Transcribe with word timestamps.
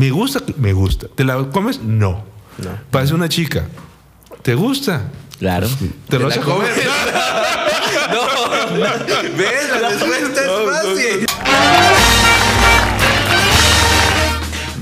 Me 0.00 0.10
gusta, 0.10 0.40
me 0.56 0.72
gusta. 0.72 1.08
¿Te 1.14 1.24
la 1.24 1.36
comes? 1.50 1.82
No. 1.82 2.24
No. 2.56 2.70
Parece 2.90 3.12
una 3.12 3.28
chica. 3.28 3.66
¿Te 4.40 4.54
gusta? 4.54 5.02
Claro. 5.38 5.68
¿Te 6.08 6.18
lo 6.18 6.24
vas 6.24 6.38
a 6.38 6.40
comer? 6.40 6.72
comes? 6.72 6.86
no. 8.10 9.36
¿Ves? 9.36 9.68
La 9.78 9.88
respuesta 9.90 10.46
No, 10.46 10.64
no, 10.64 10.70
es 10.70 11.26
fácil. 11.26 11.99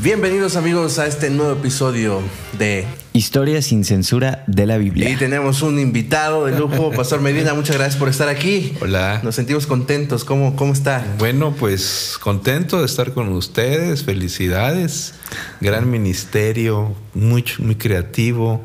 Bienvenidos 0.01 0.55
amigos 0.55 1.01
a 1.01 1.09
este 1.09 1.29
nuevo 1.29 1.53
episodio 1.53 2.21
de... 2.57 2.87
Historia 3.13 3.61
sin 3.63 3.85
censura 3.85 4.45
de 4.47 4.65
la 4.65 4.77
Y 4.77 4.91
Biblia. 4.91 5.19
tenemos 5.19 5.61
un 5.63 5.81
invitado 5.81 6.47
de 6.47 6.57
lujo, 6.57 6.93
Pastor 6.97 7.21
Medina, 7.21 7.53
muchas 7.53 7.77
gracias 7.77 7.97
por 7.97 8.09
estar 8.09 8.29
aquí. 8.29 8.75
Hola. 8.81 9.21
Nos 9.25 9.35
sentimos 9.35 9.67
contentos. 9.67 10.25
¿Cómo, 10.25 10.55
cómo 10.55 10.73
está? 10.73 11.05
Bueno, 11.19 11.53
pues 11.53 12.17
contento 12.21 12.79
de 12.79 12.87
estar 12.87 13.13
con 13.13 13.29
ustedes. 13.31 14.05
Felicidades. 14.05 15.15
Gran 15.61 15.91
ministerio, 15.91 16.95
muy, 17.15 17.45
muy 17.59 17.75
creativo. 17.75 18.63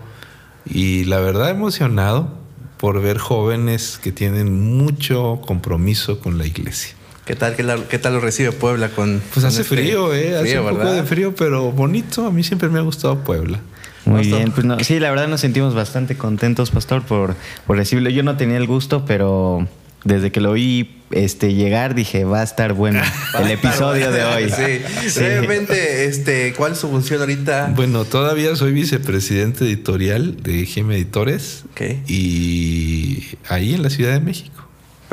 Y 0.66 1.06
la 1.06 1.20
verdad 1.20 1.50
emocionado 1.50 2.38
por 2.78 3.02
ver 3.02 3.18
jóvenes 3.18 4.00
que 4.02 4.12
tienen 4.12 4.78
mucho 4.78 5.42
compromiso 5.44 6.20
con 6.20 6.38
la 6.38 6.46
iglesia. 6.46 6.94
¿Qué 7.26 7.36
tal, 7.36 7.56
qué, 7.56 7.64
la- 7.64 7.78
qué 7.90 8.00
tal 8.00 8.14
lo 8.14 8.20
recibe 8.20 8.52
Puebla 8.52 8.90
con... 8.90 9.20
Pues 9.34 9.36
con 9.36 9.46
hace 9.46 9.62
este 9.62 9.76
frío, 9.76 10.14
¿eh? 10.14 10.36
Hace 10.36 10.46
frío, 10.50 10.64
un 10.68 10.70
poco 10.78 10.92
de 10.92 11.04
frío, 11.04 11.36
pero 11.36 11.72
bonito. 11.72 12.26
A 12.28 12.32
mí 12.32 12.44
siempre 12.44 12.68
me 12.70 12.80
ha 12.80 12.82
gustado 12.82 13.20
Puebla. 13.24 13.60
Muy 14.06 14.20
Pastor. 14.24 14.38
bien, 14.40 14.52
pues 14.52 14.66
no, 14.66 14.80
sí, 14.82 15.00
la 15.00 15.10
verdad 15.10 15.30
nos 15.30 15.40
sentimos 15.40 15.74
bastante 15.74 16.18
contentos, 16.18 16.72
pastor, 16.72 17.04
por, 17.04 17.36
por 17.66 17.78
recibirlo. 17.78 18.10
Yo 18.10 18.24
no 18.24 18.36
tenía 18.36 18.58
el 18.58 18.68
gusto, 18.68 19.06
pero 19.06 19.66
desde 20.04 20.30
que 20.34 20.42
lo 20.42 20.52
vi 20.52 20.98
este, 21.12 21.54
llegar 21.54 21.96
dije, 21.96 22.26
va 22.26 22.42
a 22.42 22.44
estar 22.44 22.74
bueno 22.74 23.02
el 23.40 23.50
episodio 23.52 24.12
de 24.12 24.24
hoy. 24.26 24.50
Sí. 24.50 24.82
Sí. 25.10 25.20
Realmente, 25.22 26.06
este, 26.06 26.54
¿cuál 26.58 26.74
es 26.74 26.80
su 26.80 26.90
función 26.90 27.22
ahorita? 27.22 27.72
Bueno, 27.74 28.04
todavía 28.04 28.54
soy 28.58 28.74
vicepresidente 28.74 29.64
editorial 29.64 30.44
de 30.44 30.66
GM 30.66 30.92
Editores. 30.94 31.64
Ok. 31.72 31.82
Y 32.10 33.24
ahí 33.48 33.74
en 33.76 33.84
la 33.84 33.90
Ciudad 33.90 34.12
de 34.12 34.20
México. 34.20 34.63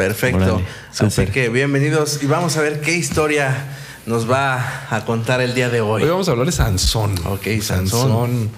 Perfecto. 0.00 0.62
Así 0.98 1.26
que 1.26 1.50
bienvenidos 1.50 2.22
y 2.22 2.26
vamos 2.26 2.56
a 2.56 2.62
ver 2.62 2.80
qué 2.80 2.96
historia 2.96 3.66
nos 4.06 4.30
va 4.30 4.86
a 4.88 5.04
contar 5.04 5.42
el 5.42 5.54
día 5.54 5.68
de 5.68 5.82
hoy. 5.82 6.02
Hoy 6.02 6.08
vamos 6.08 6.26
a 6.28 6.30
hablar 6.30 6.46
de 6.46 6.52
Sansón. 6.52 7.14
Ok, 7.26 7.46
Sansón. 7.60 8.48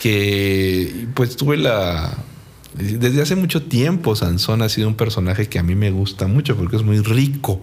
Que 0.00 1.06
pues 1.14 1.36
tuve 1.36 1.56
la... 1.56 2.12
Desde 2.74 3.20
hace 3.20 3.36
mucho 3.36 3.62
tiempo 3.62 4.16
Sansón 4.16 4.62
ha 4.62 4.68
sido 4.70 4.88
un 4.88 4.94
personaje 4.94 5.46
que 5.48 5.58
a 5.58 5.62
mí 5.62 5.74
me 5.74 5.90
gusta 5.90 6.26
mucho 6.26 6.56
porque 6.56 6.76
es 6.76 6.82
muy 6.82 7.00
rico. 7.00 7.62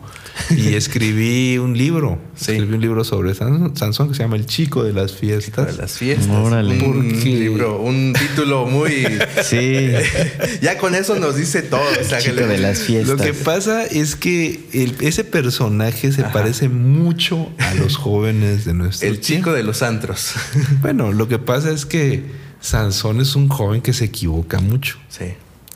Y 0.55 0.73
escribí 0.75 1.57
un 1.57 1.75
libro. 1.75 2.19
Sí. 2.35 2.51
Escribí 2.51 2.75
un 2.75 2.81
libro 2.81 3.03
sobre 3.03 3.33
San- 3.33 3.75
Sansón 3.75 4.09
que 4.09 4.13
se 4.15 4.21
llama 4.23 4.35
El 4.35 4.45
Chico 4.45 4.83
de 4.83 4.93
las 4.93 5.13
Fiestas. 5.13 5.65
Para 5.65 5.77
las 5.77 5.93
fiestas. 5.97 6.29
Órale. 6.29 6.83
Un 6.83 7.09
libro, 7.23 7.81
un 7.81 8.13
título 8.13 8.65
muy. 8.67 9.07
Sí, 9.43 9.89
ya 10.61 10.77
con 10.77 10.93
eso 10.93 11.17
nos 11.17 11.35
dice 11.35 11.61
todo. 11.63 11.81
O 11.81 12.03
sea, 12.03 12.19
que 12.19 12.25
chico 12.25 12.35
le- 12.41 12.47
de 12.47 12.57
las 12.59 12.79
Lo 12.79 12.85
fiestas. 12.85 13.21
que 13.21 13.33
pasa 13.33 13.85
es 13.85 14.15
que 14.15 14.59
el- 14.73 14.95
ese 15.01 15.23
personaje 15.23 16.11
se 16.11 16.23
parece 16.23 16.69
mucho 16.69 17.49
a 17.57 17.73
los 17.73 17.97
jóvenes 17.97 18.65
de 18.65 18.73
nuestro 18.75 19.07
El 19.07 19.15
chico 19.21 19.25
tiempo. 19.25 19.53
de 19.53 19.63
los 19.63 19.81
antros. 19.81 20.33
Bueno, 20.81 21.11
lo 21.13 21.27
que 21.27 21.39
pasa 21.39 21.71
es 21.71 21.85
que 21.87 22.23
Sansón 22.61 23.21
es 23.21 23.35
un 23.35 23.49
joven 23.49 23.81
que 23.81 23.93
se 23.93 24.05
equivoca 24.05 24.59
mucho 24.59 24.97
sí. 25.09 25.33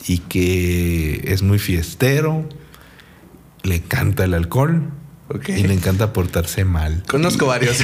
y 0.08 0.20
que 0.20 1.22
es 1.32 1.42
muy 1.42 1.60
fiestero, 1.60 2.48
le 3.64 3.76
encanta 3.76 4.26
el 4.26 4.34
alcohol 4.34 4.92
Y 5.48 5.64
le 5.64 5.74
encanta 5.74 6.14
portarse 6.14 6.64
mal. 6.66 7.02
Conozco 7.08 7.48
varios. 7.48 7.78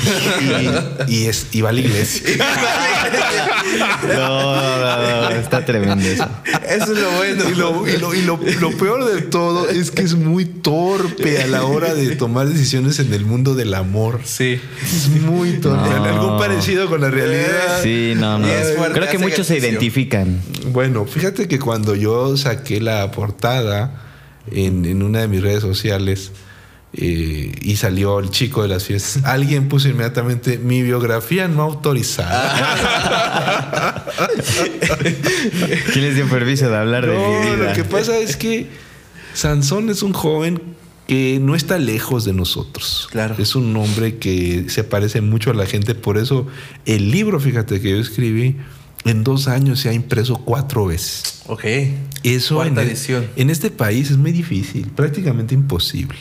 Y, 1.07 1.13
y 1.13 1.25
es, 1.25 1.47
y 1.51 1.61
va 1.61 1.69
a 1.69 1.71
la 1.71 1.79
iglesia. 1.79 2.23
No, 4.07 4.55
no, 4.79 5.21
no, 5.21 5.35
está 5.35 5.65
tremendo 5.65 6.05
eso. 6.07 6.27
Eso 6.67 6.93
es 6.93 6.99
lo 6.99 7.11
bueno. 7.11 7.43
Y, 7.49 7.55
lo, 7.55 7.87
y 7.87 7.97
lo- 7.97 8.15
y 8.15 8.21
lo- 8.21 8.39
lo 8.59 8.71
peor 8.77 9.05
de 9.13 9.21
todo 9.21 9.69
es 9.69 9.91
que 9.91 10.01
es 10.01 10.15
muy 10.15 10.45
torpe 10.45 11.41
a 11.41 11.47
la 11.47 11.63
hora 11.63 11.93
de 11.93 12.15
tomar 12.15 12.47
decisiones 12.47 12.99
en 12.99 13.13
el 13.13 13.25
mundo 13.25 13.55
del 13.55 13.73
amor. 13.73 14.21
Sí. 14.23 14.59
Es 14.83 15.07
muy 15.09 15.53
torpe. 15.59 15.89
No. 15.89 16.03
Algún 16.05 16.37
parecido 16.39 16.87
con 16.89 17.01
la 17.01 17.09
realidad. 17.09 17.81
Sí, 17.83 18.13
no, 18.15 18.39
no. 18.39 18.47
Y 18.47 18.51
es 18.51 18.75
fuerte, 18.75 18.99
Creo 18.99 19.11
que 19.11 19.17
muchos 19.19 19.47
se 19.47 19.57
identifican. 19.57 20.41
Bueno, 20.67 21.05
fíjate 21.05 21.47
que 21.47 21.59
cuando 21.59 21.95
yo 21.95 22.35
saqué 22.37 22.79
la 22.81 23.11
portada 23.11 24.01
en, 24.51 24.85
en 24.85 25.03
una 25.03 25.19
de 25.21 25.27
mis 25.27 25.41
redes 25.41 25.61
sociales 25.61 26.31
eh, 26.93 27.51
y 27.61 27.75
salió 27.75 28.19
el 28.19 28.31
chico 28.31 28.63
de 28.63 28.67
las 28.67 28.85
fiestas, 28.85 29.23
alguien 29.25 29.67
puso 29.67 29.89
inmediatamente 29.89 30.57
mi 30.57 30.81
biografía 30.81 31.47
no 31.47 31.63
autorizada. 31.63 32.55
¿Quién 35.93 36.05
les 36.05 36.15
dio 36.15 36.27
permiso 36.27 36.69
de 36.69 36.77
hablar 36.77 37.05
de 37.05 37.13
no, 37.13 37.29
mi 37.29 37.45
vida? 37.55 37.69
lo 37.69 37.73
que 37.73 37.83
pasa 37.83 38.17
es 38.17 38.35
que 38.35 38.67
Sansón 39.33 39.89
es 39.89 40.01
un 40.03 40.13
joven 40.13 40.61
que 41.07 41.39
no 41.41 41.55
está 41.55 41.79
lejos 41.79 42.25
de 42.25 42.33
nosotros. 42.33 43.07
Claro. 43.11 43.35
Es 43.39 43.55
un 43.55 43.75
hombre 43.77 44.17
que 44.17 44.65
se 44.69 44.83
parece 44.83 45.21
mucho 45.21 45.49
a 45.49 45.55
la 45.55 45.65
gente. 45.65 45.95
Por 45.95 46.19
eso 46.19 46.45
el 46.85 47.09
libro, 47.09 47.39
fíjate, 47.39 47.81
que 47.81 47.89
yo 47.89 47.97
escribí, 47.97 48.57
en 49.05 49.23
dos 49.23 49.47
años 49.47 49.79
se 49.79 49.89
ha 49.89 49.93
impreso 49.93 50.35
cuatro 50.35 50.85
veces. 50.85 51.41
Ok. 51.47 51.65
Eso 52.23 52.63
en, 52.63 52.77
edición. 52.77 53.27
en 53.35 53.49
este 53.49 53.71
país 53.71 54.11
es 54.11 54.17
muy 54.17 54.31
difícil, 54.31 54.87
prácticamente 54.91 55.55
imposible. 55.55 56.19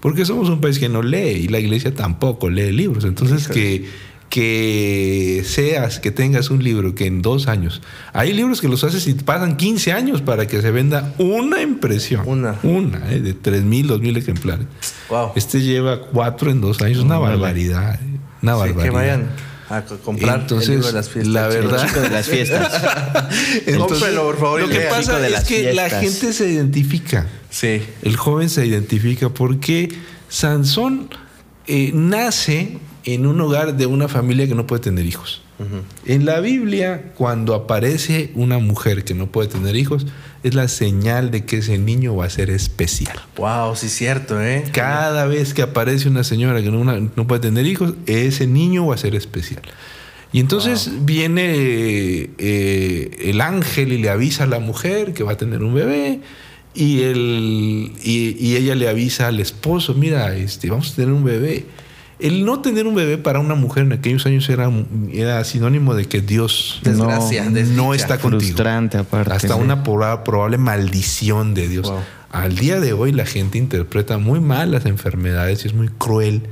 Porque 0.00 0.24
somos 0.24 0.48
un 0.48 0.60
país 0.60 0.78
que 0.78 0.88
no 0.88 1.02
lee 1.02 1.42
y 1.44 1.48
la 1.48 1.58
iglesia 1.58 1.94
tampoco 1.94 2.48
lee 2.50 2.72
libros. 2.72 3.04
Entonces, 3.04 3.48
que, 3.48 3.86
que 4.30 5.42
seas, 5.44 5.98
que 6.00 6.10
tengas 6.10 6.50
un 6.50 6.62
libro 6.64 6.94
que 6.94 7.06
en 7.06 7.20
dos 7.20 7.48
años. 7.48 7.82
Hay 8.12 8.32
libros 8.32 8.60
que 8.60 8.68
los 8.68 8.82
haces 8.84 9.06
y 9.08 9.14
pasan 9.14 9.56
15 9.56 9.92
años 9.92 10.22
para 10.22 10.46
que 10.46 10.62
se 10.62 10.70
venda 10.70 11.12
una 11.18 11.60
impresión. 11.62 12.22
Una. 12.26 12.58
Una, 12.62 13.12
¿eh? 13.12 13.20
de 13.20 13.34
3 13.34 13.62
mil, 13.64 13.88
2 13.88 14.00
mil 14.00 14.16
ejemplares. 14.16 14.66
Wow. 15.10 15.32
Este 15.36 15.60
lleva 15.60 16.00
cuatro 16.00 16.50
en 16.50 16.60
dos 16.60 16.80
años. 16.80 16.98
Una 17.00 17.18
barbaridad. 17.18 17.94
¿eh? 17.96 17.98
Una 18.42 18.52
Sí, 18.54 18.58
barbaridad. 18.58 18.82
que 18.84 18.90
vayan 18.90 19.26
a 19.70 19.82
co- 19.84 19.98
comprar 19.98 20.40
Entonces, 20.40 20.68
el 20.68 20.74
libro 20.76 20.88
de 20.88 20.92
las 20.94 21.08
fiestas. 21.08 21.32
la 21.32 21.46
verdad- 21.48 21.82
El 21.82 21.88
chico 21.88 22.00
de 22.00 22.10
las 22.10 22.26
fiestas. 22.26 22.82
Cómprelo, 23.78 24.22
por 24.24 24.38
favor, 24.38 24.60
Lo 24.62 24.68
que 24.68 24.80
pasa 24.80 25.18
de 25.18 25.28
es 25.32 25.44
que 25.44 25.72
la 25.72 25.88
gente 25.88 26.32
se 26.32 26.48
identifica. 26.50 27.26
Sí. 27.50 27.82
El 28.02 28.16
joven 28.16 28.48
se 28.50 28.66
identifica 28.66 29.28
porque 29.30 29.88
Sansón 30.28 31.08
eh, 31.66 31.90
nace 31.94 32.78
en 33.04 33.26
un 33.26 33.40
hogar 33.40 33.76
de 33.76 33.86
una 33.86 34.08
familia 34.08 34.46
que 34.46 34.54
no 34.54 34.66
puede 34.66 34.82
tener 34.82 35.06
hijos. 35.06 35.42
En 36.06 36.24
la 36.24 36.40
Biblia, 36.40 37.12
cuando 37.16 37.54
aparece 37.54 38.30
una 38.34 38.58
mujer 38.58 39.04
que 39.04 39.14
no 39.14 39.26
puede 39.26 39.48
tener 39.48 39.76
hijos, 39.76 40.06
es 40.42 40.54
la 40.54 40.68
señal 40.68 41.30
de 41.30 41.44
que 41.44 41.58
ese 41.58 41.76
niño 41.76 42.16
va 42.16 42.24
a 42.24 42.30
ser 42.30 42.48
especial. 42.50 43.14
Wow, 43.36 43.76
sí 43.76 43.86
es 43.86 43.92
cierto, 43.92 44.40
¿eh? 44.42 44.64
Cada 44.72 45.26
vez 45.26 45.52
que 45.52 45.60
aparece 45.62 46.08
una 46.08 46.24
señora 46.24 46.62
que 46.62 46.70
no, 46.70 46.80
una- 46.80 46.98
no 47.14 47.26
puede 47.26 47.40
tener 47.42 47.66
hijos, 47.66 47.94
ese 48.06 48.46
niño 48.46 48.86
va 48.86 48.94
a 48.94 48.98
ser 48.98 49.14
especial. 49.14 49.62
Y 50.32 50.40
entonces 50.40 50.90
viene 51.02 52.30
eh, 52.38 53.10
el 53.24 53.40
ángel 53.40 53.92
y 53.92 53.98
le 53.98 54.10
avisa 54.10 54.44
a 54.44 54.46
la 54.46 54.60
mujer 54.60 55.12
que 55.12 55.22
va 55.24 55.32
a 55.32 55.36
tener 55.36 55.62
un 55.62 55.74
bebé. 55.74 56.20
Y, 56.72 57.02
el, 57.02 57.92
y, 58.02 58.36
y 58.38 58.56
ella 58.56 58.76
le 58.76 58.88
avisa 58.88 59.26
al 59.26 59.40
esposo, 59.40 59.92
mira, 59.94 60.36
este, 60.36 60.70
vamos 60.70 60.92
a 60.92 60.96
tener 60.96 61.12
un 61.12 61.24
bebé. 61.24 61.64
El 62.20 62.44
no 62.44 62.60
tener 62.60 62.86
un 62.86 62.94
bebé 62.94 63.18
para 63.18 63.40
una 63.40 63.54
mujer 63.54 63.84
en 63.84 63.92
aquellos 63.92 64.26
años 64.26 64.48
era, 64.48 64.70
era 65.12 65.42
sinónimo 65.44 65.94
de 65.94 66.06
que 66.06 66.20
Dios 66.20 66.80
Desgracia, 66.82 67.44
no, 67.44 67.60
no 67.74 67.94
está 67.94 68.18
contigo. 68.18 68.40
Frustrante 68.40 68.98
aparte. 68.98 69.32
Hasta 69.32 69.54
sí. 69.54 69.60
una 69.60 69.82
proba- 69.84 70.22
probable 70.22 70.58
maldición 70.58 71.54
de 71.54 71.68
Dios. 71.68 71.88
Wow. 71.88 72.00
Al 72.32 72.56
día 72.56 72.78
de 72.80 72.92
hoy 72.92 73.12
la 73.12 73.26
gente 73.26 73.58
interpreta 73.58 74.18
muy 74.18 74.40
mal 74.40 74.70
las 74.70 74.86
enfermedades 74.86 75.64
y 75.64 75.68
es 75.68 75.74
muy 75.74 75.88
cruel 75.88 76.42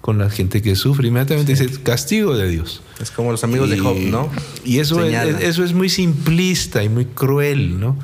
con 0.00 0.18
la 0.18 0.30
gente 0.30 0.62
que 0.62 0.76
sufre. 0.76 1.08
Inmediatamente 1.08 1.52
dice 1.54 1.68
castigo 1.82 2.36
de 2.36 2.48
Dios. 2.48 2.80
Es 3.00 3.10
como 3.10 3.32
los 3.32 3.42
amigos 3.44 3.68
de 3.68 3.78
Job, 3.78 3.96
¿no? 3.98 4.30
Y 4.64 4.78
eso 4.78 5.04
es, 5.04 5.42
eso 5.42 5.64
es 5.64 5.72
muy 5.72 5.88
simplista 5.88 6.82
y 6.84 6.88
muy 6.88 7.04
cruel, 7.06 7.80
¿no? 7.80 7.98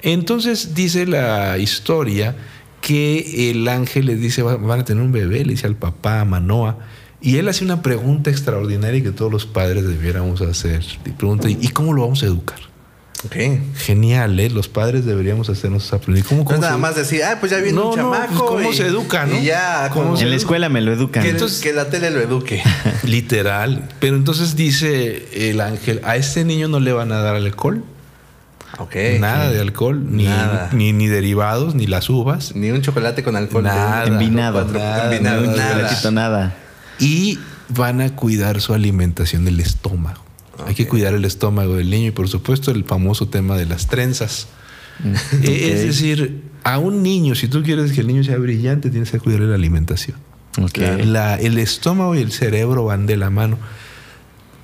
Entonces 0.00 0.74
dice 0.74 1.06
la 1.06 1.58
historia 1.58 2.34
que 2.82 3.50
el 3.50 3.66
ángel 3.68 4.04
les 4.06 4.20
dice, 4.20 4.42
"Va- 4.42 4.56
van 4.56 4.80
a 4.80 4.84
tener 4.84 5.02
un 5.02 5.12
bebé, 5.12 5.44
le 5.46 5.52
dice 5.52 5.66
al 5.66 5.76
papá, 5.76 6.20
a 6.20 6.24
Manoa, 6.26 6.78
y 7.22 7.36
él 7.38 7.48
hace 7.48 7.64
una 7.64 7.80
pregunta 7.80 8.28
extraordinaria 8.28 9.02
que 9.02 9.12
todos 9.12 9.32
los 9.32 9.46
padres 9.46 9.86
debiéramos 9.86 10.42
hacer. 10.42 10.84
Y 11.06 11.10
pregunta, 11.10 11.48
¿y 11.48 11.68
cómo 11.68 11.94
lo 11.94 12.02
vamos 12.02 12.22
a 12.22 12.26
educar? 12.26 12.58
Ok. 13.24 13.36
Genial, 13.76 14.40
¿eh? 14.40 14.50
Los 14.50 14.66
padres 14.66 15.04
deberíamos 15.04 15.48
hacernos 15.48 15.92
aprender. 15.92 16.24
¿Cómo, 16.24 16.40
No 16.40 16.44
cómo 16.44 16.56
es 16.56 16.60
nada 16.62 16.74
se- 16.74 16.80
más 16.80 16.96
decir, 16.96 17.22
ah, 17.22 17.36
pues 17.38 17.52
ya 17.52 17.58
viene 17.58 17.74
No, 17.78 17.90
un 17.90 17.96
no, 17.96 18.12
chamaco. 18.12 18.26
pues, 18.32 18.40
¿cómo 18.62 18.72
y- 18.72 18.76
se 18.76 18.86
educa, 18.88 19.26
no? 19.26 19.38
Y 19.38 19.44
ya, 19.44 19.88
¿Cómo 19.92 20.18
En 20.18 20.28
la 20.30 20.34
escuela 20.34 20.68
me 20.68 20.80
lo 20.80 20.92
educan. 20.92 21.22
que, 21.22 21.28
Entonces- 21.30 21.60
que 21.60 21.72
la 21.72 21.88
tele 21.88 22.10
lo 22.10 22.18
eduque. 22.20 22.60
Literal. 23.04 23.88
Pero 24.00 24.16
entonces 24.16 24.56
dice 24.56 25.28
el 25.50 25.60
ángel, 25.60 26.00
a 26.02 26.16
este 26.16 26.44
niño 26.44 26.66
no 26.66 26.80
le 26.80 26.92
van 26.92 27.12
a 27.12 27.18
dar 27.20 27.36
alcohol. 27.36 27.84
Nada 29.20 29.50
de 29.50 29.60
alcohol, 29.60 30.02
ni, 30.10 30.24
Nada. 30.24 30.70
ni, 30.72 30.92
ni 30.92 31.06
derivados, 31.06 31.74
ni 31.74 31.86
las 31.86 32.08
uvas. 32.10 32.54
Ni 32.56 32.70
un 32.70 32.80
chocolate 32.82 33.22
con 33.22 33.36
alcohol. 33.36 33.64
Nada. 33.64 34.06
Envinado. 34.06 34.64
Nada, 34.64 35.12
envinado, 35.12 35.42
nada, 35.56 36.10
nada. 36.10 36.54
Y 36.98 37.38
van 37.68 38.00
a 38.00 38.14
cuidar 38.16 38.60
su 38.60 38.74
alimentación 38.74 39.44
del 39.44 39.60
estómago. 39.60 40.22
Hay 40.66 40.74
que 40.74 40.86
cuidar 40.86 41.14
el 41.14 41.24
estómago 41.24 41.74
del 41.76 41.90
niño 41.90 42.08
y 42.08 42.10
por 42.12 42.28
supuesto 42.28 42.70
el 42.70 42.84
famoso 42.84 43.28
tema 43.28 43.56
de 43.56 43.66
las 43.66 43.86
trenzas. 43.88 44.46
Eh, 45.42 45.72
Es 45.72 45.80
Ok. 45.80 45.86
decir, 45.86 46.42
a 46.64 46.78
un 46.78 47.02
niño, 47.02 47.34
si 47.34 47.48
tú 47.48 47.62
quieres 47.62 47.92
que 47.92 48.00
el 48.02 48.06
niño 48.06 48.22
sea 48.22 48.36
brillante, 48.36 48.90
tienes 48.90 49.10
que 49.10 49.18
cuidarle 49.18 49.48
la 49.48 49.54
alimentación. 49.56 50.16
La- 51.12 51.36
el 51.36 51.58
estómago 51.58 52.14
y 52.14 52.20
el 52.20 52.30
cerebro 52.30 52.84
van 52.84 53.06
de 53.06 53.16
la 53.16 53.30
mano. 53.30 53.58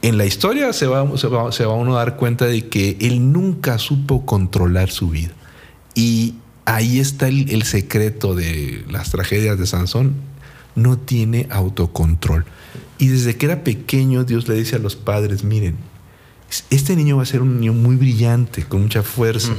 En 0.02 0.16
la 0.16 0.24
historia 0.26 0.72
se 0.72 0.86
va, 0.86 1.16
se, 1.16 1.26
va, 1.26 1.50
se 1.50 1.64
va 1.64 1.74
uno 1.74 1.96
a 1.96 1.98
dar 1.98 2.16
cuenta 2.16 2.46
de 2.46 2.68
que 2.68 2.96
él 3.00 3.32
nunca 3.32 3.78
supo 3.78 4.24
controlar 4.24 4.90
su 4.90 5.10
vida. 5.10 5.32
Y 5.94 6.34
ahí 6.64 7.00
está 7.00 7.28
el, 7.28 7.50
el 7.50 7.64
secreto 7.64 8.34
de 8.34 8.84
las 8.88 9.10
tragedias 9.10 9.58
de 9.58 9.66
Sansón. 9.66 10.14
No 10.76 10.98
tiene 10.98 11.48
autocontrol. 11.50 12.44
Y 12.98 13.08
desde 13.08 13.36
que 13.36 13.46
era 13.46 13.64
pequeño 13.64 14.24
Dios 14.24 14.48
le 14.48 14.54
dice 14.54 14.76
a 14.76 14.78
los 14.78 14.94
padres, 14.94 15.42
miren, 15.42 15.76
este 16.70 16.96
niño 16.96 17.16
va 17.16 17.24
a 17.24 17.26
ser 17.26 17.42
un 17.42 17.60
niño 17.60 17.72
muy 17.72 17.96
brillante, 17.96 18.64
con 18.64 18.82
mucha 18.82 19.02
fuerza. 19.02 19.52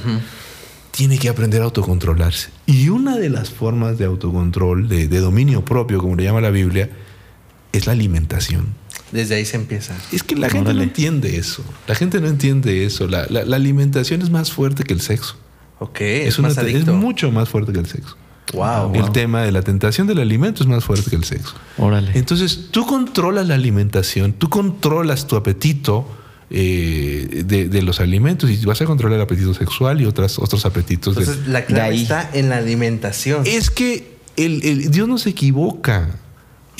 Tiene 0.92 1.18
que 1.18 1.30
aprender 1.30 1.62
a 1.62 1.66
autocontrolarse. 1.66 2.50
Y 2.66 2.90
una 2.90 3.18
de 3.18 3.30
las 3.30 3.50
formas 3.50 3.98
de 3.98 4.06
autocontrol, 4.06 4.88
de, 4.88 5.08
de 5.08 5.20
dominio 5.20 5.64
propio, 5.64 6.00
como 6.00 6.16
le 6.16 6.24
llama 6.24 6.42
la 6.42 6.50
Biblia, 6.50 6.90
es 7.72 7.86
la 7.86 7.94
alimentación. 7.94 8.68
Desde 9.12 9.36
ahí 9.36 9.46
se 9.46 9.58
empieza. 9.58 9.96
Es 10.12 10.24
que 10.24 10.36
la 10.36 10.50
gente 10.50 10.74
no 10.74 10.82
entiende 10.84 11.38
eso. 11.38 11.64
La 11.88 11.96
gente 11.96 12.22
no 12.22 12.28
entiende 12.28 12.86
eso. 12.86 13.08
La, 13.08 13.26
la- 13.30 13.44
la 13.46 13.56
alimentación 13.56 14.22
es 14.22 14.30
más 14.30 14.52
fuerte 14.52 14.84
que 14.84 14.94
el 14.94 15.02
sexo. 15.02 15.36
Ok, 15.80 16.02
Es, 16.02 16.28
es, 16.30 16.40
una 16.40 16.50
más 16.50 16.58
es 16.60 16.86
mucho 16.88 17.32
más 17.32 17.48
fuerte 17.50 17.72
que 17.72 17.80
el 17.80 17.86
sexo. 17.88 18.16
Wow. 18.54 18.94
El 18.96 19.12
tema 19.12 19.44
de 19.44 19.52
la 19.52 19.62
tentación 19.62 20.08
del 20.08 20.20
alimento 20.20 20.64
es 20.64 20.68
más 20.70 20.84
fuerte 20.84 21.10
que 21.10 21.16
el 21.16 21.24
sexo. 21.24 21.54
Órale. 21.78 22.12
Entonces, 22.16 22.68
tú 22.72 22.86
controlas 22.86 23.48
la 23.48 23.56
alimentación, 23.56 24.34
tú 24.34 24.50
controlas 24.50 25.28
tu 25.28 25.36
apetito 25.36 26.08
eh, 26.50 27.44
de, 27.46 27.70
de 27.70 27.82
los 27.84 28.00
alimentos 28.02 28.50
y 28.50 28.58
vas 28.66 28.82
a 28.82 28.86
controlar 28.86 29.18
el 29.18 29.22
apetito 29.24 29.54
sexual 29.54 30.02
y 30.02 30.06
otras, 30.06 30.40
otros 30.40 30.66
apetitos. 30.66 31.16
de- 31.16 31.22
Entonces 31.22 31.48
la 31.48 31.60
de 31.62 31.66
clave 31.68 31.90
ahí. 31.96 32.02
está 32.02 32.30
en 32.34 32.50
la 32.50 32.58
alimentación. 32.58 33.44
Es 33.46 33.70
que 33.70 34.18
el, 34.36 34.64
el- 34.66 34.92
Dios 34.92 35.08
no 35.08 35.18
se 35.18 35.30
equivoca. 35.30 36.10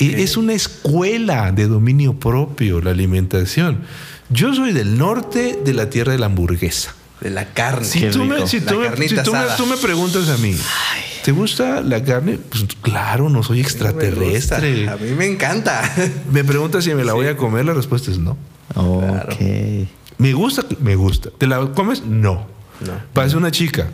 Es 0.00 0.36
una 0.36 0.54
escuela 0.54 1.52
de 1.52 1.66
dominio 1.66 2.14
propio 2.14 2.80
la 2.80 2.90
alimentación. 2.90 3.82
Yo 4.30 4.54
soy 4.54 4.72
del 4.72 4.96
norte 4.98 5.58
de 5.64 5.74
la 5.74 5.90
tierra 5.90 6.12
de 6.12 6.18
la 6.18 6.26
hamburguesa. 6.26 6.94
De 7.20 7.28
la 7.30 7.46
carne. 7.52 7.84
Si, 7.86 8.06
tú 8.06 8.24
me, 8.24 8.46
si 8.46 8.60
La 8.60 8.66
tú 8.72 8.80
me- 8.80 9.08
si 9.08 9.14
tú 9.16 9.32
me- 9.32 9.38
asada. 9.38 9.56
tú 9.56 9.66
me 9.66 9.76
preguntas 9.76 10.28
a 10.30 10.38
mí, 10.38 10.56
¿te 11.22 11.32
gusta 11.32 11.82
la 11.82 12.02
carne? 12.02 12.38
Pues 12.38 12.64
claro, 12.80 13.28
no 13.28 13.42
soy 13.42 13.60
extraterrestre. 13.60 14.88
A 14.88 14.96
mí 14.96 15.10
me 15.10 15.26
encanta. 15.26 15.82
Me 16.32 16.44
preguntas 16.44 16.82
si 16.84 16.94
me 16.94 17.04
la 17.04 17.12
voy 17.12 17.26
a 17.26 17.36
comer, 17.36 17.66
la 17.66 17.74
respuesta 17.74 18.10
es 18.10 18.18
no. 18.18 18.38
Ok. 18.74 19.34
¿Me 20.16 20.32
gusta? 20.32 20.64
Me 20.80 20.94
gusta. 20.96 21.28
¿Te 21.36 21.46
la 21.46 21.58
comes? 21.74 22.04
No. 22.06 22.46
No. 22.80 22.92
Parece 23.12 23.36
una 23.36 23.50
chica. 23.50 23.88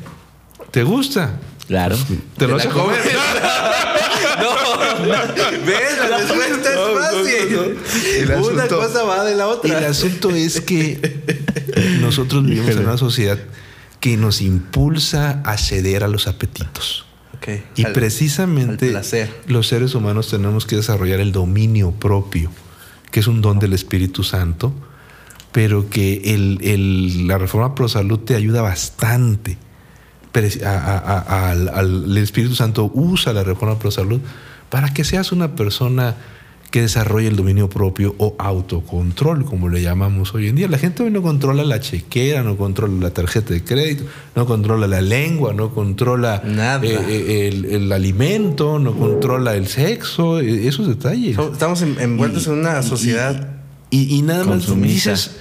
¿Te 0.70 0.84
gusta? 0.84 1.40
Claro. 1.66 1.96
¿Te 2.36 2.46
lo 2.46 2.56
la 2.58 2.64
vas 2.64 2.66
a 2.66 2.70
comer? 2.78 3.00
no, 4.38 5.66
¿ves? 5.66 6.10
La 6.10 6.18
respuesta 6.18 6.70
es 6.72 6.98
fácil. 6.98 7.76
El 8.16 8.24
Una 8.30 8.62
asunto- 8.64 8.76
cosa 8.78 9.02
va 9.04 9.24
de 9.24 9.34
la 9.34 9.44
El 9.44 9.50
otra. 9.50 9.88
asunto 9.88 10.30
es 10.30 10.60
que 10.60 11.20
nosotros 12.00 12.44
vivimos 12.44 12.70
en 12.70 12.80
una 12.80 12.96
sociedad 12.98 13.38
que 14.00 14.16
nos 14.16 14.40
impulsa 14.40 15.40
a 15.44 15.56
ceder 15.58 16.04
a 16.04 16.08
los 16.08 16.26
apetitos. 16.26 17.04
Ok, 17.36 17.48
Y 17.76 17.84
al- 17.84 17.92
precisamente 17.92 18.94
al 18.96 19.04
los 19.46 19.66
seres 19.68 19.94
humanos 19.94 20.28
tenemos 20.30 20.64
que 20.66 20.76
desarrollar 20.76 21.20
el 21.20 21.32
dominio 21.32 21.90
propio, 21.92 22.50
que 23.10 23.20
es 23.20 23.26
un 23.26 23.42
don 23.42 23.58
del 23.58 23.72
Espíritu 23.72 24.22
Santo, 24.24 24.72
pero 25.52 25.88
que 25.90 26.34
el- 26.34 26.58
el- 26.62 27.26
la 27.28 27.38
reforma 27.38 27.74
pro 27.74 27.88
salud 27.88 28.18
te 28.20 28.34
ayuda 28.34 28.62
bastante. 28.62 29.58
A- 30.64 30.70
a- 30.70 30.98
a- 31.48 31.50
al, 31.50 32.16
Espíritu 32.18 32.54
Santo 32.54 32.90
usa 32.94 33.32
la 33.32 33.42
reforma 33.44 33.78
pro 33.78 33.90
salud 33.90 34.20
para 34.70 34.92
que 34.92 35.04
seas 35.04 35.32
una 35.32 35.54
persona 35.54 36.14
que 36.70 36.80
desarrolle 36.82 37.28
el 37.28 37.36
dominio 37.36 37.70
propio 37.70 38.14
o 38.18 38.34
autocontrol, 38.38 39.44
como 39.44 39.68
le 39.68 39.80
llamamos 39.80 40.34
hoy 40.34 40.48
en 40.48 40.56
día. 40.56 40.68
La 40.68 40.78
gente 40.78 41.02
hoy 41.04 41.10
no 41.10 41.22
controla 41.22 41.64
la 41.64 41.80
chequera, 41.80 42.42
no 42.42 42.56
controla 42.56 43.00
la 43.00 43.10
tarjeta 43.10 43.54
de 43.54 43.62
crédito, 43.62 44.04
no 44.34 44.44
controla 44.46 44.86
la 44.86 45.00
lengua, 45.00 45.54
no 45.54 45.72
controla 45.72 46.42
Nada. 46.44 46.84
eh, 46.84 46.98
eh, 47.08 47.48
el, 47.48 47.64
el 47.66 47.92
alimento, 47.92 48.78
no 48.80 48.94
controla 48.94 49.54
el 49.54 49.68
sexo, 49.68 50.40
eh, 50.40 50.66
esos 50.66 50.88
detalles. 50.88 51.38
Estamos 51.38 51.80
en- 51.82 51.98
envueltos 52.00 52.46
en 52.48 52.54
una 52.54 52.82
sociedad. 52.82 53.48
Y, 53.88 54.16
y 54.16 54.22
nada 54.22 54.44
más 54.44 54.66
dices, 54.82 55.36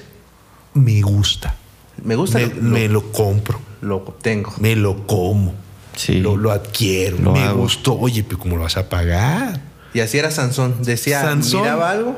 me 0.75 1.01
gusta, 1.01 1.55
Me 2.03 2.15
gusta 2.15 2.37
me, 2.37 2.45
lo, 2.47 2.61
me 2.61 2.87
lo 2.87 3.11
compro, 3.11 3.59
lo 3.81 3.97
obtengo. 3.97 4.53
me 4.59 4.75
lo 4.75 5.05
como, 5.07 5.53
Sí. 5.95 6.19
lo, 6.19 6.35
lo 6.37 6.51
adquiero, 6.51 7.17
Lo 7.19 7.31
me 7.33 7.41
hago. 7.43 7.61
gustó. 7.61 7.93
Oye, 7.97 8.23
pero 8.23 8.37
¿cómo 8.39 8.57
lo 8.57 8.63
vas 8.63 8.77
a 8.77 8.89
pagar? 8.89 9.61
Y 9.93 10.01
así 10.01 10.17
era 10.17 10.29
Sansón. 10.31 10.75
Decía, 10.83 11.21
Sansón- 11.23 11.61
miraba 11.61 11.89
algo, 11.91 12.17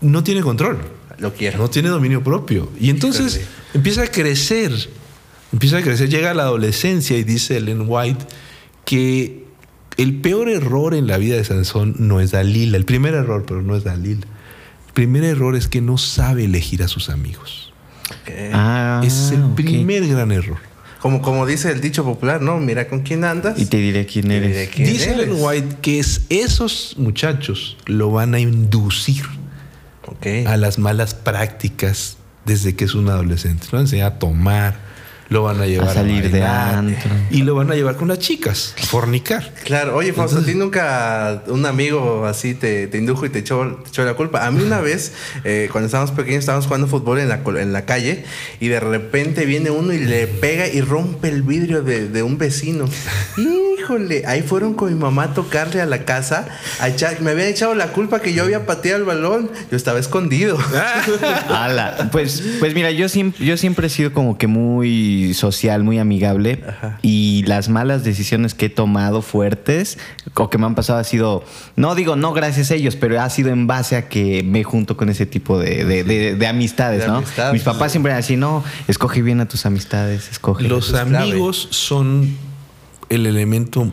No 0.00 0.22
tiene 0.24 0.42
control. 0.42 0.78
lo 1.18 1.32
quiero. 1.32 1.58
No 1.58 1.70
tiene 1.70 1.88
dominio 1.88 2.22
propio. 2.24 2.68
Y 2.78 2.90
entonces 2.90 3.36
Híjole. 3.36 3.48
empieza 3.74 4.02
a 4.02 4.06
crecer. 4.08 4.72
Empieza 5.52 5.78
a 5.78 5.82
crecer. 5.82 6.08
Llega 6.08 6.32
a 6.32 6.34
la 6.34 6.42
adolescencia 6.44 7.16
y 7.16 7.22
dice 7.24 7.56
Ellen 7.58 7.84
White 7.86 8.24
que 8.84 9.44
el 9.96 10.20
peor 10.20 10.48
error 10.48 10.94
en 10.94 11.06
la 11.06 11.18
vida 11.18 11.36
de 11.36 11.44
Sansón 11.44 11.94
no 11.98 12.20
es 12.20 12.30
Dalila. 12.32 12.76
El 12.76 12.84
primer 12.84 13.14
error, 13.14 13.44
pero 13.46 13.62
no 13.62 13.76
es 13.76 13.84
Dalila. 13.84 14.26
El 14.88 14.92
primer 14.92 15.24
error 15.24 15.54
es 15.56 15.68
que 15.68 15.80
no 15.80 15.96
sabe 15.98 16.44
elegir 16.44 16.82
a 16.82 16.88
sus 16.88 17.08
amigos. 17.08 17.71
Ok. 18.22 18.30
Ah, 18.52 19.00
Ese 19.04 19.26
es 19.26 19.32
el 19.32 19.42
primer 19.54 20.06
gran 20.06 20.30
error. 20.32 20.58
Como, 21.00 21.20
como 21.20 21.46
dice 21.46 21.70
el 21.72 21.80
dicho 21.80 22.04
popular, 22.04 22.40
¿no? 22.40 22.58
Mira 22.58 22.86
con 22.88 23.00
quién 23.02 23.24
andas. 23.24 23.58
Y 23.58 23.66
te 23.66 23.78
diré 23.78 24.06
quién 24.06 24.28
Te 24.28 24.36
eres. 24.36 24.48
diré 24.50 24.68
quién 24.68 24.88
Dice 24.88 25.10
eres. 25.10 25.26
Ellen 25.26 25.36
White 25.44 25.76
que 25.82 25.98
es, 25.98 26.22
esos 26.28 26.94
muchachos 26.96 27.76
lo 27.86 28.12
van 28.12 28.34
a 28.34 28.38
inducir 28.40 29.24
a 30.46 30.56
las 30.56 30.78
malas 30.78 31.14
prácticas 31.14 32.16
desde 32.44 32.76
que 32.76 32.84
es 32.84 32.94
un 32.94 33.08
adolescente. 33.08 33.64
Lo 33.66 33.72
van 33.72 33.80
a 33.80 33.82
enseñar 33.84 34.12
a 34.12 34.18
tomar, 34.20 34.76
lo 35.32 35.42
van 35.44 35.60
a 35.60 35.66
llevar 35.66 35.88
a, 35.88 35.94
salir 35.94 36.30
de 36.30 36.42
antro. 36.44 37.10
y 37.30 37.42
lo 37.42 37.54
van 37.54 37.70
a 37.70 37.74
llevar 37.74 37.96
con 37.96 38.08
las 38.08 38.18
chicas, 38.18 38.74
a 38.80 38.86
fornicar. 38.86 39.52
Claro, 39.64 39.96
oye, 39.96 40.12
Fausto, 40.12 40.38
¿a 40.38 40.44
ti 40.44 40.54
nunca 40.54 41.42
un 41.48 41.64
amigo 41.66 42.26
así 42.26 42.54
te, 42.54 42.86
te 42.86 42.98
indujo 42.98 43.26
y 43.26 43.30
te 43.30 43.38
echó, 43.40 43.80
te 43.82 43.88
echó 43.88 44.04
la 44.04 44.14
culpa? 44.14 44.46
A 44.46 44.50
mí 44.50 44.62
una 44.62 44.80
vez, 44.80 45.12
eh, 45.44 45.68
cuando 45.72 45.86
estábamos 45.86 46.12
pequeños, 46.12 46.40
estábamos 46.40 46.66
jugando 46.66 46.86
fútbol 46.86 47.18
en 47.18 47.28
la, 47.28 47.42
col- 47.42 47.58
en 47.58 47.72
la 47.72 47.84
calle 47.86 48.24
y 48.60 48.68
de 48.68 48.78
repente 48.80 49.46
viene 49.46 49.70
uno 49.70 49.92
y 49.92 49.98
le 49.98 50.26
pega 50.26 50.66
y 50.68 50.80
rompe 50.80 51.28
el 51.28 51.42
vidrio 51.42 51.82
de, 51.82 52.08
de 52.08 52.22
un 52.22 52.36
vecino. 52.38 52.84
Híjole, 53.38 54.24
ahí 54.26 54.42
fueron 54.42 54.74
con 54.74 54.92
mi 54.92 54.98
mamá 54.98 55.24
a 55.24 55.34
tocarle 55.34 55.80
a 55.80 55.86
la 55.86 56.04
casa. 56.04 56.46
a 56.78 56.88
echar- 56.88 57.18
me 57.20 57.30
habían 57.32 57.48
echado 57.48 57.74
la 57.74 57.88
culpa 57.88 58.20
que 58.20 58.32
yo 58.32 58.44
había 58.44 58.66
pateado 58.66 58.98
el 58.98 59.04
balón. 59.04 59.50
Yo 59.70 59.76
estaba 59.76 59.98
escondido. 59.98 60.58
Ala, 61.48 62.08
Pues, 62.12 62.42
pues 62.60 62.74
mira, 62.74 62.90
yo 62.90 63.08
siempre, 63.08 63.44
yo 63.44 63.56
siempre 63.56 63.86
he 63.86 63.90
sido 63.90 64.12
como 64.12 64.38
que 64.38 64.46
muy 64.46 65.21
social, 65.34 65.82
muy 65.84 65.98
amigable. 65.98 66.62
Ajá. 66.68 66.98
Y 67.02 67.44
las 67.46 67.68
malas 67.68 68.04
decisiones 68.04 68.54
que 68.54 68.66
he 68.66 68.68
tomado 68.68 69.22
fuertes 69.22 69.98
o 70.34 70.50
que 70.50 70.58
me 70.58 70.66
han 70.66 70.74
pasado 70.74 70.98
ha 70.98 71.04
sido, 71.04 71.44
no 71.76 71.94
digo 71.94 72.16
no 72.16 72.32
gracias 72.32 72.70
a 72.70 72.74
ellos, 72.74 72.96
pero 72.96 73.20
ha 73.20 73.28
sido 73.30 73.50
en 73.50 73.66
base 73.66 73.96
a 73.96 74.08
que 74.08 74.42
me 74.42 74.64
junto 74.64 74.96
con 74.96 75.08
ese 75.08 75.26
tipo 75.26 75.58
de, 75.58 75.84
de- 75.84 76.04
de- 76.04 76.34
de 76.34 76.46
amistades, 76.46 77.00
De 77.02 77.06
¿no? 77.08 77.16
amistades. 77.18 77.52
Mis 77.52 77.62
papás 77.62 77.92
siempre 77.92 78.12
así, 78.12 78.36
no, 78.36 78.62
escoge 78.88 79.22
bien 79.22 79.40
a 79.40 79.46
tus 79.48 79.64
amistades, 79.66 80.28
escoge. 80.30 80.68
Los 80.68 80.92
amigos 80.94 81.68
son 81.70 82.36
el 83.08 83.26
elemento 83.26 83.92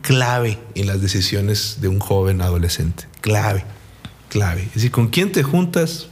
clave 0.00 0.58
en 0.74 0.86
las 0.86 1.00
decisiones 1.02 1.78
de 1.80 1.88
un 1.88 1.98
joven 1.98 2.40
adolescente. 2.40 3.04
Clave, 3.20 3.64
clave. 4.30 4.62
Es 4.62 4.74
decir, 4.74 4.90
con 4.90 5.08
quién 5.08 5.32
te 5.32 5.42
juntas 5.42 6.08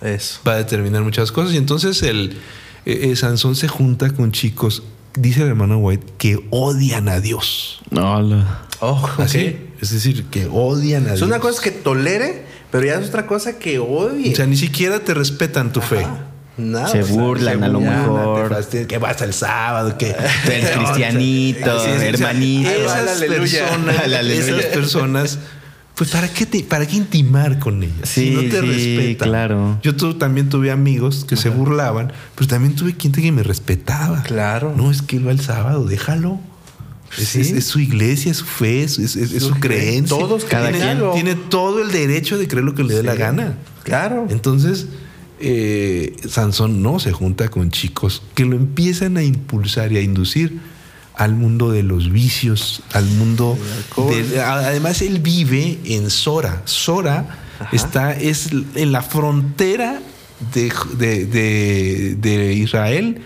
Eso. 0.00 0.40
va 0.46 0.52
a 0.52 0.56
determinar 0.56 1.02
muchas 1.02 1.30
cosas. 1.30 1.54
Y 1.54 1.58
entonces 1.58 2.02
el 2.02 2.38
eh, 2.86 3.10
eh, 3.10 3.16
Sansón 3.16 3.54
se 3.56 3.68
junta 3.68 4.10
con 4.10 4.32
chicos, 4.32 4.82
dice 5.14 5.42
el 5.42 5.48
hermano 5.48 5.78
White, 5.78 6.06
que 6.18 6.38
odian 6.50 7.08
a 7.08 7.20
Dios. 7.20 7.80
Hola. 7.90 8.62
Oh, 8.80 8.92
ok. 9.14 9.20
Así. 9.20 9.56
Es 9.80 9.90
decir, 9.90 10.24
que 10.26 10.46
odian 10.50 11.04
a 11.06 11.12
Es 11.14 11.20
Dios. 11.20 11.28
una 11.28 11.38
cosa 11.40 11.62
que 11.62 11.70
tolere, 11.70 12.44
pero 12.70 12.84
ya 12.86 12.94
es 13.00 13.08
otra 13.08 13.26
cosa 13.26 13.58
que 13.58 13.78
odie. 13.78 14.32
O 14.32 14.36
sea, 14.36 14.46
ni 14.46 14.56
siquiera 14.56 15.00
te 15.00 15.14
respetan 15.14 15.72
tu 15.72 15.80
fe. 15.80 16.06
Nada, 16.56 16.86
Se 16.88 17.02
sea, 17.02 17.14
burlan 17.14 17.58
se 17.60 17.64
a 17.64 17.68
lo 17.68 17.80
mejor. 17.80 18.66
Que 18.86 18.98
vas 18.98 19.22
el 19.22 19.32
sábado, 19.32 19.96
que 19.96 20.10
eres 20.46 20.70
cristianito, 20.76 21.84
hermanito. 21.86 22.70
esas 22.70 23.22
Aleluya. 23.22 23.38
personas, 23.66 23.98
Aleluya. 24.04 24.34
esas 24.40 24.64
personas, 24.66 25.38
pues 26.02 26.10
¿para 26.10 26.28
qué, 26.32 26.46
te, 26.46 26.64
¿para 26.64 26.84
qué 26.86 26.96
intimar 26.96 27.60
con 27.60 27.80
ellas? 27.82 28.08
si 28.08 28.30
no 28.30 28.40
te 28.40 28.60
sí, 28.60 28.96
respetan. 28.96 29.28
claro. 29.28 29.78
Yo 29.84 29.94
tu- 29.94 30.14
también 30.14 30.48
tuve 30.48 30.72
amigos 30.72 31.24
que 31.28 31.36
se 31.36 31.48
burlaban, 31.48 32.12
pero 32.34 32.48
también 32.48 32.74
tuve 32.74 32.96
gente 32.98 33.22
que 33.22 33.30
me 33.30 33.44
respetaba. 33.44 34.22
Claro. 34.24 34.74
No, 34.76 34.90
es 34.90 35.00
que 35.00 35.16
él 35.18 35.26
va 35.28 35.30
el 35.30 35.40
sábado, 35.40 35.84
déjalo. 35.84 36.40
Es, 37.16 37.28
Sí. 37.28 37.40
es- 37.42 37.50
es 37.52 37.64
su 37.66 37.78
iglesia, 37.78 38.32
es 38.32 38.38
su 38.38 38.46
fe, 38.46 38.82
es, 38.82 38.94
su 38.94 39.54
creencia. 39.60 40.16
Todos 40.18 40.44
Cada 40.44 40.70
tiene, 40.72 40.96
quien. 40.98 41.12
tiene 41.12 41.34
todo 41.36 41.80
el 41.82 41.92
derecho 41.92 42.36
de 42.36 42.48
creer 42.48 42.64
lo 42.64 42.74
que 42.74 42.82
le 42.82 42.94
dé 42.94 43.02
la 43.04 43.14
gana. 43.14 43.58
Claro. 43.84 44.26
Entonces, 44.28 44.86
eh, 45.38 46.16
Sansón 46.28 46.82
no 46.82 46.98
se 46.98 47.12
junta 47.12 47.48
con 47.48 47.70
chicos 47.70 48.22
que 48.34 48.44
lo 48.44 48.56
empiezan 48.56 49.16
a 49.18 49.22
impulsar 49.22 49.92
y 49.92 49.98
a 49.98 50.00
inducir 50.00 50.58
al 51.16 51.34
mundo 51.34 51.70
de 51.70 51.82
los 51.82 52.10
vicios, 52.10 52.82
al 52.92 53.04
mundo 53.04 53.58
de- 53.96 54.40
además 54.40 55.02
él 55.02 55.18
vive 55.20 55.78
en 55.84 56.10
Sora. 56.10 56.62
Sora 56.64 57.38
Ajá. 57.60 57.68
está 57.72 58.12
es 58.12 58.48
en 58.74 58.92
la 58.92 59.02
frontera 59.02 60.00
de, 60.54 60.72
de- 60.98 61.26
de- 61.26 62.14
de 62.16 62.54
Israel 62.54 63.20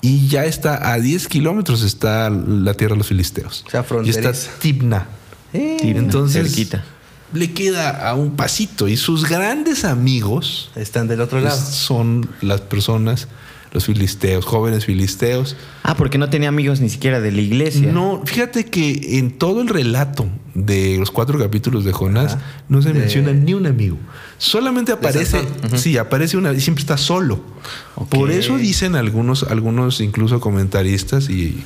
y 0.00 0.28
ya 0.28 0.44
está 0.44 0.92
a 0.92 0.98
10 0.98 1.28
kilómetros 1.28 1.82
está 1.82 2.30
la 2.30 2.74
tierra 2.74 2.94
de 2.94 2.98
los 2.98 3.08
filisteos. 3.08 3.64
O 3.66 3.70
sea, 3.70 3.84
y 4.04 4.10
está. 4.10 4.32
Tibna. 4.58 5.06
Eh, 5.52 5.76
Tibna, 5.80 5.98
Entonces 6.00 6.46
cerquita. 6.48 6.84
le 7.32 7.52
queda 7.52 8.08
a 8.08 8.14
un 8.14 8.36
pasito 8.36 8.88
y 8.88 8.96
sus 8.96 9.28
grandes 9.28 9.84
amigos 9.84 10.70
Están 10.74 11.06
del 11.08 11.20
otro 11.20 11.40
pues, 11.40 11.52
lado. 11.54 11.70
son 11.70 12.28
las 12.40 12.60
personas, 12.62 13.28
los 13.72 13.84
filisteos, 13.86 14.44
jóvenes 14.44 14.84
filisteos. 14.86 15.56
Ah, 15.82 15.96
porque 15.96 16.18
no 16.18 16.30
tenía 16.30 16.48
amigos 16.48 16.80
ni 16.80 16.88
siquiera 16.88 17.20
de 17.20 17.30
la 17.32 17.40
iglesia. 17.40 17.92
No, 17.92 18.22
fíjate 18.24 18.66
que 18.66 19.18
en 19.18 19.30
todo 19.32 19.60
el 19.60 19.68
relato 19.68 20.26
de 20.54 20.96
los 20.98 21.10
cuatro 21.10 21.38
capítulos 21.38 21.84
de 21.84 21.92
Jonás 21.92 22.34
Ajá. 22.34 22.42
no 22.68 22.80
se 22.82 22.92
De- 22.92 23.00
menciona 23.00 23.32
ni 23.32 23.52
un 23.54 23.66
amigo. 23.66 23.98
Solamente 24.38 24.92
aparece, 24.92 25.42
Sansón. 25.42 25.78
sí, 25.78 25.98
aparece 25.98 26.36
una 26.36 26.52
y 26.52 26.60
siempre 26.60 26.80
está 26.82 26.96
solo. 26.96 27.40
Por 28.10 28.30
eso 28.30 28.56
dicen 28.56 28.96
algunos, 28.96 29.42
algunos 29.44 30.00
incluso 30.00 30.40
comentaristas 30.40 31.28
y 31.30 31.62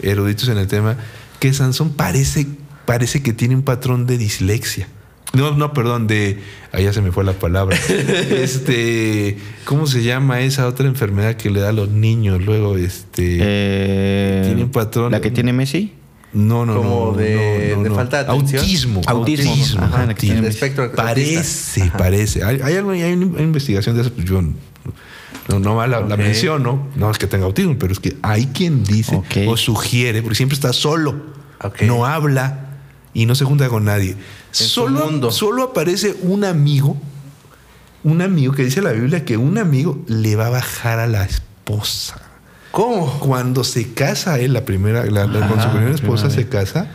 eruditos 0.00 0.48
en 0.48 0.58
el 0.58 0.66
tema 0.66 0.96
que 1.38 1.52
Sansón 1.52 1.90
parece, 1.90 2.46
parece 2.86 3.22
que 3.22 3.32
tiene 3.32 3.54
un 3.54 3.62
patrón 3.62 4.06
de 4.06 4.18
dislexia. 4.18 4.88
No, 5.34 5.52
no, 5.56 5.72
perdón, 5.72 6.06
de. 6.06 6.38
Ahí 6.72 6.84
ya 6.84 6.92
se 6.92 7.00
me 7.00 7.10
fue 7.12 7.24
la 7.24 7.32
palabra. 7.32 7.76
este. 8.30 9.38
¿Cómo 9.64 9.86
se 9.86 10.02
llama 10.02 10.40
esa 10.40 10.66
otra 10.66 10.86
enfermedad 10.86 11.36
que 11.36 11.50
le 11.50 11.60
da 11.60 11.70
a 11.70 11.72
los 11.72 11.88
niños? 11.88 12.42
Luego, 12.44 12.76
este. 12.76 13.38
Eh, 13.40 14.42
Tiene 14.44 14.64
un 14.64 14.70
patrón. 14.70 15.12
¿La 15.12 15.20
que 15.20 15.30
tiene 15.30 15.52
Messi? 15.52 15.92
No, 16.34 16.64
no, 16.64 16.76
Como 16.76 17.10
no. 17.12 17.16
de- 17.18 17.68
no, 17.72 17.76
no, 17.78 17.82
de 17.82 17.88
no. 17.90 17.94
falta 17.94 18.24
de 18.24 18.30
atención. 18.30 18.60
Autismo. 18.62 19.00
Autismo. 19.06 19.50
Autismo. 19.50 19.82
Ajá, 19.84 20.06
la 20.06 20.14
que 20.14 20.20
tiene 20.20 20.38
El 20.40 20.44
espectro 20.46 20.84
autista. 20.84 21.02
Parece, 21.04 21.82
Ajá. 21.82 21.98
parece. 21.98 22.42
Hay, 22.44 22.60
hay, 22.62 22.74
algo- 22.76 22.90
hay 22.92 23.12
una 23.12 23.42
investigación 23.42 23.96
de 23.96 24.02
eso, 24.02 24.12
pues 24.14 24.26
yo 24.26 24.40
no, 25.48 25.58
no 25.58 25.86
la, 25.86 26.00
la 26.00 26.16
menciono. 26.16 26.88
No 26.96 27.10
es 27.10 27.18
que 27.18 27.26
tenga 27.26 27.44
autismo, 27.44 27.76
pero 27.78 27.92
es 27.92 28.00
que 28.00 28.16
hay 28.22 28.46
quien 28.46 28.82
dice 28.84 29.20
o 29.46 29.56
sugiere, 29.56 30.22
porque 30.22 30.36
siempre 30.36 30.54
está 30.54 30.72
solo. 30.72 31.14
No 31.86 32.06
habla 32.06 32.68
y 33.14 33.26
no 33.26 33.34
se 33.34 33.44
junta 33.44 33.68
con 33.68 33.84
nadie. 33.84 34.16
Solo, 34.52 35.06
mundo. 35.06 35.30
solo 35.30 35.62
aparece 35.64 36.14
un 36.22 36.44
amigo, 36.44 36.96
un 38.04 38.20
amigo 38.22 38.52
que 38.52 38.64
dice 38.64 38.82
la 38.82 38.92
Biblia 38.92 39.24
que 39.24 39.36
un 39.36 39.58
amigo 39.58 40.02
le 40.08 40.36
va 40.36 40.46
a 40.46 40.50
bajar 40.50 40.98
a 40.98 41.06
la 41.06 41.24
esposa. 41.24 42.20
¿Cómo? 42.70 43.18
Cuando 43.20 43.64
se 43.64 43.92
casa 43.92 44.38
él, 44.38 44.52
la 44.52 44.64
primera, 44.64 45.04
la, 45.06 45.26
la- 45.26 45.48
con 45.48 45.60
su 45.60 45.68
Ah, 45.68 45.72
primera 45.72 45.94
esposa 45.94 46.28
primera 46.28 46.42
se 46.42 46.48
casa, 46.48 46.86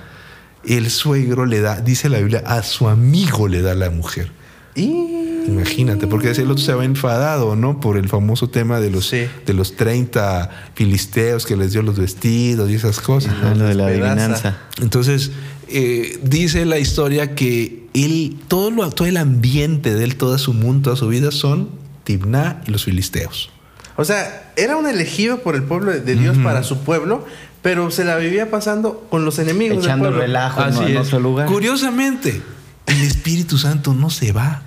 el 0.65 0.89
suegro 0.89 1.45
le 1.45 1.61
da, 1.61 1.79
dice 1.81 2.09
la 2.09 2.17
Biblia, 2.19 2.43
a 2.45 2.63
su 2.63 2.87
amigo 2.87 3.47
le 3.47 3.61
da 3.61 3.73
la 3.75 3.89
mujer. 3.89 4.31
Y... 4.75 5.16
Imagínate, 5.47 6.07
porque 6.07 6.31
el 6.31 6.51
otro 6.51 6.63
se 6.63 6.73
va 6.73 6.83
enfadado, 6.85 7.55
¿no? 7.55 7.79
Por 7.79 7.97
el 7.97 8.09
famoso 8.09 8.49
tema 8.49 8.79
de 8.79 8.91
los, 8.91 9.07
Sí. 9.07 9.25
de 9.45 9.53
los 9.53 9.75
30 9.75 10.49
filisteos 10.75 11.45
que 11.45 11.55
les 11.55 11.71
dio 11.71 11.81
los 11.81 11.97
vestidos 11.97 12.69
y 12.69 12.75
esas 12.75 12.99
cosas. 12.99 13.33
Ah, 13.43 13.53
lo 13.55 13.65
de 13.65 13.75
la 13.75 13.87
adivinanza. 13.87 14.57
Entonces, 14.81 15.31
eh, 15.69 16.19
dice 16.23 16.65
la 16.65 16.79
historia 16.79 17.33
que 17.35 17.87
él, 17.93 18.37
todo, 18.47 18.71
lo, 18.71 18.89
todo 18.89 19.07
el 19.07 19.17
ambiente 19.17 19.93
de 19.95 20.03
él, 20.03 20.15
toda 20.17 20.37
su 20.37 20.53
mundo, 20.53 20.83
toda 20.91 20.95
su 20.97 21.07
vida 21.07 21.31
son 21.31 21.69
Tibná 22.03 22.61
y 22.67 22.71
los 22.71 22.83
filisteos. 22.85 23.49
O 23.95 24.05
sea, 24.05 24.51
era 24.55 24.77
un 24.77 24.85
elegido 24.87 25.39
por 25.39 25.55
el 25.55 25.63
pueblo 25.63 25.91
de 25.91 26.15
Dios 26.15 26.37
para 26.37 26.61
su 26.63 26.79
pueblo, 26.79 27.25
pero 27.63 27.89
se 27.89 28.05
la 28.05 28.15
vivía 28.17 28.51
pasando 28.51 29.07
con 29.09 29.25
los 29.25 29.39
enemigos 29.39 29.83
Echando 29.83 30.05
del 30.05 30.13
pueblo. 30.13 30.21
relajo 30.27 30.63
en 30.85 30.97
otro 30.97 31.19
lugar. 31.19 31.47
Curiosamente, 31.47 32.41
el 32.85 33.01
Espíritu 33.01 33.57
Santo 33.57 33.93
no 33.95 34.09
se 34.11 34.31
va. 34.31 34.61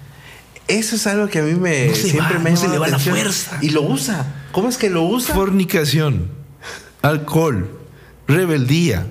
Eso 0.70 0.96
es 0.96 1.06
algo 1.06 1.28
que 1.28 1.38
a 1.40 1.42
mí 1.42 1.54
me 1.54 1.88
No 1.88 1.94
se 1.94 2.10
siempre 2.10 2.36
va, 2.36 2.42
me 2.42 2.50
no 2.50 2.56
se 2.56 2.68
le 2.68 2.78
va 2.78 2.88
la 2.88 2.98
fuerza. 2.98 3.58
Y 3.60 3.70
lo 3.70 3.82
usa. 3.82 4.26
¿Cómo 4.52 4.68
es 4.68 4.76
que 4.76 4.90
lo 4.90 5.02
usa? 5.04 5.34
Fornicación, 5.34 6.26
alcohol, 7.02 7.70
rebeldía, 8.26 9.06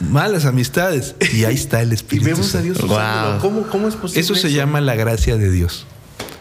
malas 0.00 0.44
amistades. 0.44 1.14
Y 1.32 1.44
ahí 1.44 1.54
está 1.54 1.80
el 1.82 1.90
y 1.90 1.94
Espíritu 1.94 2.26
vemos 2.30 2.54
a 2.54 2.62
Dios. 2.62 2.78
Wow. 2.80 3.38
¿Cómo, 3.40 3.62
¿Cómo 3.68 3.88
es 3.88 3.96
posible? 3.96 4.20
Eso 4.20 4.34
se 4.34 4.52
llama 4.52 4.80
la 4.80 4.94
gracia 4.94 5.36
de 5.36 5.50
Dios. 5.50 5.86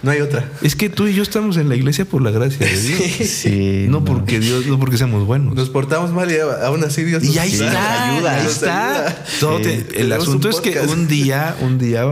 No 0.04 0.10
hay 0.10 0.20
otra. 0.22 0.50
Es 0.64 0.76
que 0.76 0.90
tú 0.90 1.06
y 1.06 1.14
yo 1.14 1.22
estamos 1.22 1.58
en 1.58 1.70
la 1.70 1.76
iglesia 1.76 2.06
por 2.06 2.24
la 2.24 2.32
gracia 2.32 2.66
de 2.66 2.76
Dios. 2.82 3.02
Sí, 3.30 3.86
No 3.88 4.04
porque 4.04 4.40
Dios, 4.40 4.66
no 4.66 4.80
porque 4.80 4.98
seamos 4.98 5.28
buenos. 5.28 5.54
Nos 5.54 5.70
portamos 5.70 6.10
mal 6.12 6.32
y 6.32 6.40
aún 6.40 6.84
así 6.84 7.04
Dios 7.04 7.24
Y 7.24 7.28
nos 7.28 7.38
ahí 7.38 7.52
nos 7.52 7.62
está, 7.62 8.10
ayuda. 8.16 8.36
ahí 8.36 8.44
nos 8.44 8.52
está. 8.54 8.96
ayuda. 9.06 9.26
Todo 9.40 9.58
Sí. 9.60 9.64
te- 9.64 9.76
el 9.76 9.88
Tenemos 9.92 10.24
asunto 10.28 10.48
un 10.48 10.54
es 10.56 10.62
que 10.62 10.80
un 10.80 11.08
día, 11.08 11.56
un 11.62 11.78
día, 11.78 12.04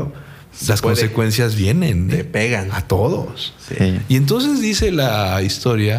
las 0.68 0.82
puede. 0.82 0.96
consecuencias 0.96 1.56
vienen. 1.56 2.08
Te 2.10 2.24
pegan. 2.24 2.70
A 2.72 2.82
todos. 2.88 3.54
Sí. 3.68 4.00
Y 4.10 4.16
entonces 4.16 4.62
dice 4.62 4.92
la 4.92 5.42
historia 5.42 5.98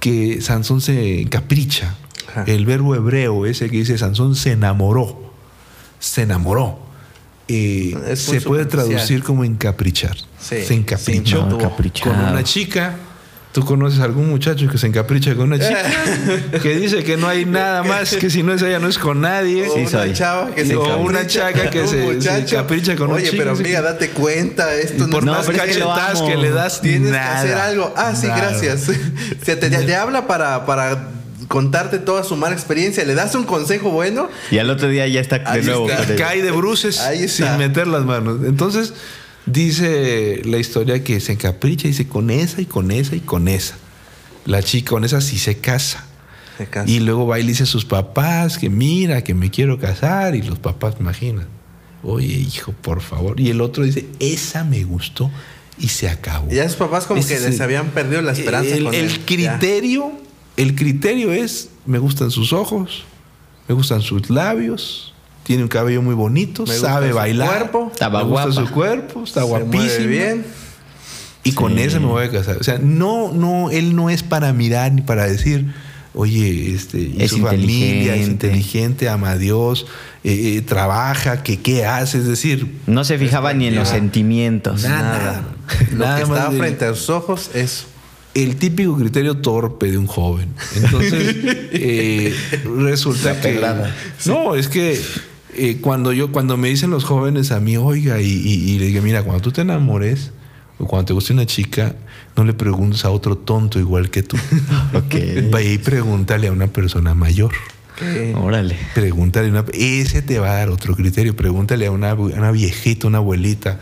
que 0.00 0.40
Sansón 0.40 0.80
se 0.80 1.20
encapricha. 1.22 1.94
Ajá. 2.28 2.44
El 2.46 2.66
verbo 2.66 2.94
hebreo 2.94 3.46
ese 3.46 3.68
que 3.70 3.78
dice 3.78 3.96
Sansón 3.98 4.36
se 4.36 4.52
enamoró. 4.52 5.32
Se 5.98 6.22
enamoró. 6.22 6.78
Eh, 7.48 7.96
se 8.14 8.40
puede 8.42 8.66
traducir 8.66 9.22
como 9.22 9.42
encaprichar. 9.42 10.16
Sí, 10.38 10.62
Se 10.64 10.74
encaprichó 10.74 11.40
sí, 11.44 11.48
No, 11.48 11.56
encaprichado. 11.58 12.10
con 12.14 12.24
una 12.26 12.44
chica. 12.44 12.96
¿Tú 13.58 13.64
conoces 13.64 13.98
a 13.98 14.04
algún 14.04 14.28
muchacho 14.28 14.68
que 14.68 14.78
se 14.78 14.86
encapricha 14.86 15.34
con 15.34 15.46
una 15.52 15.58
chica? 15.58 15.82
que 16.62 16.76
dice 16.76 17.02
que 17.02 17.16
no 17.16 17.26
hay 17.26 17.44
nada 17.44 17.82
más, 17.82 18.14
que 18.14 18.30
si 18.30 18.44
no 18.44 18.52
es 18.52 18.62
ella 18.62 18.78
no 18.78 18.86
es 18.86 18.98
con 18.98 19.20
nadie. 19.20 19.66
O 19.68 19.74
Sí, 19.74 19.80
una 19.80 19.90
soy. 19.90 20.12
chava 20.12 20.54
que 20.54 20.64
se 20.64 20.76
o 20.76 20.84
encapricha 20.84 21.08
una 21.08 21.26
chaca 21.26 21.70
que 21.70 21.80
con 21.80 21.88
un 22.14 22.22
se- 22.22 22.38
encapricha 22.38 22.94
con 22.94 23.08
un 23.10 23.16
Oye, 23.16 23.24
chico, 23.30 23.36
pero 23.38 23.56
sí. 23.56 23.62
amiga, 23.64 23.82
date 23.82 24.10
cuenta. 24.10 24.72
Esto 24.76 25.08
no 25.08 25.20
No, 25.20 25.32
más 25.32 25.46
pero 25.46 25.58
es 25.58 25.62
que 25.64 25.68
cachetadas 25.80 26.18
amo. 26.20 26.28
que 26.28 26.36
le 26.36 26.50
das, 26.50 26.80
Tienes 26.80 27.10
nada, 27.10 27.32
que 27.32 27.38
hacer 27.48 27.54
algo. 27.58 27.92
Ah, 27.96 28.14
sí, 28.14 28.28
nada. 28.28 28.50
gracias. 28.50 28.82
Se 29.44 29.56
te, 29.56 29.70
te 29.70 29.96
habla 29.96 30.28
para, 30.28 30.64
para 30.64 31.08
contarte 31.48 31.98
toda 31.98 32.22
su 32.22 32.36
mala 32.36 32.54
experiencia. 32.54 33.04
Le 33.04 33.16
das 33.16 33.34
un 33.34 33.42
consejo 33.42 33.90
bueno. 33.90 34.28
Y 34.52 34.58
al 34.58 34.70
otro 34.70 34.86
día 34.88 35.08
ya 35.08 35.20
está 35.20 35.40
de 35.40 35.46
Ahí 35.48 35.62
nuevo. 35.64 35.90
está. 35.90 36.14
cae 36.14 36.42
de 36.42 36.52
bruces 36.52 37.00
Ahí 37.00 37.24
está. 37.24 37.48
sin 37.48 37.58
meter 37.58 37.88
las 37.88 38.04
manos. 38.04 38.38
Entonces, 38.46 38.92
dice 39.52 40.42
la 40.44 40.58
historia 40.58 41.02
que 41.02 41.20
se 41.20 41.32
encapricha 41.32 41.86
y 41.86 41.90
dice 41.90 42.08
con 42.08 42.30
esa 42.30 42.60
y 42.60 42.66
con 42.66 42.90
esa 42.90 43.16
y 43.16 43.20
con 43.20 43.48
esa. 43.48 43.76
La 44.44 44.62
chica 44.62 44.90
con 44.90 45.04
esa 45.04 45.20
sí 45.20 45.38
se 45.38 45.58
casa. 45.58 46.06
Se 46.56 46.66
casa. 46.66 46.90
Y 46.90 47.00
luego 47.00 47.26
va 47.26 47.38
y 47.38 47.42
le 47.42 47.48
dice 47.50 47.64
a 47.64 47.66
sus 47.66 47.84
papás 47.84 48.58
que 48.58 48.70
mira, 48.70 49.22
que 49.22 49.34
me 49.34 49.50
quiero 49.50 49.78
casar. 49.78 50.34
Y 50.34 50.42
los 50.42 50.58
papás, 50.58 50.94
imagina, 51.00 51.46
oye, 52.02 52.26
hijo, 52.26 52.72
por 52.72 53.00
favor. 53.00 53.40
Y 53.40 53.50
el 53.50 53.60
otro 53.60 53.84
dice, 53.84 54.06
esa 54.18 54.64
me 54.64 54.84
gustó 54.84 55.30
y 55.78 55.88
se 55.88 56.08
acabó. 56.08 56.50
Ya 56.50 56.68
sus 56.68 56.76
papás 56.76 57.06
como 57.06 57.24
que 57.24 57.38
les 57.38 57.60
habían 57.60 57.88
perdido 57.90 58.22
la 58.22 58.32
esperanza 58.32 58.74
el, 58.74 58.84
con 58.84 58.94
el 58.94 59.04
él. 59.04 59.10
Ya. 59.10 59.58
criterio, 59.58 60.12
el 60.56 60.74
criterio 60.74 61.32
es, 61.32 61.70
me 61.86 61.98
gustan 61.98 62.30
sus 62.30 62.52
ojos, 62.52 63.04
me 63.68 63.74
gustan 63.74 64.02
sus 64.02 64.30
labios, 64.30 65.14
tiene 65.48 65.62
un 65.62 65.68
cabello 65.70 66.02
muy 66.02 66.14
bonito, 66.14 66.64
Me 66.66 66.72
gusta 66.74 66.88
sabe 66.88 67.08
su 67.08 67.16
bailar, 67.16 67.48
cuerpo. 67.70 67.88
Estaba 67.90 68.18
me 68.22 68.28
gusta 68.28 68.44
guapa. 68.50 68.66
su 68.68 68.72
cuerpo, 68.74 69.24
está 69.24 69.40
Se 69.40 69.46
mueve 69.48 69.64
guapísimo. 69.64 70.06
bien. 70.08 70.44
Y 71.42 71.52
con 71.52 71.78
ese 71.78 71.98
me 72.00 72.06
voy 72.06 72.26
a 72.26 72.30
casar. 72.30 72.58
O 72.58 72.62
sea, 72.62 72.78
no, 72.78 73.32
no, 73.32 73.70
él 73.70 73.96
no 73.96 74.10
es 74.10 74.22
para 74.22 74.52
mirar 74.52 74.92
ni 74.92 75.00
para 75.00 75.26
decir, 75.26 75.72
oye, 76.12 76.74
este, 76.74 76.98
y 77.00 77.16
Es 77.18 77.30
su 77.30 77.38
familia 77.38 78.14
es 78.14 78.28
inteligente. 78.28 78.46
inteligente, 78.48 79.08
ama 79.08 79.30
a 79.30 79.38
Dios, 79.38 79.86
eh, 80.22 80.56
eh, 80.58 80.60
trabaja, 80.60 81.42
que 81.42 81.58
qué 81.60 81.86
hace, 81.86 82.18
es 82.18 82.26
decir, 82.26 82.76
No 82.86 83.04
se 83.04 83.16
fijaba 83.18 83.54
ni 83.54 83.66
en 83.68 83.74
los 83.74 83.88
sentimientos. 83.88 84.82
Nada. 84.82 85.44
Lo 85.92 85.98
Nada 86.04 86.18
que 86.18 86.26
más 86.26 86.36
estaba 86.38 86.52
de- 86.52 86.58
frente 86.58 86.84
a 86.84 86.94
sus 86.94 87.08
ojos 87.08 87.50
es 87.54 87.86
el 88.34 88.56
típico 88.56 88.96
criterio 88.98 89.38
torpe 89.38 89.90
de 89.90 89.96
un 89.96 90.06
joven. 90.06 90.48
Entonces, 90.76 91.34
eh, 91.72 92.34
resulta 92.76 93.40
que. 93.40 93.58
No, 94.26 94.54
es 94.54 94.68
que 94.68 95.00
eh, 95.58 95.78
cuando 95.80 96.12
yo, 96.12 96.32
cuando 96.32 96.56
me 96.56 96.68
dicen 96.68 96.90
los 96.90 97.04
jóvenes 97.04 97.50
a 97.52 97.60
mí, 97.60 97.76
oiga, 97.76 98.20
y, 98.20 98.26
y- 98.26 98.70
y 98.72 98.78
le 98.78 98.86
digo, 98.86 99.02
mira, 99.02 99.22
cuando 99.22 99.42
tú 99.42 99.50
te 99.52 99.60
enamores 99.62 100.30
o 100.78 100.86
cuando 100.86 101.06
te 101.06 101.12
guste 101.12 101.32
una 101.32 101.44
chica, 101.46 101.96
no 102.36 102.44
le 102.44 102.52
preguntes 102.54 103.04
a 103.04 103.10
otro 103.10 103.36
tonto 103.36 103.78
igual 103.78 104.10
que 104.10 104.22
tú. 104.22 104.36
Ok. 104.94 105.14
Vaya 105.50 105.70
y 105.72 105.78
pregúntale 105.78 106.48
a 106.48 106.52
una 106.52 106.68
persona 106.68 107.14
mayor. 107.14 107.52
Órale. 108.36 108.76
Pregúntale 108.94 109.48
a 109.48 109.50
una. 109.50 109.64
Ese 109.72 110.22
te 110.22 110.38
va 110.38 110.50
a 110.52 110.54
dar 110.54 110.68
otro 110.70 110.94
criterio. 110.94 111.34
Pregúntale 111.34 111.86
a 111.86 111.90
una, 111.90 112.14
una 112.14 112.50
viejita, 112.52 113.08
una 113.08 113.18
abuelita 113.18 113.80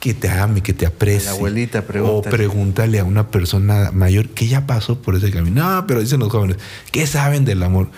que 0.00 0.12
te 0.14 0.28
ame, 0.28 0.60
que 0.62 0.74
te 0.74 0.84
aprecie. 0.86 1.28
A 1.28 1.32
la 1.32 1.38
abuelita, 1.38 1.78
O 1.80 1.86
pregúntale. 1.86 2.36
pregúntale 2.36 2.98
a 3.00 3.04
una 3.04 3.28
persona 3.30 3.90
mayor 3.92 4.28
que 4.28 4.46
ya 4.48 4.66
pasó 4.66 5.00
por 5.00 5.16
ese 5.16 5.30
camino. 5.30 5.62
No, 5.76 5.86
pero 5.86 6.00
dicen 6.00 6.20
los 6.20 6.28
jóvenes, 6.30 6.58
¿qué 6.92 7.06
saben 7.06 7.44
del 7.44 7.62
amor? 7.62 7.90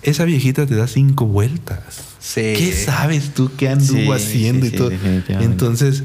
esa 0.00 0.24
viejita 0.24 0.64
te 0.64 0.76
da 0.76 0.86
cinco 0.86 1.26
vueltas. 1.26 2.07
Sí. 2.28 2.52
¿Qué 2.58 2.72
sabes 2.74 3.32
tú 3.32 3.50
qué 3.56 3.70
anduvo 3.70 3.98
Sí, 3.98 4.10
haciendo 4.12 4.66
sí, 4.66 4.74
y 4.74 4.76
todo? 4.76 4.90
Entonces, 5.40 6.02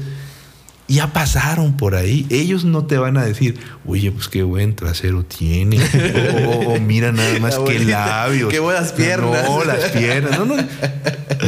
ya 0.88 1.12
pasaron 1.12 1.76
por 1.76 1.94
ahí. 1.94 2.26
Ellos 2.30 2.64
no 2.64 2.84
te 2.86 2.98
van 2.98 3.16
a 3.16 3.24
decir, 3.24 3.58
oye, 3.86 4.10
pues 4.12 4.28
qué 4.28 4.42
buen 4.42 4.74
trasero 4.76 5.24
tiene. 5.24 5.78
o, 5.80 6.50
o- 6.50 6.74
o 6.74 6.80
mira 6.80 7.10
nada 7.12 7.38
más 7.40 7.58
La 7.58 7.64
qué 7.64 7.78
labios. 7.80 8.50
qué 8.50 8.58
buenas 8.60 8.92
piernas. 8.92 9.44
No, 9.48 9.64
las 9.64 9.90
piernas. 9.90 10.38
No, 10.38 10.44
no. 10.44 10.56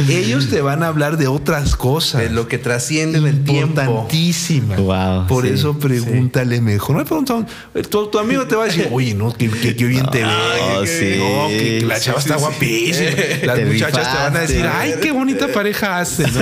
Ellos 0.09 0.49
te 0.49 0.61
van 0.61 0.83
a 0.83 0.87
hablar 0.87 1.17
de 1.17 1.27
otras 1.27 1.75
cosas. 1.75 2.21
De 2.21 2.29
lo 2.29 2.47
que 2.47 2.57
trasciende 2.57 3.17
en 3.19 3.27
el 3.27 3.43
tiempo. 3.43 3.81
Importantísima. 3.81 4.75
Wow, 4.75 5.27
Por 5.27 5.45
sí, 5.47 5.53
eso 5.53 5.77
pregúntale 5.79 6.61
mejor. 6.61 6.95
No 6.95 7.01
le 7.01 7.05
preguntan, 7.07 7.47
tu, 7.89 8.07
tu 8.07 8.19
amigo 8.19 8.45
te 8.47 8.55
va 8.55 8.63
a 8.63 8.67
decir, 8.67 8.87
oye, 8.91 9.13
no, 9.13 9.33
que, 9.33 9.49
que- 9.49 9.75
que 9.75 9.85
bien 9.85 10.05
te 10.11 10.19
ve. 10.23 10.25
No, 10.25 10.81
que- 10.81 10.87
sí, 10.87 11.19
no, 11.19 11.47
que 11.47 11.81
la 11.85 11.97
sí, 11.99 12.05
chava 12.05 12.21
sí, 12.21 12.27
está 12.29 12.35
sí. 12.39 12.41
guapísima. 12.45 13.09
Las 13.43 13.55
Te 13.55 13.65
muchachas 13.65 14.11
te 14.11 14.17
van 14.23 14.35
a 14.35 14.39
decir, 14.41 14.65
ay, 14.71 14.93
qué 15.01 15.11
bonita 15.11 15.47
pareja 15.47 15.99
hace. 15.99 16.23
¿no? 16.27 16.41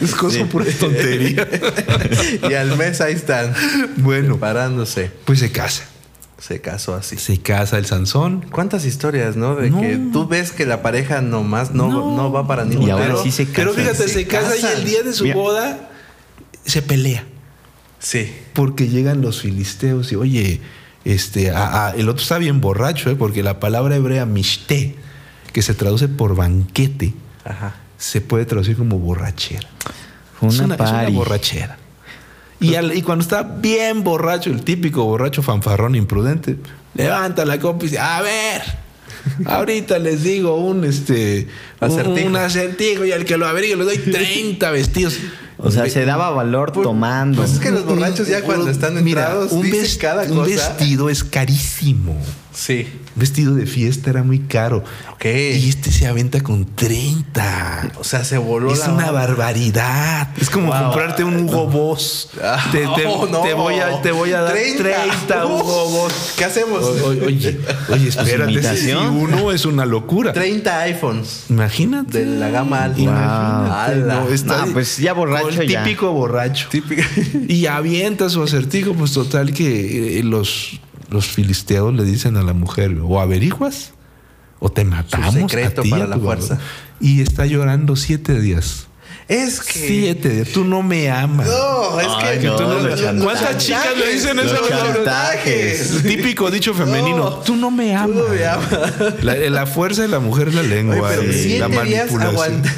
Es 0.00 0.14
cosa 0.14 0.44
pura 0.46 0.64
tontería. 0.78 1.46
y 2.48 2.54
al 2.54 2.76
mes 2.76 3.00
ahí 3.00 3.14
están. 3.14 3.54
Bueno, 3.98 4.34
Preparándose. 4.34 5.10
pues 5.24 5.38
se 5.40 5.52
casa. 5.52 5.84
Se 6.38 6.60
casó 6.60 6.94
así. 6.94 7.16
Se 7.16 7.38
casa 7.40 7.78
el 7.78 7.86
Sansón. 7.86 8.44
¿Cuántas 8.52 8.84
historias, 8.84 9.36
no? 9.36 9.56
De 9.56 9.70
No. 9.70 9.80
que 9.80 9.98
tú 10.12 10.28
ves 10.28 10.52
que 10.52 10.66
la 10.66 10.82
pareja 10.82 11.22
nomás 11.22 11.70
no, 11.72 11.88
No. 11.88 12.14
no, 12.16 12.30
va 12.30 12.46
para 12.46 12.64
ningún 12.66 12.88
Y 12.88 12.90
ahora 12.90 13.08
lado. 13.08 13.22
sí 13.22 13.30
se 13.32 13.46
Pero 13.46 13.70
casan. 13.72 13.84
fíjate, 13.94 14.08
se, 14.08 14.14
Se 14.14 14.26
casa 14.26 14.54
y 14.56 14.78
el 14.78 14.84
día 14.84 15.02
de 15.02 15.12
su 15.14 15.24
Mira. 15.24 15.36
boda 15.36 15.88
se 16.66 16.82
pelea. 16.82 17.24
Sí. 17.98 18.30
Porque 18.52 18.88
llegan 18.88 19.22
los 19.22 19.40
filisteos 19.40 20.12
y, 20.12 20.16
oye, 20.16 20.60
este, 21.06 21.50
a- 21.52 21.86
a- 21.86 21.90
el 21.92 22.08
otro 22.08 22.22
está 22.22 22.36
bien 22.38 22.60
borracho, 22.60 23.08
¿eh? 23.10 23.16
porque 23.16 23.42
la 23.42 23.58
palabra 23.58 23.96
hebrea 23.96 24.26
mishte, 24.26 24.94
que 25.52 25.62
se 25.62 25.72
traduce 25.72 26.06
por 26.06 26.36
banquete, 26.36 27.14
Ajá. 27.44 27.76
se 27.96 28.20
puede 28.20 28.44
traducir 28.44 28.76
como 28.76 28.98
borrachera. 28.98 29.66
Una 30.42 30.52
es, 30.52 30.60
una, 30.60 30.74
es 30.74 30.80
una 30.82 31.08
borrachera. 31.08 31.78
Y, 32.60 32.74
al- 32.74 32.96
y 32.96 33.02
cuando 33.02 33.22
está 33.22 33.42
bien 33.42 34.02
borracho, 34.04 34.50
el 34.50 34.62
típico 34.62 35.04
borracho 35.04 35.42
fanfarrón 35.42 35.94
imprudente, 35.94 36.56
levanta 36.94 37.44
la 37.44 37.58
copa 37.60 37.84
y 37.84 37.88
dice, 37.88 37.98
a 37.98 38.22
ver, 38.22 38.62
ahorita 39.44 39.98
les 39.98 40.22
digo 40.22 40.56
un 40.56 40.84
este 40.84 41.48
un- 41.80 41.90
Acertijo. 41.90 42.26
un 42.28 42.36
acertijo 42.36 43.04
y 43.04 43.12
al 43.12 43.24
que 43.24 43.36
lo 43.36 43.46
averigüe 43.46 43.76
le 43.76 43.84
doy 43.84 43.98
30 43.98 44.70
vestidos. 44.70 45.18
O 45.58 45.70
sea, 45.70 45.88
se 45.88 46.04
daba 46.04 46.30
valor 46.30 46.70
tomando. 46.72 47.40
Pues 47.42 47.54
es 47.54 47.58
que 47.60 47.70
los 47.70 47.84
borrachos 47.86 48.28
ya 48.28 48.42
cuando 48.42 48.68
están 48.70 49.02
Mira, 49.02 49.22
entrados 49.22 49.52
un, 49.52 49.62
dicen 49.62 49.80
ves- 49.82 49.96
cada 49.96 50.22
un 50.24 50.44
vestido 50.44 51.08
es 51.08 51.24
carísimo. 51.24 52.14
Sí. 52.58 52.88
Vestido 53.16 53.54
de 53.54 53.66
fiesta 53.66 54.08
era 54.08 54.22
muy 54.22 54.38
caro. 54.40 54.82
Ok. 55.12 55.26
Y 55.26 55.68
este 55.68 55.92
se 55.92 56.06
aventa 56.06 56.40
con 56.42 56.64
30. 56.64 57.92
O 57.98 58.04
sea, 58.04 58.24
se 58.24 58.38
voló 58.38 58.72
Es 58.72 58.78
la 58.80 58.92
una 58.94 59.10
barbaridad. 59.10 60.28
Es 60.40 60.48
como 60.48 60.68
Wow. 60.72 60.84
comprarte 60.84 61.22
un 61.22 61.36
Hugo 61.44 61.66
Boss. 61.66 62.30
Ah, 62.42 62.66
te, 62.72 62.78
te- 62.78 63.06
oh, 63.06 63.26
no. 63.26 63.40
te 63.42 63.52
voy 63.52 63.74
a, 63.74 64.00
te 64.00 64.10
voy 64.10 64.32
a 64.32 64.40
dar 64.40 64.54
30, 64.54 65.46
Hugo 65.46 65.90
Boss. 65.90 66.34
¿Qué 66.38 66.44
hacemos? 66.46 66.82
O- 66.82 67.06
o- 67.08 67.26
oye, 67.26 67.58
oye, 67.90 68.08
espérate. 68.08 68.76
Si 68.76 68.92
uno 68.92 69.52
es 69.52 69.66
una 69.66 69.84
locura. 69.84 70.32
30 70.32 70.80
iPhones 70.80 71.44
Imagínate. 71.50 72.24
de 72.24 72.38
la 72.38 72.48
gama 72.50 72.84
alta. 72.84 73.00
Imagínate, 73.00 73.92
Ala. 74.02 74.14
no, 74.24 74.28
está- 74.30 74.66
pues 74.72 74.96
ya 74.96 75.12
borracho 75.12 75.60
el 75.60 75.68
ya. 75.68 75.84
típico 75.84 76.10
borracho. 76.12 76.68
Típica. 76.70 77.04
Y 77.48 77.66
avienta 77.66 78.28
su 78.30 78.42
acertijo, 78.42 78.94
pues 78.94 79.12
total 79.12 79.52
que 79.52 80.18
eh, 80.18 80.22
los, 80.22 80.80
los 81.16 81.28
filisteos 81.28 81.94
le 81.94 82.04
dicen 82.04 82.36
a 82.36 82.42
la 82.42 82.52
mujer, 82.52 82.98
o 83.02 83.20
averiguas, 83.20 83.94
o 84.58 84.68
te 84.68 84.84
matamos. 84.84 85.34
secreto 85.34 85.80
a 85.80 85.84
ti 85.84 85.90
para 85.90 86.04
a 86.04 86.06
la 86.06 86.18
fuerza. 86.18 86.54
varón". 86.56 86.68
Y 87.00 87.22
está 87.22 87.46
llorando 87.46 87.96
siete 87.96 88.38
días. 88.38 88.86
Es 89.28 89.58
que. 89.60 89.80
Siete. 89.88 90.44
Tú 90.44 90.64
no 90.64 90.82
me 90.84 91.10
amas. 91.10 91.48
No, 91.48 92.00
es 92.00 92.06
Ay, 92.18 92.38
que. 92.38 92.46
no, 92.46 92.56
Tú 92.56 92.62
no- 92.62 92.74
los 92.78 93.00
chantajes. 93.00 93.22
¿Cuántas 93.24 93.64
chicas 93.64 93.96
le 93.98 94.12
dicen 94.12 94.38
eso 94.38 94.54
a 94.54 94.60
Los 94.60 95.92
los 95.94 96.02
típico 96.04 96.48
dicho 96.50 96.72
femenino. 96.74 97.16
No. 97.16 97.30
Tú 97.38 97.56
no 97.56 97.70
me 97.72 97.96
amas. 97.96 98.08
Tú 98.16 98.22
no 98.22 98.28
me 98.28 98.46
amas. 98.46 98.68
La, 99.24 99.34
la 99.34 99.66
fuerza 99.66 100.02
de 100.02 100.08
la 100.08 100.20
mujer 100.20 100.48
es 100.48 100.54
la 100.54 100.60
Oye, 100.60 100.68
lengua. 100.70 101.08
pero 101.08 101.24
y 101.28 101.32
siete 101.32 101.58
la 101.58 101.66
días 101.82 102.12
manipulación. 102.12 102.34
aguanta- 102.36 102.74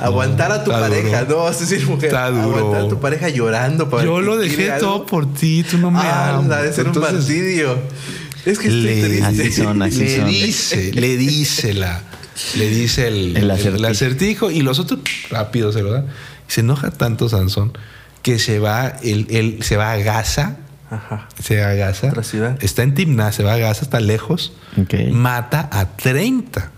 aguantar 0.00 0.52
a 0.52 0.64
tu 0.64 0.70
está 0.70 0.80
pareja, 0.88 1.24
duro. 1.24 1.44
no, 1.44 1.50
es 1.50 1.60
decir, 1.60 1.86
mujer, 1.86 2.06
Está 2.06 2.30
duro. 2.30 2.56
aguantar 2.58 2.80
a 2.86 2.88
tu 2.88 3.00
pareja 3.00 3.28
llorando 3.28 3.90
para 3.90 4.04
Yo 4.04 4.20
lo 4.22 4.38
dejé 4.38 4.72
algo. 4.72 4.86
todo 4.86 5.06
por 5.06 5.34
ti. 5.34 5.64
Tú 5.70 5.76
no 5.76 5.90
me 5.90 5.98
Ah, 6.00 6.36
amas. 6.38 6.62
debe 6.62 6.72
ser 6.72 6.84
un 6.84 6.94
Entonces, 6.94 7.12
martirio. 7.14 7.78
Es 8.46 8.58
que 8.58 8.68
estoy 8.68 8.80
le, 8.80 9.02
triste. 9.02 9.24
Así 9.42 9.52
son, 9.52 9.82
así 9.82 9.98
le 9.98 10.16
son. 10.16 10.28
dice, 10.28 10.92
le 10.94 11.16
dice 11.18 11.74
la, 11.74 12.02
le 12.56 12.68
dice 12.68 13.08
el, 13.08 13.36
El 13.36 13.50
acertijo. 13.50 13.76
el 13.76 13.84
acertijo 13.84 14.50
y 14.50 14.60
los 14.62 14.78
otros 14.78 15.00
rápido 15.30 15.72
se 15.72 15.82
lo 15.82 15.92
dan. 15.92 16.06
Y 16.48 16.52
se 16.52 16.60
enoja 16.60 16.90
tanto 16.90 17.28
Sansón 17.28 17.72
que 18.22 18.38
se 18.38 18.58
va, 18.58 18.96
él, 19.02 19.26
él 19.30 19.58
se 19.62 19.76
va 19.76 19.92
a 19.92 19.96
Gaza, 19.98 20.56
Ajá. 20.90 21.28
se 21.42 21.60
va 21.60 21.70
a 21.70 21.74
Gaza, 21.74 22.08
Otra 22.08 22.22
ciudad. 22.22 22.58
está 22.62 22.82
en 22.82 22.94
Timná, 22.94 23.32
se 23.32 23.42
va 23.44 23.54
a 23.54 23.56
Gaza, 23.58 23.82
está 23.82 24.00
lejos, 24.00 24.52
mata 25.12 25.68
a 25.72 25.86
30 25.96 26.70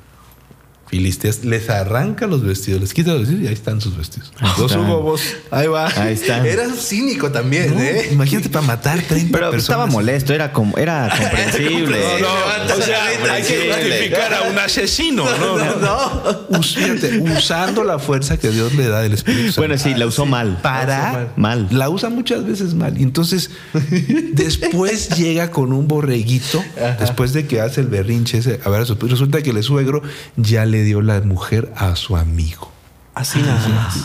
filisteos, 0.92 1.42
les 1.42 1.70
arranca 1.70 2.26
los 2.26 2.42
vestidos, 2.44 2.82
les 2.82 2.92
quita 2.92 3.12
los 3.12 3.20
vestidos 3.20 3.44
y 3.44 3.46
ahí 3.46 3.54
están 3.54 3.80
sus 3.80 3.96
vestidos. 3.96 4.30
Ahí 4.38 4.50
Los 4.58 4.70
están. 4.72 4.84
Hugo 4.90 5.00
Boss, 5.00 5.22
ahí 5.50 5.66
va. 5.66 5.86
Ahí 5.96 6.12
está. 6.12 6.46
Era 6.46 6.68
cínico 6.68 7.30
también, 7.32 7.72
No, 7.74 7.80
¿eh? 7.80 8.10
Imagínate 8.12 8.50
para 8.50 8.66
matar 8.66 9.00
30 9.00 9.32
Pero 9.32 9.50
personas. 9.50 9.62
estaba 9.62 9.86
molesto, 9.86 10.34
era 10.34 10.52
era 10.76 11.08
comprensible. 11.08 11.98
No, 12.20 12.28
no, 12.68 12.74
o 12.74 12.82
sea, 12.82 13.06
hay 13.06 13.42
que 13.42 13.72
justificar 13.72 14.34
a 14.34 14.42
un 14.42 14.58
asesino, 14.58 15.24
no, 15.38 15.56
no. 15.56 15.76
No. 15.76 16.46
Us- 16.58 16.74
fíjate, 16.76 17.18
usando 17.20 17.84
la 17.84 17.98
fuerza 17.98 18.36
que 18.36 18.50
Dios 18.50 18.74
le 18.74 18.86
da 18.88 19.00
del 19.00 19.14
Espíritu 19.14 19.44
Santo. 19.46 19.60
Bueno, 19.62 19.78
sí, 19.78 19.94
la 19.94 20.06
usó 20.06 20.26
mal. 20.26 20.58
para 20.62 21.32
Mal. 21.36 21.68
la 21.70 21.88
usa 21.88 22.10
muchas 22.10 22.44
veces 22.46 22.74
mal. 22.74 23.00
Y 23.00 23.02
entonces, 23.02 23.50
después 24.34 25.08
llega 25.16 25.50
con 25.50 25.72
un 25.72 25.88
borreguito, 25.88 26.62
después 27.00 27.32
de 27.32 27.46
que 27.46 27.60
hace 27.62 27.80
el 27.80 27.86
berrinche 27.88 28.38
ese, 28.38 28.60
a 28.64 28.68
ver, 28.68 28.82
a 28.82 28.84
su- 28.84 28.94
resulta 28.96 29.42
que 29.42 29.50
el 29.50 29.62
suegro 29.62 30.02
ya 30.36 30.66
le 30.66 30.81
dio 30.82 31.00
la 31.02 31.20
mujer 31.20 31.72
a 31.76 31.96
su 31.96 32.16
amigo. 32.16 32.70
Así 33.14 33.40
nada 33.40 33.68
más. 33.68 33.98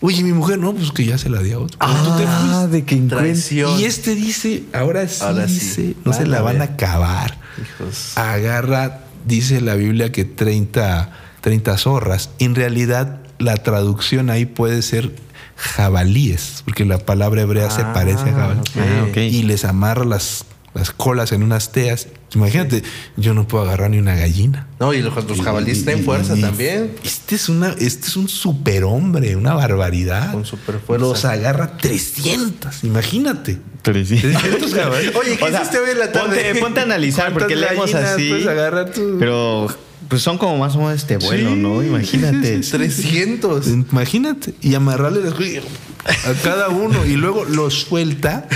Oye, 0.00 0.22
mi 0.22 0.32
mujer, 0.32 0.58
no, 0.58 0.74
pues 0.74 0.90
que 0.92 1.04
ya 1.06 1.16
se 1.16 1.30
la 1.30 1.40
di 1.40 1.52
a 1.52 1.58
otro. 1.58 1.78
Pero 1.78 1.92
tú 1.94 2.16
te 2.18 2.24
Ah, 2.28 2.66
de 2.70 2.84
que. 2.84 2.96
Traición. 2.96 3.80
Y 3.80 3.84
este 3.84 4.14
dice, 4.14 4.64
ahora 4.74 5.08
sí, 5.08 5.22
Ahora 5.24 5.48
sí. 5.48 5.96
no 6.04 6.12
se 6.12 6.26
la 6.26 6.42
van 6.42 6.60
a 6.60 6.64
acabar. 6.64 7.38
Hijos. 7.60 8.12
agarra, 8.18 9.00
dice 9.24 9.60
la 9.60 9.74
Biblia 9.76 10.12
que 10.12 10.24
30, 10.24 11.10
30 11.40 11.78
zorras. 11.78 12.30
En 12.38 12.54
realidad, 12.54 13.20
la 13.38 13.56
traducción 13.56 14.28
ahí 14.28 14.44
puede 14.44 14.82
ser 14.82 15.14
jabalíes, 15.56 16.62
porque 16.64 16.84
la 16.84 16.98
palabra 16.98 17.42
hebrea 17.42 17.70
se 17.70 17.82
Ah, 17.82 17.92
parece 17.92 18.30
a 18.30 18.32
jabalí. 18.32 18.60
ok. 18.60 18.66
Ah, 18.76 19.06
ok. 19.10 19.16
Y 19.16 19.42
les 19.44 19.64
amarra 19.64 20.04
las, 20.04 20.44
las 20.74 20.90
colas 20.90 21.32
en 21.32 21.42
unas 21.42 21.72
teas. 21.72 22.08
Imagínate, 22.34 22.82
yo 23.16 23.32
no 23.32 23.46
puedo 23.46 23.64
agarrar 23.64 23.90
ni 23.90 23.98
una 23.98 24.16
gallina. 24.16 24.66
No, 24.80 24.92
y 24.92 25.00
los, 25.02 25.14
los 25.28 25.40
jabalíes 25.40 25.84
traen 25.84 26.04
fuerza 26.04 26.36
Y- 26.36 26.40
también. 26.40 26.92
Este 27.04 27.36
es, 27.36 27.48
una, 27.48 27.70
este 27.78 28.08
es 28.08 28.16
un 28.16 28.28
superhombre, 28.28 29.36
una 29.36 29.54
barbaridad. 29.54 30.32
Con 30.32 30.44
superfuerza. 30.44 31.06
Los 31.06 31.24
agarra 31.24 31.76
300, 31.76 32.82
imagínate. 32.84 33.58
300. 33.82 34.40
300 34.42 34.74
jabalíes. 34.74 35.14
Oye, 35.16 35.36
¿qué 35.36 35.44
O 35.44 35.48
sea, 35.48 35.60
hiciste 35.60 35.78
hoy 35.78 35.90
en 35.90 35.98
la 36.00 36.10
tarde? 36.12 36.36
Ponte, 36.44 36.60
ponte 36.60 36.80
a 36.80 36.82
analizar 36.82 37.32
porque 37.32 37.54
¿Cuántas 37.54 37.70
leemos 37.70 37.94
así. 37.94 38.28
puedes 38.30 38.46
agarrar 38.46 38.90
tú? 38.90 39.16
Pero 39.20 39.68
pues 40.08 40.20
son 40.22 40.36
como 40.38 40.58
más 40.58 40.74
o 40.74 40.78
menos 40.78 40.94
este 40.94 41.16
vuelo, 41.18 41.50
Sí, 41.50 41.56
¿no? 41.56 41.82
Imagínate. 41.82 42.58
300. 42.60 43.68
Imagínate. 43.68 44.54
Y 44.60 44.74
amarrarle 44.74 45.20
a 45.28 46.32
cada 46.42 46.68
uno 46.68 47.06
y 47.06 47.12
luego 47.16 47.44
los 47.44 47.80
suelta 47.82 48.46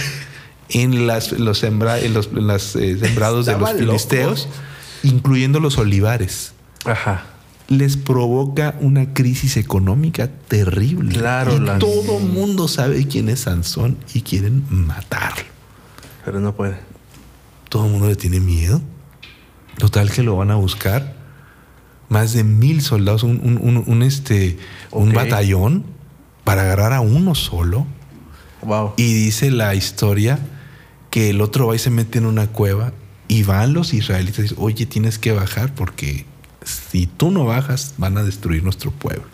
en, 0.70 1.06
las, 1.06 1.32
los, 1.32 1.62
sembra- 1.62 2.00
en 2.00 2.14
los 2.14 2.28
en 2.28 2.46
las, 2.46 2.76
eh, 2.76 2.98
sembrados 2.98 3.46
de 3.46 3.58
los 3.58 3.72
filisteos, 3.72 4.48
incluyendo 5.02 5.60
los 5.60 5.78
olivares. 5.78 6.52
Ajá. 6.84 7.24
Les 7.68 7.96
provoca 7.98 8.76
una 8.80 9.12
crisis 9.12 9.56
económica 9.58 10.28
terrible. 10.48 11.14
Claro, 11.18 11.56
Y 11.56 11.60
las- 11.60 11.78
todo 11.78 12.18
mundo 12.18 12.66
sabe 12.68 13.06
quién 13.06 13.28
es 13.28 13.40
Sansón 13.40 13.98
y 14.14 14.22
quieren 14.22 14.64
matarlo. 14.70 15.44
Pero 16.24 16.40
no 16.40 16.54
puede. 16.54 16.78
Todo 17.68 17.84
el 17.86 17.92
mundo 17.92 18.08
le 18.08 18.16
tiene 18.16 18.40
miedo. 18.40 18.80
Total 19.78 20.10
que 20.10 20.22
lo 20.22 20.36
van 20.36 20.50
a 20.50 20.56
buscar. 20.56 21.14
Más 22.08 22.32
de 22.32 22.42
mil 22.42 22.80
soldados, 22.80 23.22
un, 23.22 23.38
un- 23.44 23.58
un- 23.62 23.84
un, 23.86 24.02
este, 24.02 24.58
batallón 24.92 25.84
para 26.44 26.62
agarrar 26.62 26.94
a 26.94 27.00
uno 27.02 27.34
solo. 27.34 27.86
Wow. 28.62 28.94
Y 28.96 29.12
dice 29.12 29.50
la 29.50 29.74
historia 29.74 30.38
que 31.18 31.30
el 31.30 31.40
otro 31.40 31.66
va 31.66 31.74
y 31.74 31.80
se 31.80 31.90
mete 31.90 32.18
en 32.18 32.26
una 32.26 32.46
cueva 32.46 32.92
y 33.26 33.42
van 33.42 33.72
los 33.72 33.92
israelitas 33.92 34.38
y 34.38 34.42
dicen, 34.42 34.58
oye, 34.60 34.86
tienes 34.86 35.18
que 35.18 35.32
bajar 35.32 35.74
porque 35.74 36.26
si 36.64 37.08
tú 37.08 37.32
no 37.32 37.44
bajas 37.44 37.94
van 37.98 38.16
a 38.18 38.22
destruir 38.22 38.62
nuestro 38.62 38.92
pueblo. 38.92 39.24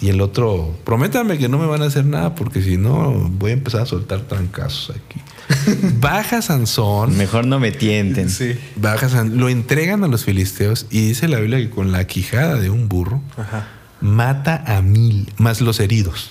Y 0.00 0.08
el 0.08 0.22
otro, 0.22 0.74
prométame 0.86 1.36
que 1.36 1.50
no 1.50 1.58
me 1.58 1.66
van 1.66 1.82
a 1.82 1.84
hacer 1.84 2.06
nada 2.06 2.34
porque 2.34 2.62
si 2.62 2.78
no 2.78 3.10
voy 3.12 3.50
a 3.50 3.54
empezar 3.54 3.82
a 3.82 3.86
soltar 3.86 4.22
trancazos 4.22 4.96
aquí. 4.96 5.20
Baja 6.00 6.40
Sansón. 6.40 7.14
Mejor 7.18 7.46
no 7.46 7.60
me 7.60 7.70
tienten. 7.70 8.30
Sí. 8.30 8.56
Baja 8.76 9.10
San- 9.10 9.36
lo 9.36 9.50
entregan 9.50 10.02
a 10.02 10.08
los 10.08 10.24
filisteos 10.24 10.86
y 10.90 11.08
dice 11.08 11.28
la 11.28 11.40
Biblia 11.40 11.58
que 11.58 11.68
con 11.68 11.92
la 11.92 12.06
quijada 12.06 12.54
de 12.54 12.70
un 12.70 12.88
burro 12.88 13.20
Ajá. 13.36 13.68
mata 14.00 14.64
a 14.66 14.80
mil, 14.80 15.30
más 15.36 15.60
los 15.60 15.78
heridos. 15.78 16.30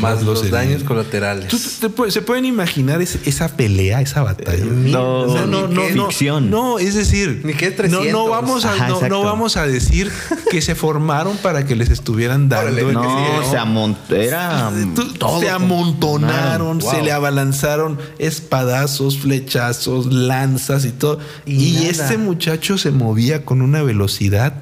Más 0.00 0.22
los, 0.22 0.50
daños 0.50 0.82
colaterales. 0.84 1.48
¿Tú 1.48 1.58
te 1.80 1.88
puedes- 1.88 2.14
¿Se 2.14 2.22
pueden 2.22 2.44
imaginar 2.44 3.00
es- 3.02 3.18
esa 3.24 3.48
pelea, 3.56 4.00
esa 4.00 4.22
batalla? 4.22 4.64
No, 4.64 5.20
O 5.20 5.32
sea, 5.32 5.46
no, 5.46 5.66
no, 5.68 5.88
no. 5.88 6.06
Ficción. 6.06 6.50
No, 6.50 6.78
es 6.78 6.94
decir, 6.94 7.40
Ni 7.44 7.54
que 7.54 7.70
no, 7.70 7.76
300. 7.76 8.12
no 8.12 8.28
vamos 8.28 8.64
a, 8.64 8.72
Ajá, 8.74 8.88
no, 8.88 9.00
no 9.08 9.22
vamos 9.22 9.56
a 9.56 9.66
decir 9.66 10.10
que 10.50 10.60
se 10.62 10.74
formaron 10.74 11.36
para 11.38 11.64
que 11.66 11.74
les 11.76 11.90
estuvieran 11.90 12.48
dando. 12.48 12.72
Órale, 12.72 12.92
No, 12.92 13.42
Sí, 13.44 13.50
se 13.50 13.56
amont 13.58 13.98
era 14.10 14.70
Tú- 14.94 15.12
todo 15.14 15.40
se 15.40 15.48
amontonaron, 15.50 16.78
Wow. 16.78 16.90
se 16.90 17.02
le 17.02 17.12
abalanzaron 17.12 17.98
espadazos, 18.18 19.18
flechazos, 19.18 20.12
lanzas 20.12 20.84
y 20.84 20.90
todo. 20.92 21.18
Y, 21.46 21.84
este 21.86 22.18
muchacho 22.18 22.78
se 22.78 22.90
movía 22.90 23.44
con 23.44 23.62
una 23.62 23.82
velocidad. 23.82 24.54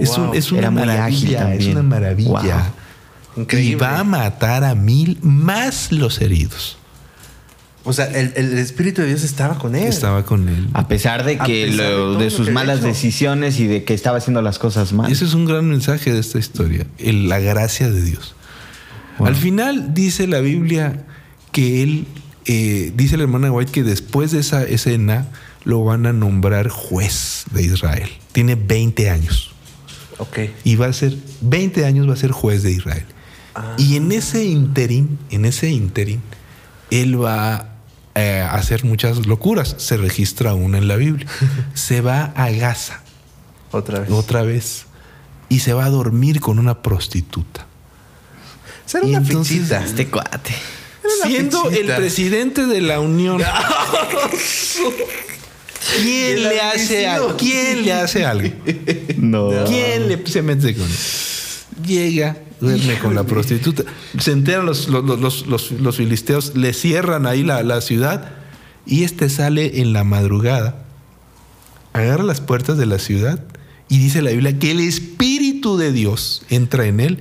Es, 0.00 0.10
un- 0.18 0.26
Wow. 0.26 0.34
es 0.34 0.50
una 0.52 0.60
Era 0.60 0.70
maravilla, 0.70 1.54
es 1.54 1.66
una 1.66 1.82
maravilla. 1.82 2.72
Increíble. 3.36 3.72
Y 3.72 3.74
va 3.74 3.98
a 3.98 4.04
matar 4.04 4.64
a 4.64 4.74
mil 4.74 5.18
más 5.22 5.90
los 5.92 6.20
heridos. 6.20 6.76
O 7.86 7.92
sea, 7.92 8.06
el, 8.06 8.32
el 8.36 8.56
Espíritu 8.58 9.02
de 9.02 9.08
Dios 9.08 9.24
estaba 9.24 9.58
con 9.58 9.74
él. 9.76 9.86
Estaba 9.88 10.24
con 10.24 10.48
él. 10.48 10.68
A 10.72 10.88
pesar 10.88 11.24
de 11.24 11.36
que 11.36 11.66
pesar 11.70 11.90
lo- 11.90 12.14
de, 12.14 12.30
sus 12.30 12.50
malas 12.50 12.78
hecho. 12.78 12.86
decisiones 12.86 13.60
y 13.60 13.66
de 13.66 13.84
que 13.84 13.92
estaba 13.92 14.16
haciendo 14.18 14.40
las 14.40 14.58
cosas 14.58 14.92
mal. 14.94 15.12
Ese 15.12 15.26
es 15.26 15.34
un 15.34 15.44
gran 15.44 15.68
mensaje 15.68 16.10
de 16.12 16.18
esta 16.20 16.38
historia, 16.38 16.86
el- 16.98 17.28
la 17.28 17.40
gracia 17.40 17.90
de 17.90 18.00
Dios. 18.02 18.34
Wow. 19.18 19.28
Al 19.28 19.36
final 19.36 19.92
dice 19.94 20.26
la 20.26 20.40
Biblia 20.40 21.04
que 21.52 21.82
él, 21.82 22.06
eh, 22.46 22.90
dice 22.96 23.16
la 23.18 23.24
hermana 23.24 23.52
White 23.52 23.70
que 23.70 23.82
después 23.82 24.30
de 24.32 24.40
esa 24.40 24.64
escena 24.64 25.26
lo 25.64 25.84
van 25.84 26.06
a 26.06 26.12
nombrar 26.14 26.68
juez 26.70 27.44
de 27.52 27.62
Israel. 27.64 28.08
Tiene 28.32 28.54
20 28.54 29.10
años 29.10 29.52
Ok. 30.18 30.38
y 30.64 30.76
va 30.76 30.86
a 30.86 30.92
ser, 30.94 31.14
20 31.42 31.84
años 31.84 32.08
va 32.08 32.14
a 32.14 32.16
ser 32.16 32.30
juez 32.32 32.62
de 32.62 32.72
Israel. 32.72 33.04
Ah. 33.54 33.74
Y 33.78 33.96
en 33.96 34.10
ese 34.12 34.44
interín, 34.44 35.18
en 35.30 35.44
ese 35.44 35.70
interín, 35.70 36.22
él 36.90 37.22
va 37.22 37.70
eh, 38.14 38.40
a 38.40 38.54
hacer 38.54 38.84
muchas 38.84 39.26
locuras. 39.26 39.74
Se 39.78 39.96
registra 39.96 40.54
una 40.54 40.78
en 40.78 40.88
la 40.88 40.96
Biblia. 40.96 41.26
Se 41.74 42.00
va 42.00 42.32
a 42.36 42.50
Gaza 42.50 43.00
Otra 43.70 44.00
vez. 44.00 44.10
otra 44.10 44.42
vez 44.42 44.86
y 45.48 45.60
se 45.60 45.72
va 45.72 45.84
a 45.84 45.90
dormir 45.90 46.40
con 46.40 46.58
una 46.58 46.82
prostituta. 46.82 47.66
Será 48.86 49.06
una 49.06 49.18
entonces, 49.18 49.56
fichita. 49.58 49.84
Este 49.84 50.08
cuate. 50.08 50.54
Siendo 51.22 51.70
el 51.70 51.86
presidente 51.86 52.66
de 52.66 52.80
la 52.80 53.00
Unión. 53.00 53.42
¿Quién 56.02 56.42
le 56.42 56.60
hace 56.60 57.06
algo? 57.06 57.36
¿Quién 57.36 57.84
le 57.84 57.92
hace 57.92 58.24
algo? 58.24 58.48
No. 59.18 59.64
¿Quién 59.66 60.08
le 60.08 60.26
se 60.26 60.42
mete 60.42 60.74
con 60.74 60.84
él? 60.84 60.96
Llega, 61.86 62.36
duerme 62.60 62.98
con 62.98 63.14
la 63.14 63.24
prostituta. 63.24 63.82
Se 64.18 64.30
enteran 64.32 64.64
los, 64.66 64.88
los, 64.88 65.46
los- 65.46 65.72
los- 65.72 65.96
filisteos, 65.96 66.54
le 66.56 66.72
cierran 66.72 67.26
ahí 67.26 67.42
la, 67.42 67.62
la 67.62 67.80
ciudad 67.80 68.32
y 68.86 69.02
este 69.04 69.28
sale 69.30 69.80
en 69.80 69.92
la 69.92 70.04
madrugada, 70.04 70.84
agarra 71.92 72.22
las 72.22 72.40
puertas 72.40 72.78
de 72.78 72.86
la 72.86 72.98
ciudad 72.98 73.42
y 73.88 73.98
dice 73.98 74.22
la 74.22 74.30
Biblia 74.30 74.58
que 74.58 74.70
el 74.70 74.80
Espíritu 74.80 75.76
de 75.76 75.92
Dios 75.92 76.42
entra 76.48 76.86
en 76.86 77.00
él 77.00 77.18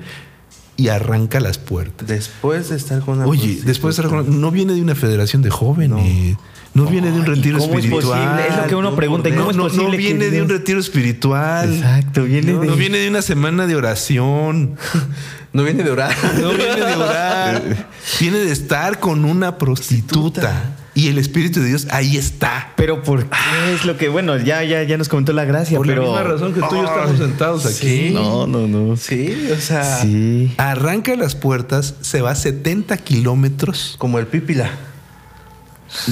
y 0.77 0.88
arranca 0.89 1.39
las 1.39 1.58
puertas. 1.58 2.08
Después 2.08 2.69
de 2.69 2.75
estar 2.77 3.01
con 3.01 3.17
una 3.17 3.27
Oye, 3.27 3.60
después 3.63 3.95
de 3.95 4.03
estar 4.03 4.15
con- 4.15 4.39
no 4.41 4.51
viene 4.51 4.73
de 4.73 4.82
una 4.82 4.95
federación 4.95 5.41
de 5.41 5.49
jóvenes, 5.49 5.89
no, 5.89 6.38
viene 6.73 7.12
de 7.12 7.19
un 7.19 7.25
retiro 7.25 7.59
¿cómo 7.59 7.77
es 7.77 7.86
espiritual. 7.86 8.19
posible? 8.19 8.47
Es 8.49 8.57
lo 8.63 8.67
que 8.67 8.75
uno 8.75 8.95
pregunta, 8.95 9.29
¿y 9.29 9.31
No, 9.33 9.38
cómo 9.39 9.51
es 9.51 9.57
no- 9.57 9.69
no 9.83 9.91
que 9.91 9.97
viene 9.97 10.29
de 10.29 10.41
un 10.41 10.49
retiro 10.49 10.79
espiritual. 10.79 11.71
Exacto, 11.73 12.23
viene 12.23 12.51
No, 12.53 12.59
de. 12.62 12.67
no 12.67 12.75
viene 12.75 12.97
de 12.97 13.09
una 13.09 13.21
semana 13.21 13.67
de 13.67 13.75
oración. 13.75 14.75
No 15.53 15.63
viene 15.63 15.83
de 15.83 15.91
orar. 15.91 16.12
No 16.41 16.49
viene 16.49 16.77
de 16.83 16.95
orar. 16.95 17.62
viene 18.19 18.39
de 18.39 18.51
estar 18.51 18.99
con 18.99 19.23
una 19.23 19.59
prostituta. 19.59 20.75
Y 20.95 21.09
el 21.09 21.19
Espíritu 21.19 21.59
de 21.59 21.67
Dios 21.67 21.86
ahí 21.91 22.17
está. 22.17 22.71
Pero 22.75 23.03
¿por 23.03 23.25
qué 23.25 23.73
es 23.75 23.86
lo 23.86 23.95
que, 23.95 24.09
bueno, 24.09 24.36
ya, 24.38 24.63
ya, 24.63 24.81
ya 24.81 24.97
nos 24.97 25.09
comentó 25.09 25.31
la 25.31 25.45
gracia, 25.45 25.77
Por 25.77 25.86
pero. 25.86 26.01
la 26.01 26.07
misma 26.07 26.23
razón 26.23 26.53
que 26.55 26.59
tú 26.59 26.75
y 26.75 26.77
yo 26.79 26.86
estamos 26.86 27.17
sentados 27.19 27.65
aquí. 27.67 27.75
Sí. 28.07 28.12
No, 28.15 28.47
no, 28.47 28.65
no. 28.67 28.97
Sí, 28.97 29.47
o 29.55 29.62
sea, 29.62 30.01
Sí. 30.01 30.51
Arranca 30.57 31.15
las 31.15 31.36
puertas, 31.36 31.93
se 32.01 32.23
va 32.23 32.31
a 32.31 32.36
70 32.36 32.97
kilómetros. 32.97 33.93
como 33.99 34.17
el 34.17 34.25
pípila. 34.25 34.71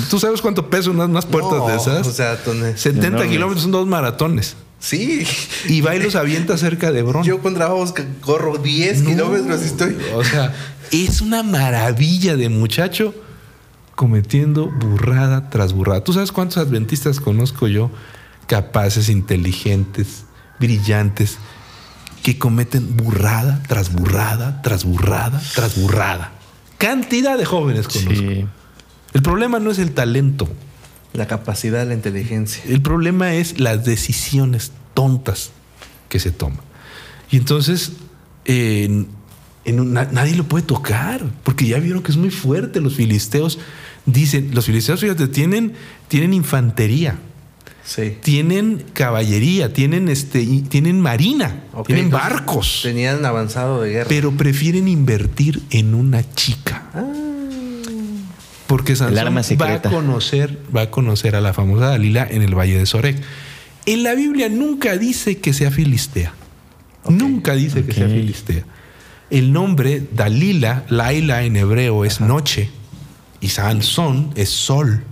¿Tú 0.09 0.19
sabes 0.19 0.41
cuánto 0.41 0.69
pesa 0.69 0.89
unas, 0.89 1.09
unas 1.09 1.25
puertas 1.25 1.53
No, 1.59 1.67
de 1.67 1.75
esas? 1.75 2.07
O 2.07 2.11
sea, 2.11 2.37
Tone- 2.43 2.77
70 2.77 3.07
enormes. 3.07 3.29
kilómetros 3.31 3.61
son 3.63 3.71
dos 3.71 3.87
maratones. 3.87 4.55
sí. 4.79 5.25
Y 5.67 5.81
va 5.81 5.95
y 5.95 6.01
los 6.01 6.15
avienta 6.15 6.57
cerca 6.57 6.91
de 6.91 6.99
Hebrón. 6.99 7.23
Yo 7.23 7.39
con 7.41 7.53
trabajos 7.53 7.91
que 7.91 8.05
corro 8.21 8.57
10 8.57 9.01
No. 9.01 9.09
kilómetros 9.09 9.61
y 9.61 9.65
estoy. 9.65 9.97
O 10.15 10.23
sea, 10.23 10.53
es 10.91 11.21
una 11.21 11.43
maravilla 11.43 12.35
de 12.35 12.49
muchacho 12.49 13.13
cometiendo 13.95 14.67
burrada 14.67 15.49
tras 15.49 15.73
burrada. 15.73 16.03
¿Tú 16.03 16.13
sabes 16.13 16.31
cuántos 16.31 16.57
adventistas 16.57 17.19
conozco 17.19 17.67
yo? 17.67 17.91
Capaces, 18.47 19.09
inteligentes, 19.09 20.25
brillantes, 20.59 21.37
que 22.23 22.37
cometen 22.37 22.97
burrada 22.97 23.61
tras 23.67 23.91
burrada, 23.93 24.61
tras 24.61 24.83
burrada, 24.85 25.41
tras 25.55 25.79
burrada. 25.79 26.31
Cantidad 26.77 27.37
de 27.37 27.45
jóvenes 27.45 27.87
conozco. 27.87 28.13
Sí. 28.13 28.45
El 29.13 29.21
problema 29.21 29.59
no 29.59 29.71
es 29.71 29.79
el 29.79 29.91
talento. 29.91 30.47
La 31.13 31.27
capacidad, 31.27 31.85
la 31.87 31.93
inteligencia. 31.93 32.63
El 32.67 32.81
problema 32.81 33.33
es 33.33 33.59
las 33.59 33.83
decisiones 33.83 34.71
tontas 34.93 35.51
que 36.09 36.19
se 36.19 36.31
toman. 36.31 36.61
Y 37.29 37.37
entonces, 37.37 37.93
eh, 38.45 38.85
en- 38.85 39.07
en 39.65 39.79
un- 39.79 39.93
na- 39.93 40.07
nadie 40.11 40.35
lo 40.35 40.45
puede 40.45 40.65
tocar, 40.65 41.21
porque 41.43 41.65
ya 41.67 41.79
vieron 41.79 42.01
que 42.01 42.11
es 42.11 42.17
muy 42.17 42.29
fuerte. 42.31 42.79
Los 42.81 42.95
filisteos 42.95 43.59
dicen, 44.05 44.51
los 44.53 44.65
filisteos, 44.65 45.01
fíjate, 45.01 45.27
tienen, 45.27 45.73
tienen 46.07 46.33
infantería, 46.33 47.19
Sí. 47.83 48.15
tienen 48.23 48.83
caballería, 48.93 49.73
tienen, 49.73 50.07
este, 50.07 50.45
tienen 50.69 50.99
marina, 51.01 51.63
tienen 51.85 52.09
barcos, 52.09 52.79
Tenían 52.83 53.25
avanzado 53.25 53.81
de 53.81 53.89
guerra. 53.91 54.05
pero 54.09 54.31
prefieren 54.31 54.87
invertir 54.87 55.61
en 55.71 55.93
una 55.93 56.23
chica. 56.35 56.89
Porque 58.71 58.95
Sansón 58.95 59.19
arma 59.19 59.41
va 59.59 59.73
a 59.73 59.81
conocer, 59.81 60.57
va 60.73 60.83
a 60.83 60.89
conocer 60.91 61.35
a 61.35 61.41
la 61.41 61.51
famosa 61.51 61.87
Dalila 61.87 62.25
en 62.31 62.41
el 62.41 62.57
Valle 62.57 62.77
de 62.77 62.85
Sorek. 62.85 63.21
En 63.85 64.03
la 64.03 64.15
Biblia 64.15 64.47
nunca 64.47 64.95
dice 64.95 65.39
que 65.39 65.51
sea 65.51 65.71
filistea. 65.71 66.33
Nunca 67.09 67.53
dice 67.53 67.83
que 67.83 67.91
sea 67.91 68.07
filistea. 68.07 68.63
El 69.29 69.51
nombre 69.51 70.07
Dalila, 70.13 70.85
Laila 70.87 71.43
en 71.43 71.57
hebreo 71.57 72.05
es 72.05 72.21
noche 72.21 72.69
y 73.41 73.49
Sansón 73.49 74.31
es 74.35 74.47
sol. 74.47 75.03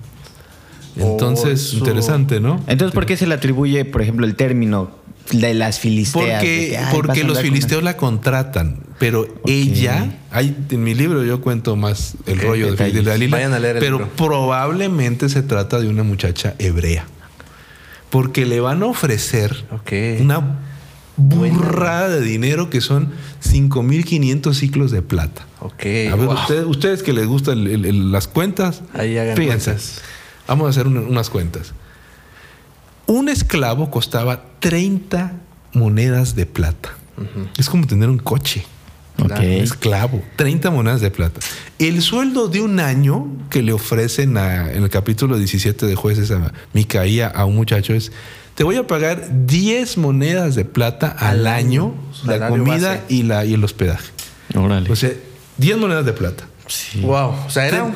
Entonces, 0.95 1.45
Oh, 1.45 1.52
eso. 1.52 1.78
interesante, 1.80 2.39
¿no? 2.39 2.63
Entonces, 2.65 2.93
¿por 2.95 3.06
qué 3.06 3.17
se 3.17 3.28
le 3.28 3.34
atribuye, 3.34 3.84
por 3.84 4.02
ejemplo, 4.02 4.26
el 4.26 4.36
término 4.36 4.91
de 5.32 5.54
las 5.54 5.80
filisteas? 5.80 6.42
Porque, 6.42 6.70
que, 6.72 6.80
porque 6.92 7.24
los 7.24 7.39
filisteos 7.42 7.84
la 7.84 7.96
contratan, 7.98 8.80
pero 8.98 9.28
ella, 9.46 10.18
hay, 10.32 10.56
en 10.70 10.84
mi 10.84 10.96
libro 10.96 11.24
yo 11.24 11.42
cuento 11.42 11.76
más 11.76 12.15
el 12.26 12.39
Ok, 12.39 12.44
rollo 12.46 12.65
de, 12.65 12.72
detalles. 12.72 12.96
de 12.96 13.02
Dalila, 13.04 13.38
Vayan 13.38 13.54
a 13.54 13.60
leer 13.60 13.78
el 13.78 13.80
pero 13.82 13.98
libro. 14.00 14.12
probablemente 14.15 15.30
se 15.30 15.42
trata 15.44 15.80
de 15.80 15.88
una 15.88 16.04
muchacha 16.04 16.56
hebrea, 16.60 17.06
porque 18.10 18.46
le 18.46 18.60
van 18.60 18.82
a 18.84 18.88
ofrecer 18.88 19.65
una 20.20 20.60
burrada 21.18 22.10
de 22.10 22.22
dinero 22.22 22.70
que 22.70 22.82
son 22.82 23.10
5.500 23.44 24.54
ciclos 24.54 24.92
de 24.92 25.02
plata. 25.02 25.46
Ok. 25.60 25.82
A 25.82 26.15
ver, 26.15 26.26
wow. 26.26 26.34
ustedes, 26.34 26.65
ustedes 26.65 27.04
que 27.04 27.13
les 27.13 27.28
gustan 27.28 27.60
el- 27.68 27.86
el- 27.86 28.12
las 28.12 28.28
cuentas, 28.28 28.82
Ahí 28.94 29.18
hagan 29.18 29.36
fíjense, 29.36 29.72
cuentas. 29.72 30.02
vamos 30.48 30.68
a 30.68 30.70
hacer 30.70 30.88
una- 30.88 31.02
unas 31.02 31.30
cuentas. 31.30 31.74
Un 33.10 33.28
esclavo 33.28 33.89
costaba 33.89 34.43
30 34.60 35.34
monedas 35.74 36.36
de 36.36 36.45
plata. 36.45 36.89
Es 37.58 37.67
como 37.69 37.88
tener 37.88 38.08
un 38.08 38.19
coche. 38.19 38.63
Un 39.17 39.32
esclavo, 39.34 40.24
30 40.38 40.69
monedas 40.72 41.02
de 41.02 41.10
plata. 41.12 41.41
El 41.80 42.02
sueldo 42.04 42.48
de 42.48 42.62
un 42.62 42.80
año 42.80 43.28
que 43.50 43.62
le 43.63 43.74
ofrecen 43.74 44.38
a- 44.38 44.72
en 44.72 44.84
el 44.84 44.89
capítulo 44.89 45.38
17 45.38 45.88
de 45.88 45.95
jueces 45.95 46.30
a 46.32 46.54
Micaía 46.74 47.28
a 47.28 47.45
un 47.45 47.56
muchacho 47.56 47.93
es, 47.95 48.12
te 48.56 48.63
voy 48.63 48.76
a 48.78 48.86
pagar 48.88 49.45
10 49.48 49.98
monedas 49.98 50.54
de 50.54 50.63
plata 50.63 51.08
al, 51.10 51.48
año, 51.48 51.95
la 52.26 52.48
comida 52.48 52.89
base. 52.91 53.02
y, 53.10 53.24
la, 53.24 53.43
y 53.43 53.56
el 53.56 53.63
hospedaje. 53.63 54.06
Órale. 54.56 54.89
O 54.89 54.95
sea, 54.95 55.12
10 55.58 55.78
monedas 55.80 56.06
de 56.06 56.13
plata. 56.13 56.45
Sí. 56.67 57.02
Wow. 57.02 57.34
O 57.45 57.50
sea, 57.50 57.67
era. 57.67 57.91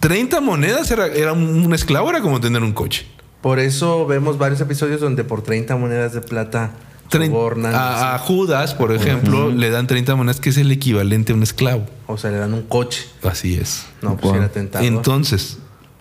30 0.00 0.40
monedas 0.40 0.90
era, 0.90 1.08
era 1.08 1.32
un, 1.32 1.42
un 1.66 1.74
esclavo, 1.74 2.08
era 2.08 2.20
como 2.22 2.40
tener 2.40 2.62
un 2.62 2.72
coche. 2.72 3.04
Por 3.44 3.58
eso 3.58 4.06
vemos 4.06 4.38
varios 4.38 4.58
episodios 4.62 5.02
donde 5.02 5.22
por 5.22 5.42
30 5.42 5.76
monedas 5.76 6.14
de 6.14 6.22
plata 6.22 6.70
sobornan, 7.12 7.74
a, 7.74 8.14
a 8.14 8.18
Judas, 8.18 8.72
por 8.74 8.90
ejemplo, 8.90 9.50
le 9.50 9.68
dan 9.68 9.86
30 9.86 10.16
monedas, 10.16 10.40
que 10.40 10.48
es 10.48 10.56
el 10.56 10.72
equivalente 10.72 11.32
a 11.32 11.34
un 11.36 11.42
esclavo. 11.42 11.84
O 12.06 12.16
sea, 12.16 12.30
le 12.30 12.38
dan 12.38 12.54
un 12.54 12.62
coche. 12.62 13.04
Así 13.22 13.54
es. 13.54 13.84
No, 14.00 14.12
pues 14.16 14.32
Wow. 14.32 14.36
era 14.36 14.48
tentador. 14.50 14.86
Entonces, 14.88 15.58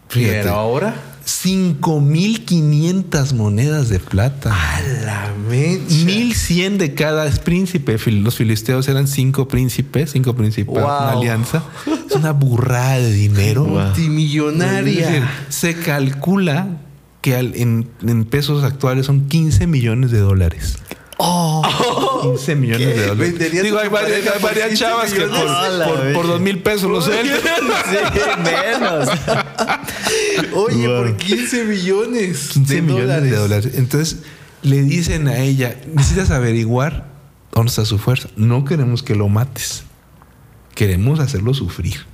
fíjate, 0.07 0.37
Pero 0.43 0.53
ahora, 0.53 0.95
5.500 1.25 3.33
monedas 3.33 3.89
de 3.89 3.99
plata. 3.99 4.53
a 4.53 4.81
la 5.05 5.33
mecha. 5.49 5.83
1100 6.05 6.77
de 6.77 6.93
cada 6.95 7.29
príncipe. 7.29 7.97
Los 8.11 8.35
filisteos 8.37 8.87
eran 8.87 9.07
cinco 9.07 9.47
príncipes, 9.47 10.11
cinco 10.11 10.33
principados, 10.33 10.83
Wow. 10.83 11.01
una 11.01 11.11
alianza. 11.11 11.63
Es 12.09 12.15
una 12.15 12.31
burrada 12.31 12.99
de 12.99 13.11
dinero. 13.11 13.65
Wow. 13.65 13.79
Multimillonaria. 13.87 15.29
se 15.49 15.75
calcula 15.75 16.67
que 17.23 17.35
al- 17.35 17.55
en, 17.55 17.89
en 18.05 18.25
pesos 18.25 18.63
actuales 18.63 19.07
son 19.07 19.27
15 19.27 19.65
millones 19.65 20.11
de 20.11 20.19
dólares. 20.19 20.77
15 22.21 22.55
millones 22.55 22.87
¿Qué? 22.87 22.93
de 22.93 23.07
dólares. 23.07 23.17
¿Venderías 23.31 23.63
Digo, 23.63 23.77
hay 23.79 23.89
varias, 23.89 24.27
hay 24.27 24.41
varias 24.41 24.67
15 24.69 24.83
chavas 24.83 25.13
que 25.13 25.21
por, 25.21 25.33
por- 25.87 26.13
por 26.13 26.27
dos 26.27 26.41
mil 26.41 26.59
pesos 26.59 26.89
lo 26.91 27.01
sueltan. 27.01 27.39
Sí, 27.89 28.19
menos. 28.43 29.09
Oye, 30.53 30.87
Wow. 30.87 30.97
por 30.97 31.17
15 31.17 31.63
millones 31.65 32.49
15 32.53 32.75
de 32.75 32.81
millones 32.81 33.07
dólares. 33.07 33.31
de 33.31 33.37
dólares. 33.37 33.69
Entonces 33.75 34.19
le 34.61 34.81
dicen 34.83 35.27
a 35.27 35.39
ella, 35.39 35.75
necesitas 35.93 36.31
averiguar 36.31 37.07
dónde 37.51 37.69
está 37.69 37.85
su 37.85 37.97
fuerza. 37.99 38.29
No 38.35 38.65
queremos 38.65 39.03
que 39.03 39.15
lo 39.15 39.29
mates. 39.29 39.83
Queremos 40.75 41.19
hacerlo 41.19 41.53
sufrir. 41.53 42.05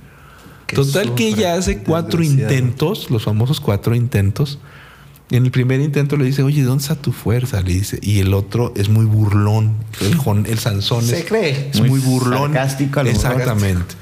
Que 0.66 0.76
Total 0.76 1.14
que 1.14 1.28
ella 1.28 1.54
hace 1.54 1.78
cuatro 1.78 2.22
intentos, 2.22 3.10
los 3.10 3.24
famosos 3.24 3.60
cuatro 3.60 3.94
intentos. 3.94 4.58
En 5.30 5.44
el 5.44 5.50
primer 5.52 5.80
intento 5.80 6.16
le 6.16 6.24
dice, 6.24 6.42
oye, 6.42 6.62
¿dónde 6.62 6.82
está 6.82 6.96
tu 6.96 7.12
fuerza? 7.12 7.60
Le 7.62 7.72
dice. 7.72 7.98
Y 8.02 8.18
el 8.18 8.34
otro 8.34 8.72
es 8.76 8.88
muy 8.88 9.04
burlón. 9.04 9.76
El, 10.00 10.46
el 10.46 10.58
Sansón 10.58 11.04
Se 11.04 11.20
es, 11.20 11.24
cree. 11.24 11.70
es 11.72 11.80
muy, 11.80 11.90
Muy 11.90 12.00
burlón. 12.00 12.52
sarcástico. 12.52 13.00
Exactamente. 13.00 13.94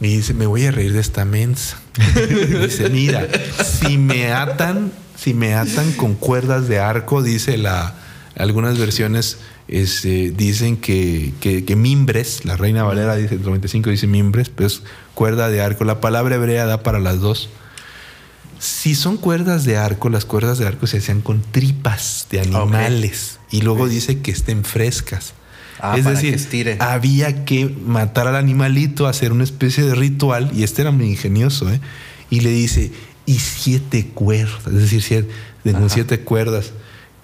Y 0.00 0.16
dice, 0.18 0.34
me 0.34 0.46
voy 0.46 0.64
a 0.66 0.70
reír 0.70 0.92
de 0.92 1.00
esta 1.00 1.24
mensa. 1.24 1.78
dice, 2.62 2.88
mira, 2.90 3.26
si 3.64 3.98
me 3.98 4.32
atan, 4.32 4.92
si 5.16 5.34
me 5.34 5.54
atan 5.54 5.92
con 5.92 6.14
cuerdas 6.14 6.68
de 6.68 6.78
arco, 6.78 7.22
dice 7.22 7.56
la, 7.58 7.94
algunas 8.36 8.78
versiones 8.78 9.38
este, 9.68 10.30
dicen 10.30 10.76
que, 10.76 11.32
que, 11.40 11.64
que 11.64 11.74
mimbres, 11.76 12.44
la 12.44 12.56
reina 12.56 12.84
Valera 12.84 13.16
dice, 13.16 13.34
el 13.34 13.42
95 13.42 13.90
dice 13.90 14.06
mimbres, 14.06 14.50
pero 14.50 14.68
es 14.68 14.82
cuerda 15.14 15.48
de 15.48 15.62
arco. 15.62 15.84
La 15.84 16.00
palabra 16.00 16.36
hebrea 16.36 16.66
da 16.66 16.82
para 16.82 17.00
las 17.00 17.20
dos. 17.20 17.48
Si 18.58 18.94
son 18.94 19.16
cuerdas 19.16 19.64
de 19.64 19.76
arco, 19.76 20.08
las 20.08 20.24
cuerdas 20.24 20.58
de 20.58 20.66
arco 20.66 20.86
se 20.86 20.98
hacían 20.98 21.20
con 21.20 21.42
tripas 21.42 22.26
de 22.30 22.40
animales. 22.40 23.38
Y 23.50 23.62
luego 23.62 23.88
dice 23.88 24.20
que 24.20 24.30
estén 24.30 24.64
frescas. 24.64 25.34
Ah, 25.78 25.96
es 25.98 26.04
decir, 26.06 26.36
que 26.48 26.76
había 26.80 27.44
que 27.44 27.66
matar 27.66 28.26
al 28.28 28.36
animalito, 28.36 29.06
hacer 29.06 29.32
una 29.32 29.44
especie 29.44 29.84
de 29.84 29.94
ritual, 29.94 30.50
y 30.54 30.62
este 30.62 30.82
era 30.82 30.90
muy 30.90 31.06
ingenioso, 31.06 31.70
¿eh? 31.70 31.80
Y 32.30 32.40
le 32.40 32.50
dice, 32.50 32.92
y 33.26 33.38
siete 33.38 34.06
cuerdas, 34.06 34.66
es 34.66 34.72
decir, 34.72 35.02
siete, 35.02 35.28
con 35.72 35.90
siete 35.90 36.20
cuerdas. 36.20 36.72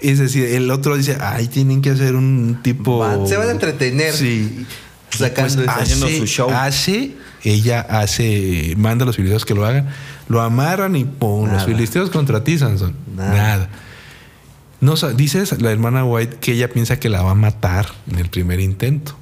Es 0.01 0.19
decir, 0.19 0.45
el 0.45 0.71
otro 0.71 0.97
dice, 0.97 1.17
ay, 1.21 1.47
tienen 1.47 1.81
que 1.81 1.91
hacer 1.91 2.15
un 2.15 2.59
tipo... 2.63 3.27
Se 3.27 3.37
van 3.37 3.49
a 3.49 3.53
entretener 3.53 4.13
Sí. 4.13 4.67
Sacando 5.19 5.55
Pues 5.65 5.69
eso. 5.69 5.71
haciendo 5.81 6.07
hace, 6.07 6.19
su 6.19 6.27
show. 6.27 6.51
hace, 6.51 7.11
ella 7.45 7.81
hace, 7.81 8.75
manda 8.77 9.05
a 9.05 9.07
los 9.07 9.17
filisteos 9.17 9.45
que 9.45 9.55
lo 9.55 9.65
hagan, 9.67 9.89
lo 10.29 10.41
amarran 10.41 10.97
y 10.97 11.05
pum, 11.05 11.51
los 11.51 11.65
filisteos 11.65 12.11
contra 12.11 12.43
ti, 12.45 12.59
Sansón. 12.59 12.95
Nada. 13.17 13.35
Nada. 13.35 13.69
No, 14.81 14.97
sa- 14.97 15.13
dice 15.13 15.45
la 15.59 15.71
hermana 15.71 16.05
White 16.05 16.39
que 16.41 16.53
ella 16.53 16.69
piensa 16.69 16.99
que 16.99 17.09
la 17.09 17.23
va 17.23 17.33
a 17.33 17.35
matar 17.37 17.87
en 18.11 18.19
el 18.19 18.29
primer 18.29 18.59
intento. 18.61 19.17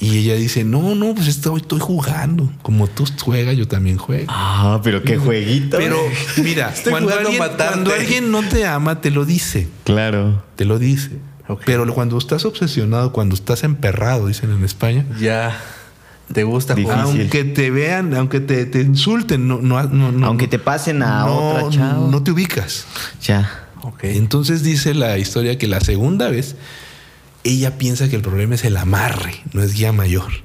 Y 0.00 0.18
ella 0.18 0.34
dice, 0.34 0.64
no, 0.64 0.94
no, 0.94 1.14
pues 1.14 1.28
estoy, 1.28 1.60
estoy 1.60 1.78
jugando. 1.78 2.50
Como 2.62 2.88
tú 2.88 3.04
juegas, 3.22 3.56
yo 3.56 3.68
también 3.68 3.96
juego. 3.96 4.26
Ah, 4.28 4.80
pero 4.82 5.02
qué 5.02 5.16
jueguito. 5.18 5.76
Pero 5.78 5.96
mira, 6.42 6.70
Estoy 6.74 6.90
cuando 6.90 7.14
alguien, 7.14 7.38
cuando 7.56 7.92
alguien 7.94 8.30
no 8.32 8.42
te 8.42 8.66
ama, 8.66 9.00
te 9.00 9.10
lo 9.10 9.24
dice. 9.24 9.68
Claro. 9.84 10.42
Te 10.56 10.64
lo 10.64 10.78
dice. 10.78 11.10
Pero 11.66 11.92
cuando 11.94 12.16
estás 12.18 12.44
obsesionado, 12.44 13.12
cuando 13.12 13.34
estás 13.34 13.64
emperrado, 13.64 14.26
dicen 14.28 14.50
en 14.50 14.64
España, 14.64 15.04
Ya. 15.20 15.60
¿Te 16.32 16.42
gusta 16.42 16.74
jugar? 16.74 17.00
aunque 17.00 17.44
te 17.44 17.70
vean, 17.70 18.14
aunque 18.14 18.40
te, 18.40 18.64
te 18.64 18.80
insulten, 18.80 19.46
no, 19.46 19.58
no, 19.60 19.82
no, 19.82 20.10
no- 20.10 20.26
Aunque 20.26 20.48
te 20.48 20.58
pasen 20.58 21.02
a 21.02 21.20
no, 21.26 21.36
otra 21.58 21.68
chava. 21.70 22.08
no 22.10 22.22
te 22.22 22.30
ubicas. 22.30 22.86
Ya. 23.22 23.68
Ok. 23.82 24.04
Entonces 24.04 24.62
dice 24.62 24.94
la 24.94 25.18
historia 25.18 25.58
que 25.58 25.66
la 25.66 25.80
segunda 25.80 26.30
vez 26.30 26.56
ella 27.44 27.76
piensa 27.76 28.08
que 28.08 28.16
el 28.16 28.22
problema 28.22 28.54
es 28.54 28.64
el 28.64 28.78
amarre, 28.78 29.34
no 29.52 29.62
es 29.62 29.74
guía 29.74 29.92
mayor. 29.92 30.32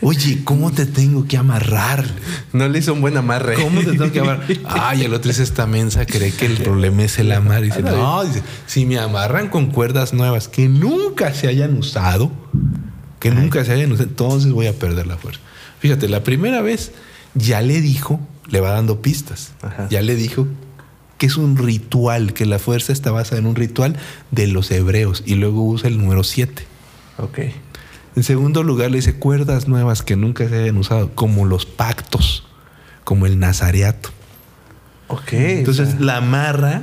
Oye, 0.00 0.42
¿cómo 0.44 0.70
te 0.70 0.86
tengo 0.86 1.26
que 1.26 1.36
amarrar? 1.36 2.04
No 2.52 2.68
le 2.68 2.78
hizo 2.78 2.92
un 2.92 3.00
buen 3.00 3.16
amarre. 3.16 3.54
¿Cómo 3.54 3.80
te 3.80 3.92
tengo 3.92 4.12
que 4.12 4.20
amarrar? 4.20 4.46
Ay, 4.64 5.02
el 5.02 5.12
otro 5.12 5.28
dice 5.28 5.42
esta 5.42 5.66
mensa, 5.66 6.06
cree 6.06 6.32
que 6.32 6.46
el 6.46 6.58
problema 6.58 7.02
es 7.02 7.18
el 7.18 7.32
amar. 7.32 7.62
Y 7.64 7.66
dice, 7.66 7.82
no, 7.82 8.24
dice, 8.24 8.42
si 8.66 8.86
me 8.86 8.98
amarran 8.98 9.48
con 9.48 9.66
cuerdas 9.66 10.12
nuevas 10.12 10.48
que 10.48 10.68
nunca 10.68 11.34
se 11.34 11.48
hayan 11.48 11.76
usado, 11.76 12.30
que 13.18 13.30
nunca 13.30 13.64
se 13.64 13.72
hayan 13.72 13.90
usado, 13.90 14.08
entonces 14.08 14.52
voy 14.52 14.68
a 14.68 14.72
perder 14.72 15.06
la 15.06 15.16
fuerza. 15.16 15.40
Fíjate, 15.80 16.08
la 16.08 16.22
primera 16.22 16.62
vez 16.62 16.92
ya 17.34 17.60
le 17.60 17.80
dijo, 17.80 18.20
le 18.48 18.60
va 18.60 18.70
dando 18.70 19.02
pistas, 19.02 19.52
Ajá. 19.62 19.88
ya 19.90 20.00
le 20.02 20.14
dijo 20.14 20.46
que 21.18 21.26
es 21.26 21.36
un 21.36 21.56
ritual, 21.56 22.32
que 22.32 22.46
la 22.46 22.60
fuerza 22.60 22.92
está 22.92 23.10
basada 23.10 23.38
en 23.38 23.46
un 23.46 23.56
ritual 23.56 23.96
de 24.30 24.46
los 24.46 24.70
hebreos 24.70 25.24
y 25.26 25.34
luego 25.34 25.64
usa 25.64 25.88
el 25.88 25.98
número 25.98 26.22
7. 26.22 26.64
Ok. 27.18 27.38
En 28.18 28.24
segundo 28.24 28.64
lugar, 28.64 28.90
le 28.90 28.96
dice 28.96 29.14
cuerdas 29.14 29.68
nuevas 29.68 30.02
que 30.02 30.16
nunca 30.16 30.48
se 30.48 30.60
hayan 30.60 30.76
usado, 30.76 31.14
como 31.14 31.44
los 31.44 31.66
pactos, 31.66 32.42
como 33.04 33.26
el 33.26 33.38
nazareato. 33.38 34.10
Ok. 35.06 35.34
Entonces 35.34 35.86
o 35.86 35.90
sea, 35.92 36.00
la 36.00 36.16
amarra 36.16 36.82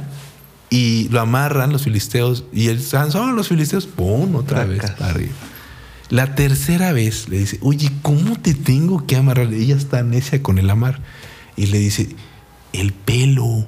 y 0.69 1.10
lo 1.10 1.19
amarran 1.19 1.74
los 1.74 1.84
filisteos 1.84 2.45
y 2.54 2.69
el 2.69 2.82
Sansón, 2.82 3.36
los 3.36 3.50
filisteos, 3.50 3.86
¡pum! 3.86 4.34
otra 4.38 4.63
vez 4.63 4.80
para 4.93 5.12
arriba. 5.12 5.34
La 6.10 6.36
tercera 6.36 6.93
vez 6.93 7.28
le 7.28 7.39
dice, 7.39 7.60
oye, 7.62 7.91
¿cómo 8.02 8.39
te 8.39 8.54
tengo 8.54 9.06
que 9.06 9.17
amarrar? 9.17 9.54
Ella 9.54 9.76
está 9.76 10.04
necia 10.04 10.41
con 10.41 10.58
el 10.58 10.69
amar. 10.69 11.02
Y 11.58 11.65
le 11.65 11.80
dice, 11.80 12.15
el 12.71 12.93
pelo, 12.93 13.67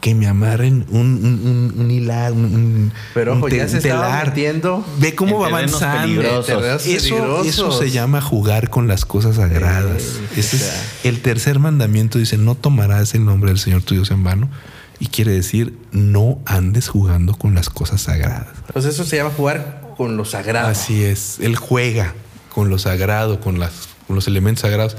que 0.00 0.14
me 0.14 0.26
amarren 0.26 0.86
un, 0.90 0.98
un, 1.24 1.72
un, 1.76 1.80
un 1.84 1.90
hilar, 1.90 2.32
un, 2.32 2.92
Pero 3.14 3.34
ojo, 3.34 3.48
te- 3.48 3.58
ya 3.58 3.68
se 3.68 3.80
telar. 3.80 4.28
metiendo 4.28 4.84
Ve 4.98 5.14
cómo 5.14 5.40
va 5.40 5.48
avanzando. 5.48 6.22
Eso, 6.86 7.42
eso 7.44 7.72
se 7.72 7.90
llama 7.90 8.20
jugar 8.20 8.70
con 8.70 8.88
las 8.88 9.04
cosas 9.04 9.36
sagradas. 9.36 10.02
Eh, 10.02 10.40
Ese 10.40 10.56
o 10.56 10.58
es 10.58 10.64
sea. 10.64 10.82
el 11.04 11.20
tercer 11.20 11.58
mandamiento. 11.58 12.18
Dice, 12.18 12.38
no 12.38 12.54
tomarás 12.54 13.14
el 13.14 13.24
nombre 13.24 13.50
del 13.50 13.58
Señor 13.58 13.82
tu 13.82 13.94
Dios 13.94 14.10
en 14.10 14.24
vano. 14.24 14.48
Y 14.98 15.06
quiere 15.06 15.32
decir, 15.32 15.78
no 15.92 16.38
andes 16.44 16.88
jugando 16.88 17.34
con 17.34 17.54
las 17.54 17.70
cosas 17.70 18.02
sagradas. 18.02 18.48
Pues 18.72 18.84
eso 18.84 19.04
se 19.04 19.16
llama 19.16 19.30
jugar 19.36 19.92
con 19.96 20.16
lo 20.16 20.24
sagrado. 20.24 20.68
Así 20.68 21.02
es. 21.04 21.38
Él 21.40 21.56
juega 21.56 22.14
con 22.50 22.68
lo 22.68 22.78
sagrado, 22.78 23.40
con, 23.40 23.58
las, 23.58 23.72
con 24.06 24.16
los 24.16 24.26
elementos 24.28 24.62
sagrados. 24.62 24.96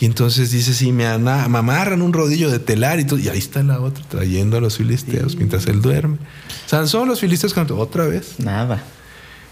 Y 0.00 0.06
entonces 0.06 0.50
dice, 0.50 0.72
sí, 0.72 0.92
me, 0.92 1.06
ana- 1.06 1.46
me 1.48 1.58
amarran 1.58 2.00
un 2.00 2.12
rodillo 2.14 2.50
de 2.50 2.58
telar 2.58 2.98
y 3.00 3.04
todo. 3.04 3.18
Y 3.18 3.28
ahí 3.28 3.38
está 3.38 3.62
la 3.62 3.80
otra 3.80 4.02
trayendo 4.08 4.56
a 4.56 4.60
los 4.60 4.78
filisteos 4.78 5.36
mientras 5.36 5.66
él 5.66 5.82
duerme. 5.82 6.16
Sansón, 6.66 7.06
los 7.06 7.20
filisteos, 7.20 7.54
otra 7.56 8.06
vez. 8.06 8.36
Nada. 8.38 8.82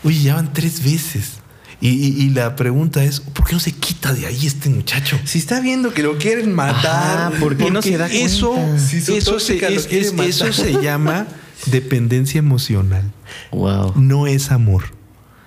Oye, 0.04 0.22
ya 0.22 0.37
van 0.37 0.52
tres 0.54 0.82
veces. 0.82 1.32
Y, 1.80 1.90
y- 1.90 2.22
y 2.22 2.30
la 2.30 2.56
pregunta 2.56 3.04
es, 3.04 3.20
¿por 3.20 3.46
qué 3.46 3.52
no 3.52 3.61
se 3.61 3.72
quita 3.72 4.12
de 4.14 4.24
ahí 4.26 4.46
este 4.46 4.68
muchacho? 4.70 5.18
Si 5.24 5.38
está 5.38 5.61
viendo 5.61 5.92
que 5.92 6.02
lo 6.02 6.16
quieren 6.18 6.52
matar. 6.54 7.30
Ajá, 7.30 7.38
¿por 7.40 7.56
qué 7.56 7.70
no 7.70 7.82
se 7.82 7.98
da 7.98 8.06
eso, 8.11 8.52
cuenta? 8.52 8.78
Si 8.80 9.00
su 9.02 9.14
eso, 9.16 9.38
se, 9.38 9.56
es- 9.74 9.87
es- 9.90 10.12
eso 10.18 10.52
se 10.52 10.80
llama 10.82 11.26
dependencia 11.66 12.38
emocional. 12.38 13.04
Wow. 13.52 13.92
No 13.96 14.26
es 14.26 14.50
amor. 14.50 14.84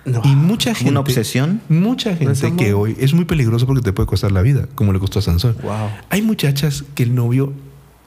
No. 0.04 0.20
Y 0.24 0.28
mucha 0.34 0.74
gente. 0.74 0.90
¿Una 0.90 1.00
obsesión? 1.00 1.60
Mucha 1.68 2.16
gente 2.16 2.46
amor. 2.46 2.58
que 2.58 2.72
hoy 2.74 2.96
es 2.98 3.14
muy 3.14 3.24
peligroso 3.24 3.66
porque 3.66 3.82
te 3.82 3.92
puede 3.92 4.06
costar 4.08 4.32
la 4.32 4.42
vida, 4.42 4.68
como 4.74 4.92
le 4.92 4.98
costó 4.98 5.20
a 5.20 5.22
Sansón. 5.22 5.56
Wow. 5.62 5.90
Hay 6.10 6.22
muchachas 6.22 6.84
que 6.94 7.04
el 7.04 7.14
novio 7.14 7.52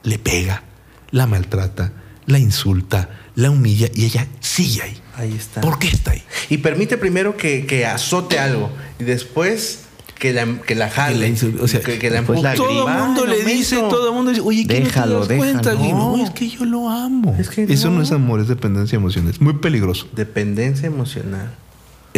le 0.02 0.18
pega, 0.18 0.62
la 1.10 1.26
maltrata, 1.26 1.92
la 2.26 2.38
insulta, 2.38 3.08
la 3.34 3.50
humilla 3.50 3.88
y 3.94 4.04
ella 4.04 4.26
sigue 4.40 4.82
ahí. 4.82 4.96
Ahí 5.16 5.32
está. 5.34 5.62
¿Por 5.62 5.78
qué 5.78 5.88
está 5.88 6.10
ahí? 6.10 6.22
Y 6.50 6.58
permite 6.58 6.98
primero 6.98 7.36
que, 7.38 7.64
que 7.64 7.86
azote 7.86 8.38
algo 8.38 8.70
y 9.00 9.04
después 9.04 9.84
que 10.18 10.32
la, 10.34 10.46
que 10.66 10.74
la 10.74 10.90
jale. 10.90 11.14
Que 11.14 11.20
la 11.20 11.28
insul- 11.28 11.60
o 11.60 11.66
sea, 11.68 11.80
que, 11.80 11.98
que 11.98 12.10
la. 12.10 12.22
Todo 12.22 12.88
el 12.88 12.98
mundo 13.06 13.24
le 13.26 13.42
dice, 13.42 13.76
todo 13.76 14.08
el 14.08 14.14
mundo 14.14 14.30
dice, 14.32 14.42
oye, 14.42 14.66
¿qué 14.66 14.80
Déjalo, 14.80 15.20
no 15.20 15.26
te 15.26 15.34
das 15.34 15.38
cuenta? 15.38 15.74
no, 15.74 16.16
No. 16.16 16.24
es 16.24 16.30
que 16.30 16.48
yo 16.48 16.64
lo 16.66 16.90
amo. 16.90 17.34
Es 17.38 17.48
que 17.48 17.62
Eso 17.64 17.88
no 17.90 17.96
no. 17.96 18.02
es 18.02 18.12
amor, 18.12 18.40
es 18.40 18.48
dependencia 18.48 18.96
emocional. 18.96 19.30
Es 19.30 19.40
muy 19.40 19.54
peligroso. 19.54 20.06
Dependencia 20.14 20.86
emocional. 20.86 21.54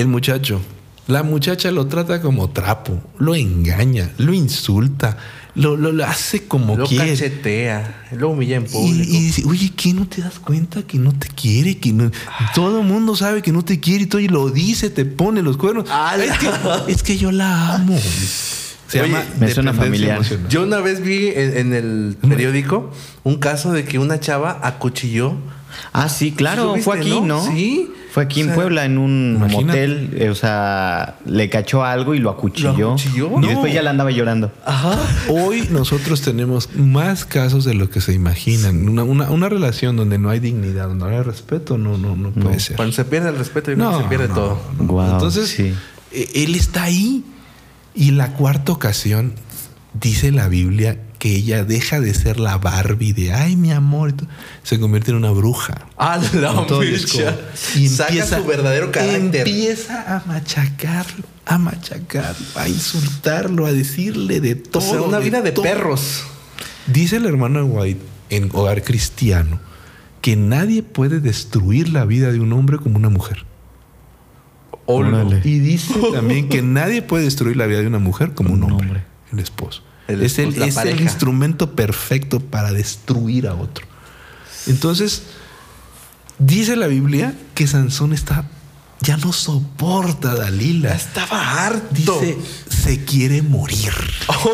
El 0.00 0.08
muchacho 0.08 0.60
La 1.08 1.22
muchacha 1.22 1.70
lo 1.70 1.86
trata 1.86 2.20
como 2.20 2.50
trapo, 2.50 3.00
lo 3.18 3.34
engaña, 3.34 4.10
lo 4.18 4.32
insulta, 4.34 5.16
lo, 5.54 5.74
lo, 5.76 5.90
lo 5.90 6.04
hace 6.04 6.44
como 6.46 6.76
Lo 6.76 6.86
quiere. 6.86 7.10
cachetea, 7.12 8.06
lo 8.12 8.28
humilla 8.30 8.56
en 8.58 8.64
Y, 8.64 8.68
público. 8.68 9.10
y 9.10 9.20
dice, 9.24 9.42
oye, 9.46 9.72
¿qué 9.74 9.94
no 9.94 10.06
te 10.06 10.20
das 10.20 10.38
cuenta 10.38 10.82
que 10.82 10.98
no 10.98 11.12
te 11.12 11.28
quiere? 11.28 11.78
Que 11.78 11.92
no- 11.94 12.10
todo 12.54 12.80
el 12.80 12.86
mundo 12.86 13.16
sabe 13.16 13.40
que 13.42 13.52
no 13.52 13.64
te 13.64 13.80
quiere 13.80 14.04
y 14.04 14.06
todo 14.06 14.20
y 14.20 14.28
lo 14.28 14.50
dice, 14.50 14.90
te 14.90 15.04
pone 15.06 15.42
los 15.42 15.56
cuernos. 15.56 15.88
¡Ala! 15.90 16.24
Es 16.24 16.38
que, 16.38 16.48
es 16.92 17.02
que 17.02 17.16
yo 17.16 17.32
la 17.32 17.74
amo. 17.76 17.98
Se 18.86 19.00
Oye, 19.00 19.08
llama 19.10 19.24
me 19.40 19.50
suena 19.50 19.72
familiar. 19.72 20.16
emocional. 20.16 20.48
Yo 20.48 20.62
una 20.62 20.78
vez 20.80 21.02
vi 21.02 21.28
en, 21.28 21.56
en 21.56 21.72
el 21.74 22.16
periódico 22.20 22.90
un 23.24 23.36
caso 23.38 23.72
de 23.72 23.84
que 23.84 23.98
una 23.98 24.20
chava 24.20 24.60
acuchilló. 24.62 25.34
Ah, 25.92 26.08
sí, 26.08 26.32
claro, 26.32 26.68
¿Supiste, 26.68 26.84
fue 26.84 26.98
aquí, 26.98 27.20
¿no? 27.20 27.44
Sí. 27.46 27.90
Fue 28.10 28.22
aquí 28.24 28.42
O 28.42 28.46
en 28.46 28.54
Puebla, 28.54 28.84
en 28.86 28.96
un 28.98 29.34
imagínate. 29.36 29.64
motel. 29.66 30.10
eh, 30.16 30.30
o 30.30 30.34
sea, 30.34 31.16
le 31.26 31.50
cachó 31.50 31.84
algo 31.84 32.14
y 32.14 32.18
lo 32.18 32.30
acuchilló. 32.30 32.72
¿Lo 32.72 32.88
acuchilló? 32.92 33.26
Y 33.36 33.40
No. 33.40 33.48
después 33.48 33.72
ya 33.74 33.82
la 33.82 33.90
andaba 33.90 34.10
llorando. 34.10 34.50
Ajá. 34.64 34.98
Hoy 35.28 35.68
nosotros 35.70 36.22
tenemos 36.22 36.70
más 36.74 37.24
casos 37.26 37.64
de 37.64 37.74
lo 37.74 37.90
que 37.90 38.00
se 38.00 38.14
imaginan. 38.14 38.88
Una, 38.88 39.04
una- 39.04 39.30
una 39.30 39.48
relación 39.50 39.96
donde 39.96 40.18
no 40.18 40.30
hay 40.30 40.40
dignidad, 40.40 40.88
donde 40.88 41.04
no 41.04 41.10
hay 41.16 41.22
respeto, 41.22 41.76
no, 41.76 41.98
no, 41.98 42.16
no 42.16 42.30
puede 42.30 42.58
ser. 42.60 42.76
Cuando 42.76 42.94
se 42.94 43.04
pierde 43.04 43.28
el 43.28 43.36
respeto, 43.36 43.66
que 43.70 43.76
se 43.76 44.08
pierde 44.08 44.28
no, 44.28 44.34
todo. 44.34 44.58
no. 44.80 45.12
Entonces, 45.12 45.48
sí. 45.50 45.74
eh, 46.12 46.30
él 46.34 46.54
está 46.54 46.84
ahí. 46.84 47.24
Y 47.94 48.12
la 48.12 48.32
cuarta 48.32 48.72
ocasión, 48.72 49.32
dice 49.92 50.30
la 50.32 50.48
Biblia 50.48 50.98
que 51.18 51.34
ella 51.34 51.64
deja 51.64 52.00
de 52.00 52.14
ser 52.14 52.38
la 52.38 52.58
Barbie 52.58 53.12
de, 53.12 53.32
ay, 53.32 53.56
mi 53.56 53.72
amor, 53.72 54.10
y 54.12 54.14
se 54.62 54.78
convierte 54.78 55.10
en 55.10 55.16
una 55.16 55.30
bruja. 55.32 55.86
Ah, 55.96 56.20
la 56.34 56.52
mecha. 56.52 56.66
como- 56.66 57.88
Saca 57.88 58.26
su 58.26 58.44
verdadero 58.46 58.92
carácter. 58.92 59.46
Empieza 59.48 60.16
a 60.16 60.22
machacarlo, 60.26 61.24
a 61.44 61.58
machacarlo, 61.58 62.46
a 62.54 62.68
insultarlo, 62.68 63.66
a 63.66 63.72
decirle 63.72 64.40
de 64.40 64.52
O 64.52 64.68
todo. 64.70 64.82
sea, 64.82 65.02
una 65.02 65.18
vida 65.18 65.42
de 65.42 65.50
todo. 65.52 65.64
perros. 65.64 66.22
Dice 66.86 67.16
el 67.16 67.26
hermano 67.26 67.64
White 67.64 68.00
en 68.30 68.50
Hogar 68.52 68.82
Cristiano 68.84 69.58
que 70.22 70.36
nadie 70.36 70.82
puede 70.82 71.20
destruir 71.20 71.88
la 71.88 72.04
vida 72.04 72.30
de 72.32 72.40
un 72.40 72.52
hombre 72.52 72.78
como 72.78 72.96
una 72.96 73.08
mujer. 73.08 73.44
Órale. 74.86 75.40
Y 75.44 75.58
dice 75.58 75.94
también 76.12 76.48
que 76.48 76.62
nadie 76.62 77.02
puede 77.02 77.24
destruir 77.24 77.56
la 77.56 77.66
vida 77.66 77.80
de 77.80 77.86
una 77.86 77.98
mujer 77.98 78.32
como 78.34 78.52
un 78.54 78.62
Un 78.62 78.70
hombre, 78.72 78.86
hombre. 78.88 79.04
el 79.32 79.38
esposo. 79.40 79.82
El 80.08 80.22
es 80.22 80.38
el, 80.38 80.60
es 80.60 80.76
el 80.78 81.00
instrumento 81.00 81.76
perfecto 81.76 82.40
para 82.40 82.72
destruir 82.72 83.46
a 83.46 83.54
otro. 83.54 83.86
Entonces, 84.66 85.22
dice 86.38 86.76
la 86.76 86.86
Biblia 86.86 87.34
que 87.54 87.66
Sansón 87.66 88.12
está 88.12 88.46
ya 89.00 89.16
no 89.16 89.32
soporta 89.32 90.32
a 90.32 90.34
Dalila. 90.34 90.90
Ya 90.90 90.96
estaba 90.96 91.66
harto. 91.66 92.20
Dice, 92.20 92.38
se 92.68 93.04
quiere 93.04 93.42
morir. 93.42 93.92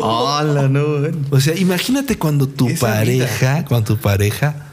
Hola, 0.01 0.67
no. 0.67 0.85
O 1.31 1.39
sea, 1.39 1.55
imagínate 1.55 2.17
cuando 2.17 2.47
tu 2.47 2.69
Esa 2.69 2.87
pareja, 2.87 3.65
cuando 3.65 3.95
tu 3.95 4.01
pareja 4.01 4.67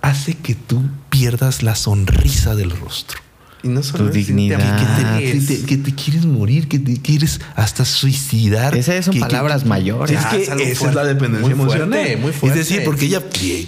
hace 0.00 0.34
que 0.34 0.54
tú 0.54 0.82
pierdas 1.10 1.62
la 1.62 1.74
sonrisa 1.74 2.54
del 2.54 2.70
rostro. 2.70 3.20
Y 3.64 3.68
no 3.68 3.80
solo 3.82 4.10
Tu 4.10 4.18
es, 4.18 4.26
dignidad. 4.26 4.58
Que 4.58 4.84
te, 4.84 5.06
amargues. 5.06 5.46
que 5.46 5.56
te- 5.56 5.66
que 5.66 5.76
te 5.76 5.94
quieres 5.94 6.24
morir, 6.24 6.66
que 6.66 6.80
te 6.80 7.00
quieres 7.00 7.40
hasta 7.54 7.84
suicidar. 7.84 8.76
Esas 8.76 9.04
son 9.04 9.14
Que- 9.14 9.20
palabras 9.20 9.62
que- 9.62 9.68
mayores. 9.68 10.16
Es 10.18 10.22
Ya, 10.48 10.56
que 10.56 10.72
esa 10.72 10.88
es 10.88 10.94
la 10.96 11.04
dependencia 11.04 11.54
Muy 11.54 11.66
fuerte, 11.66 11.84
emocional. 11.84 12.18
muy 12.18 12.32
fuerte. 12.32 12.60
Es 12.60 12.68
decir, 12.68 12.84
porque 12.84 13.04
ella 13.06 13.22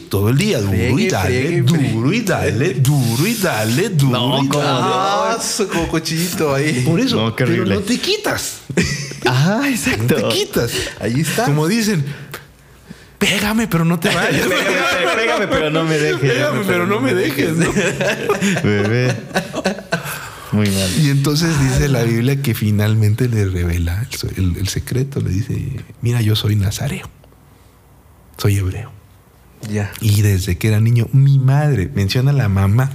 todo 0.09 0.31
el 0.31 0.37
día 0.39 0.61
duro 0.61 0.99
y 0.99 1.09
dale, 1.09 1.63
duro 1.63 2.13
y 2.13 2.21
dale, 2.23 2.75
duro 2.75 3.25
y 3.27 3.35
dale, 3.35 3.89
duro 3.91 4.11
No, 4.19 4.43
y 4.45 4.49
¿cómo 4.49 4.65
dale. 4.65 4.81
Ah, 4.83 5.39
como 5.73 5.87
cuchillito 5.89 6.53
ahí. 6.53 6.83
Por 6.85 6.99
eso, 6.99 7.15
No, 7.17 7.37
qué 7.37 7.45
pero 7.45 7.63
horrible. 7.63 7.75
no 7.77 7.81
te 7.83 7.99
quitas. 7.99 8.59
Ah, 9.27 9.59
No 9.61 9.65
exacto. 9.65 10.15
te 10.17 10.29
quitas. 10.29 10.71
Ahí 11.01 11.21
está. 11.23 11.45
Como 11.47 11.67
dicen, 11.67 12.05
pégame, 13.19 13.67
pero 13.69 13.85
no 13.87 13.99
te 13.99 14.09
vayas. 14.15 14.47
Pégame, 14.47 15.17
pégame, 15.17 15.47
pero 15.47 15.71
no 15.71 15.85
me 15.85 15.97
dejes. 15.99 16.21
Pégame, 16.31 16.61
pero 16.67 16.87
no 16.87 17.01
me 17.01 17.15
dejes, 17.15 17.57
¿no? 17.57 17.73
Bebé. 18.63 19.15
Muy 20.55 20.69
mal. 20.71 20.91
Y 21.03 21.11
entonces 21.11 21.59
dice 21.61 21.89
la 21.89 22.03
Biblia 22.05 22.41
que 22.41 22.55
finalmente 22.55 23.29
le 23.29 23.45
revela 23.47 24.07
el, 24.37 24.45
el- 24.45 24.57
el 24.59 24.69
secreto. 24.69 25.21
Le 25.21 25.31
dice, 25.31 25.77
mira, 26.01 26.21
yo 26.23 26.37
soy 26.37 26.57
nazareo. 26.57 27.09
Soy 28.39 28.57
hebreo. 28.57 28.91
Ya. 29.71 29.91
Y 30.01 30.23
desde 30.23 30.57
que 30.59 30.69
era 30.69 30.81
niño, 30.81 31.09
mi 31.13 31.39
madre 31.39 31.91
menciona 31.95 32.31
a 32.31 32.35
la 32.35 32.49
mamá. 32.49 32.91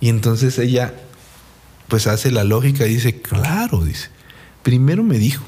Y 0.00 0.08
entonces 0.08 0.58
ella, 0.58 0.94
pues 1.88 2.06
hace 2.06 2.30
la 2.30 2.44
lógica 2.44 2.86
y 2.86 2.94
dice, 2.94 3.20
claro, 3.20 3.84
dice. 3.84 4.08
Primero 4.62 5.02
me 5.02 5.18
dijo 5.18 5.44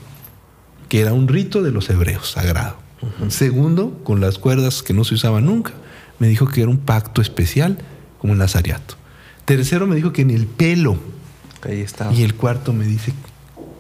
que 0.89 1.01
era 1.01 1.13
un 1.13 1.29
rito 1.29 1.63
de 1.63 1.71
los 1.71 1.89
hebreos, 1.91 2.31
sagrado. 2.31 2.77
Segundo, 3.29 4.01
con 4.05 4.21
las 4.21 4.39
cuerdas 4.39 4.83
que 4.83 4.93
no 4.93 5.05
se 5.05 5.15
usaban 5.15 5.47
nunca, 5.47 5.73
me 6.19 6.29
dijo 6.29 6.47
que 6.49 6.63
era 6.63 6.71
un 6.71 6.79
pacto 6.79 7.21
especial, 7.23 7.79
como 8.19 8.33
el 8.33 8.39
nazariato. 8.39 8.97
Tercero, 9.47 9.87
me 9.87 9.97
dijo 9.97 10.13
que 10.13 10.23
en 10.23 10.31
el 10.31 10.47
pelo. 10.47 10.99
Ahí 11.63 11.81
está. 11.81 12.13
Y 12.13 12.23
el 12.23 12.35
cuarto 12.35 12.73
me 12.73 12.85
dice, 12.85 13.13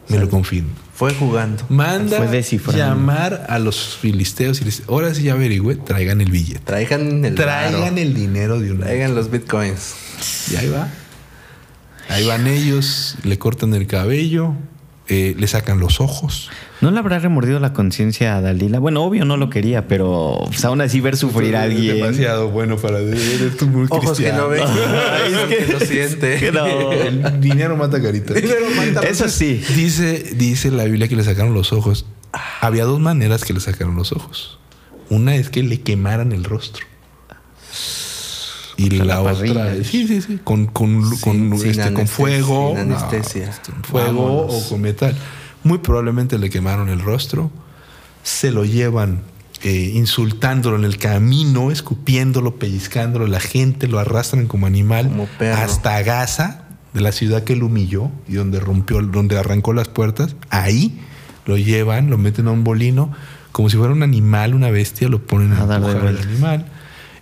me 0.08 0.18
lo 0.18 0.30
confirma. 0.30 0.70
Fue 0.94 1.12
jugando. 1.12 1.62
Manda 1.68 2.26
Fue 2.26 2.74
llamar 2.74 3.44
a 3.50 3.58
los 3.58 3.98
filisteos 4.00 4.62
y 4.62 4.64
les 4.64 4.78
dice, 4.78 4.88
ahora 4.88 5.12
sí 5.14 5.24
ya 5.24 5.34
averigüe, 5.34 5.76
traigan 5.76 6.22
el 6.22 6.30
billete. 6.30 6.60
Traigan 6.60 7.24
el 7.24 7.34
Traigan 7.34 7.98
el 7.98 8.14
dinero 8.14 8.58
de 8.58 8.72
una 8.72 8.86
Traigan 8.86 9.14
los 9.14 9.30
bitcoins. 9.30 9.94
Y 10.50 10.56
ahí 10.56 10.70
va. 10.70 10.88
Ahí 12.08 12.26
van 12.26 12.46
ellos, 12.46 13.18
le 13.24 13.38
cortan 13.38 13.74
el 13.74 13.86
cabello, 13.86 14.54
eh, 15.08 15.34
le 15.36 15.46
sacan 15.48 15.80
los 15.80 16.00
ojos. 16.00 16.50
¿No 16.80 16.90
le 16.90 16.98
habrá 16.98 17.18
remordido 17.18 17.58
la 17.58 17.72
conciencia 17.72 18.36
a 18.36 18.40
Dalila? 18.42 18.78
Bueno, 18.78 19.02
obvio 19.02 19.24
no 19.24 19.36
lo 19.38 19.48
quería, 19.48 19.88
pero 19.88 20.38
pues, 20.46 20.64
aún 20.64 20.80
así 20.82 21.00
ver 21.00 21.16
sufrir 21.16 21.56
a 21.56 21.64
Es 21.66 21.72
alguien. 21.72 21.96
demasiado 21.96 22.50
bueno 22.50 22.76
para 22.76 22.98
eres 23.00 23.56
tú 23.56 23.66
muy 23.66 23.86
Ojos 23.88 24.00
que 24.18 24.24
cristiano. 24.24 24.42
no 24.42 24.48
ven. 24.50 24.62
Ay, 24.66 25.32
es 25.32 25.66
que 25.66 25.72
lo 25.72 25.80
siente. 25.80 26.36
Que 26.38 26.52
no. 26.52 26.66
El 26.92 27.40
dinero 27.40 27.76
mata 27.76 28.00
carita. 28.02 28.34
Dinero 28.34 28.66
mata- 28.76 29.06
Eso 29.08 29.28
sí. 29.28 29.62
Dice, 29.74 30.32
dice 30.36 30.70
la 30.70 30.84
Biblia 30.84 31.08
que 31.08 31.16
le 31.16 31.24
sacaron 31.24 31.54
los 31.54 31.72
ojos. 31.72 32.04
Había 32.60 32.84
dos 32.84 33.00
maneras 33.00 33.44
que 33.44 33.54
le 33.54 33.60
sacaron 33.60 33.96
los 33.96 34.12
ojos. 34.12 34.58
Una 35.08 35.34
es 35.36 35.48
que 35.48 35.62
le 35.62 35.80
quemaran 35.80 36.32
el 36.32 36.44
rostro. 36.44 36.84
Y 38.78 38.90
la, 38.90 39.04
la 39.06 39.22
otra, 39.22 39.74
sí, 39.84 40.06
sí, 40.06 40.20
sí, 40.20 40.38
con, 40.44 40.66
con, 40.66 41.02
Sin- 41.16 41.20
con, 41.48 41.58
sin 41.58 41.70
este, 41.70 41.82
con 41.84 41.96
anestesia, 41.96 42.06
fuego, 42.06 42.74
sin 42.76 42.88
no, 42.90 42.98
anestesia. 42.98 43.48
este, 43.48 43.72
fuego 43.82 44.26
Vámonos. 44.44 44.66
o 44.66 44.68
con 44.68 44.80
metal. 44.82 45.16
Muy 45.66 45.78
probablemente 45.78 46.38
le 46.38 46.48
quemaron 46.48 46.88
el 46.88 47.00
rostro, 47.00 47.50
se 48.22 48.52
lo 48.52 48.64
llevan 48.64 49.22
eh, 49.62 49.90
insultándolo 49.94 50.76
en 50.76 50.84
el 50.84 50.96
camino, 50.96 51.72
escupiéndolo, 51.72 52.56
pellizcándolo, 52.56 53.26
la 53.26 53.40
gente 53.40 53.88
lo 53.88 53.98
arrastran 53.98 54.46
como 54.46 54.66
animal 54.66 55.08
Como 55.08 55.28
hasta 55.56 56.00
Gaza, 56.02 56.66
de 56.94 57.00
la 57.00 57.10
ciudad 57.10 57.42
que 57.42 57.54
él 57.54 57.64
humilló 57.64 58.12
y 58.28 58.34
donde 58.34 58.60
rompió, 58.60 59.02
donde 59.02 59.36
arrancó 59.36 59.72
las 59.72 59.88
puertas. 59.88 60.36
Ahí 60.50 61.00
lo 61.46 61.56
llevan, 61.56 62.10
lo 62.10 62.16
meten 62.16 62.46
a 62.46 62.52
un 62.52 62.62
bolino, 62.62 63.10
como 63.50 63.68
si 63.68 63.76
fuera 63.76 63.92
un 63.92 64.04
animal, 64.04 64.54
una 64.54 64.70
bestia, 64.70 65.08
lo 65.08 65.26
ponen 65.26 65.52
a, 65.52 65.64
A 65.64 65.76
empujar 65.76 66.06
al 66.06 66.18
animal. 66.18 66.66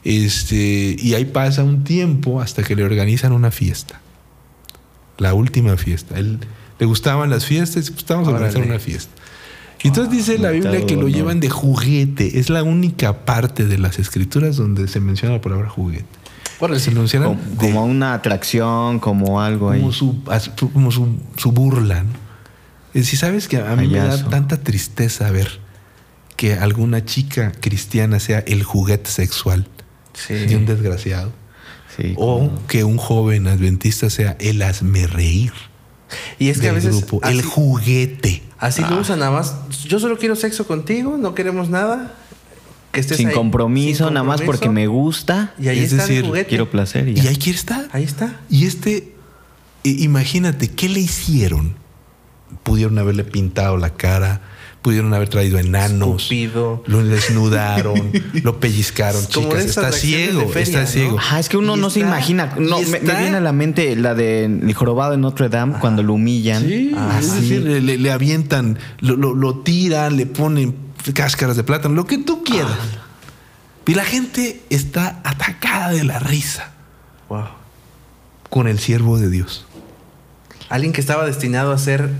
Este, 0.04 0.96
y 0.98 1.14
ahí 1.14 1.24
pasa 1.24 1.64
un 1.64 1.83
tiempo 1.83 2.42
hasta 2.42 2.62
que 2.62 2.76
le 2.76 2.85
organizan 2.85 3.33
una 3.33 3.50
fiesta. 3.50 4.02
La 5.16 5.33
última 5.33 5.78
fiesta. 5.78 6.18
Él, 6.18 6.40
le 6.85 6.87
gustaban 6.87 7.31
las 7.31 7.47
fiestas, 7.47 7.90
pues 7.90 8.05
vamos 8.07 8.29
a 8.29 8.33
organizar 8.33 8.61
una 8.62 8.79
fiesta. 8.79 9.11
Y 9.83 9.88
entonces 9.88 10.12
dice 10.12 10.37
la 10.38 10.51
Biblia 10.51 10.85
que 10.85 10.97
lo 10.97 11.03
no. 11.03 11.09
llevan 11.09 11.40
de 11.40 11.49
juguete. 11.49 12.38
Es 12.38 12.51
la 12.51 12.62
única 12.62 13.25
parte 13.25 13.64
de 13.64 13.79
las 13.79 13.99
escrituras 13.99 14.57
donde 14.57 14.87
se 14.87 15.01
menciona 15.01 15.35
la 15.37 15.40
palabra 15.40 15.70
juguete. 15.70 16.05
Órale. 16.61 16.79
Se 16.81 16.92
Como, 16.92 17.07
de- 17.09 17.57
como 17.57 17.85
una 17.87 18.12
atracción, 18.12 18.99
como 19.01 19.40
algo 19.40 19.70
ahí. 19.70 19.81
como 19.81 19.92
su, 19.92 20.23
as- 20.29 20.51
como 20.73 20.90
su, 20.90 21.16
su 21.38 21.53
burla. 21.53 22.05
decir, 22.92 23.18
sabes 23.18 23.49
que 23.49 23.57
a 23.57 23.75
mí 23.77 23.88
me 23.88 23.99
da 23.99 24.29
tanta 24.29 24.62
tristeza 24.62 25.31
ver 25.31 25.59
que 26.37 26.53
alguna 26.55 27.05
chica 27.07 27.51
cristiana 27.61 28.20
sea 28.20 28.40
el 28.47 28.62
juguete 28.62 29.09
sexual 29.11 29.66
Sí. 30.12 30.35
de 30.35 30.57
un 30.57 30.66
desgraciado. 30.66 31.33
Sí, 31.97 32.12
O 32.16 32.38
como- 32.49 32.66
que 32.66 32.85
un 32.85 32.99
joven 32.99 33.47
adventista 33.49 34.11
sea 34.11 34.37
el 34.38 34.61
hazme 34.62 35.07
reír 35.07 35.53
Y 36.38 36.48
es 36.48 36.59
que 36.59 36.68
a 36.68 36.72
veces 36.72 36.96
grupo, 36.96 37.20
así, 37.22 37.37
el 37.38 37.42
juguete. 37.44 38.42
así 38.59 38.83
lo 38.83 38.88
Ah, 38.88 38.98
usan 39.00 39.18
nada 39.20 39.31
más. 39.31 39.55
Yo 39.87 39.98
solo 39.98 40.18
quiero 40.18 40.37
sexo 40.37 40.66
contigo, 40.66 41.16
no 41.18 41.35
queremos 41.35 41.68
nada. 41.68 42.14
Que 42.92 43.00
estés 43.00 43.16
sin, 43.16 43.29
ahí, 43.29 43.35
compromiso, 43.35 44.05
sin 44.07 44.14
nada 44.14 44.24
más 44.24 44.42
porque 44.42 44.68
me 44.68 44.87
gusta. 44.87 45.53
Y 45.59 45.68
ahí 45.68 45.79
Es 45.81 45.92
está 45.92 46.03
decir, 46.05 46.18
el 46.18 46.27
juguete. 46.27 46.48
Quiero 46.48 46.70
placer 46.70 47.09
y 47.09 47.12
Y 47.12 47.14
ya. 47.14 47.31
ahí 47.31 47.37
quiere 47.37 47.59
estar. 47.59 47.88
Ahí 47.92 48.05
está. 48.05 48.40
Y 48.48 48.66
este, 48.66 49.12
imagínate, 49.83 50.68
¿qué 50.68 50.88
le 50.88 51.00
hicieron? 51.00 51.75
Pudieron 52.62 52.98
haberle 52.98 53.25
pintado 53.25 53.77
la 53.77 53.90
cara, 53.90 54.40
Pudieron 54.85 55.14
haber 55.14 55.30
traído 55.30 55.58
enanos. 55.58 56.24
Escupido. 56.24 56.82
Lo 56.87 57.02
desnudaron, 57.02 58.12
lo 58.42 58.60
pellizcaron, 58.60 59.24
Como 59.35 59.48
chicas. 59.48 59.64
Está 59.64 59.92
ciego, 59.92 60.46
feria, 60.48 60.62
está 60.62 60.80
¿no? 60.82 60.87
ciego. 60.87 61.16
Ah, 61.30 61.40
es 61.40 61.48
que 61.48 61.56
uno 61.56 61.76
no 61.76 61.88
se 61.88 62.00
imagina. 62.00 62.54
No, 62.58 62.80
me, 62.82 62.98
viene 62.98 63.38
a 63.38 63.40
la 63.40 63.52
mente 63.52 63.96
la 63.96 64.14
de 64.14 64.44
El 64.44 64.74
jorobado 64.74 65.12
de 65.12 65.16
Notre 65.16 65.48
Dame 65.48 65.78
cuando 65.80 66.02
lo 66.02 66.12
humillan. 66.12 66.62
Sí, 66.64 66.92
Ah, 66.94 67.16
es 67.18 67.26
sí. 67.28 67.40
decir, 67.40 67.62
le, 67.62 67.96
le 67.96 68.12
avientan, 68.12 68.78
lo, 69.00 69.16
lo- 69.16 69.35
lo 69.35 69.60
tiran, 69.60 70.18
le 70.18 70.26
ponen 70.26 70.76
cáscaras 71.14 71.56
de 71.56 71.64
plátano, 71.64 71.94
lo 71.94 72.06
que 72.06 72.18
tú 72.18 72.44
quieras. 72.44 72.70
Y 73.87 73.94
la 73.94 74.04
gente 74.04 74.60
está 74.68 75.20
atacada 75.24 75.92
de 75.92 76.04
la 76.04 76.18
risa 76.18 76.72
Wow. 77.30 77.44
con 78.50 78.68
el 78.68 78.78
siervo 78.78 79.18
de 79.18 79.30
Dios. 79.30 79.64
Alguien 80.68 80.92
que 80.92 81.00
estaba 81.00 81.24
destinado 81.24 81.72
a 81.72 81.78
ser 81.78 82.10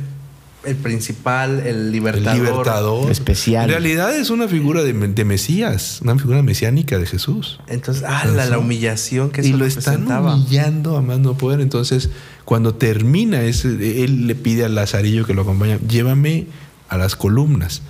el 0.67 0.77
principal, 0.77 1.61
el 1.61 1.67
El 1.67 1.93
libertador. 1.93 2.41
libertador. 2.41 3.11
Especial. 3.11 3.65
En 3.65 3.71
realidad 3.71 4.15
es 4.17 4.31
una 4.31 4.49
figura 4.49 4.83
de, 4.83 4.93
de 4.93 5.25
Mesías, 5.25 6.01
una 6.03 6.19
figura 6.19 6.43
mesiánica 6.43 6.99
de 6.99 7.07
Jesús. 7.07 7.61
Entonces, 7.69 8.05
ah, 8.07 8.25
la, 8.27 8.47
la 8.47 8.59
humillación 8.59 9.31
que 9.31 9.43
y 9.43 9.49
eso 9.49 9.57
lo 9.57 9.67
están 9.67 10.11
humillando 10.11 10.97
a 10.97 11.03
más 11.03 11.19
no 11.19 11.37
poder. 11.37 11.61
Entonces, 11.61 12.11
cuando 12.45 12.75
termina, 12.75 13.43
ese, 13.43 14.05
él 14.05 14.27
le 14.27 14.35
pide 14.35 14.65
al 14.65 14.75
Lazarillo 14.75 15.27
que 15.27 15.35
lo 15.35 15.43
acompaña, 15.43 15.79
llévame 15.89 16.47
a 16.89 16.97
las 16.99 17.17
columnas. 17.17 17.83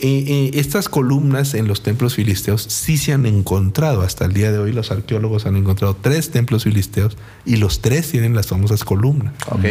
Eh, 0.00 0.24
eh, 0.26 0.50
estas 0.54 0.88
columnas 0.88 1.54
en 1.54 1.68
los 1.68 1.82
templos 1.82 2.14
filisteos 2.14 2.62
sí 2.62 2.98
se 2.98 3.12
han 3.12 3.26
encontrado. 3.26 4.02
Hasta 4.02 4.24
el 4.24 4.32
día 4.32 4.50
de 4.50 4.58
hoy 4.58 4.72
los 4.72 4.90
arqueólogos 4.90 5.46
han 5.46 5.56
encontrado 5.56 5.96
tres 5.98 6.30
templos 6.30 6.64
filisteos 6.64 7.16
y 7.46 7.56
los 7.56 7.80
tres 7.80 8.10
tienen 8.10 8.34
las 8.34 8.48
famosas 8.48 8.84
columnas. 8.84 9.32
Ok. 9.50 9.64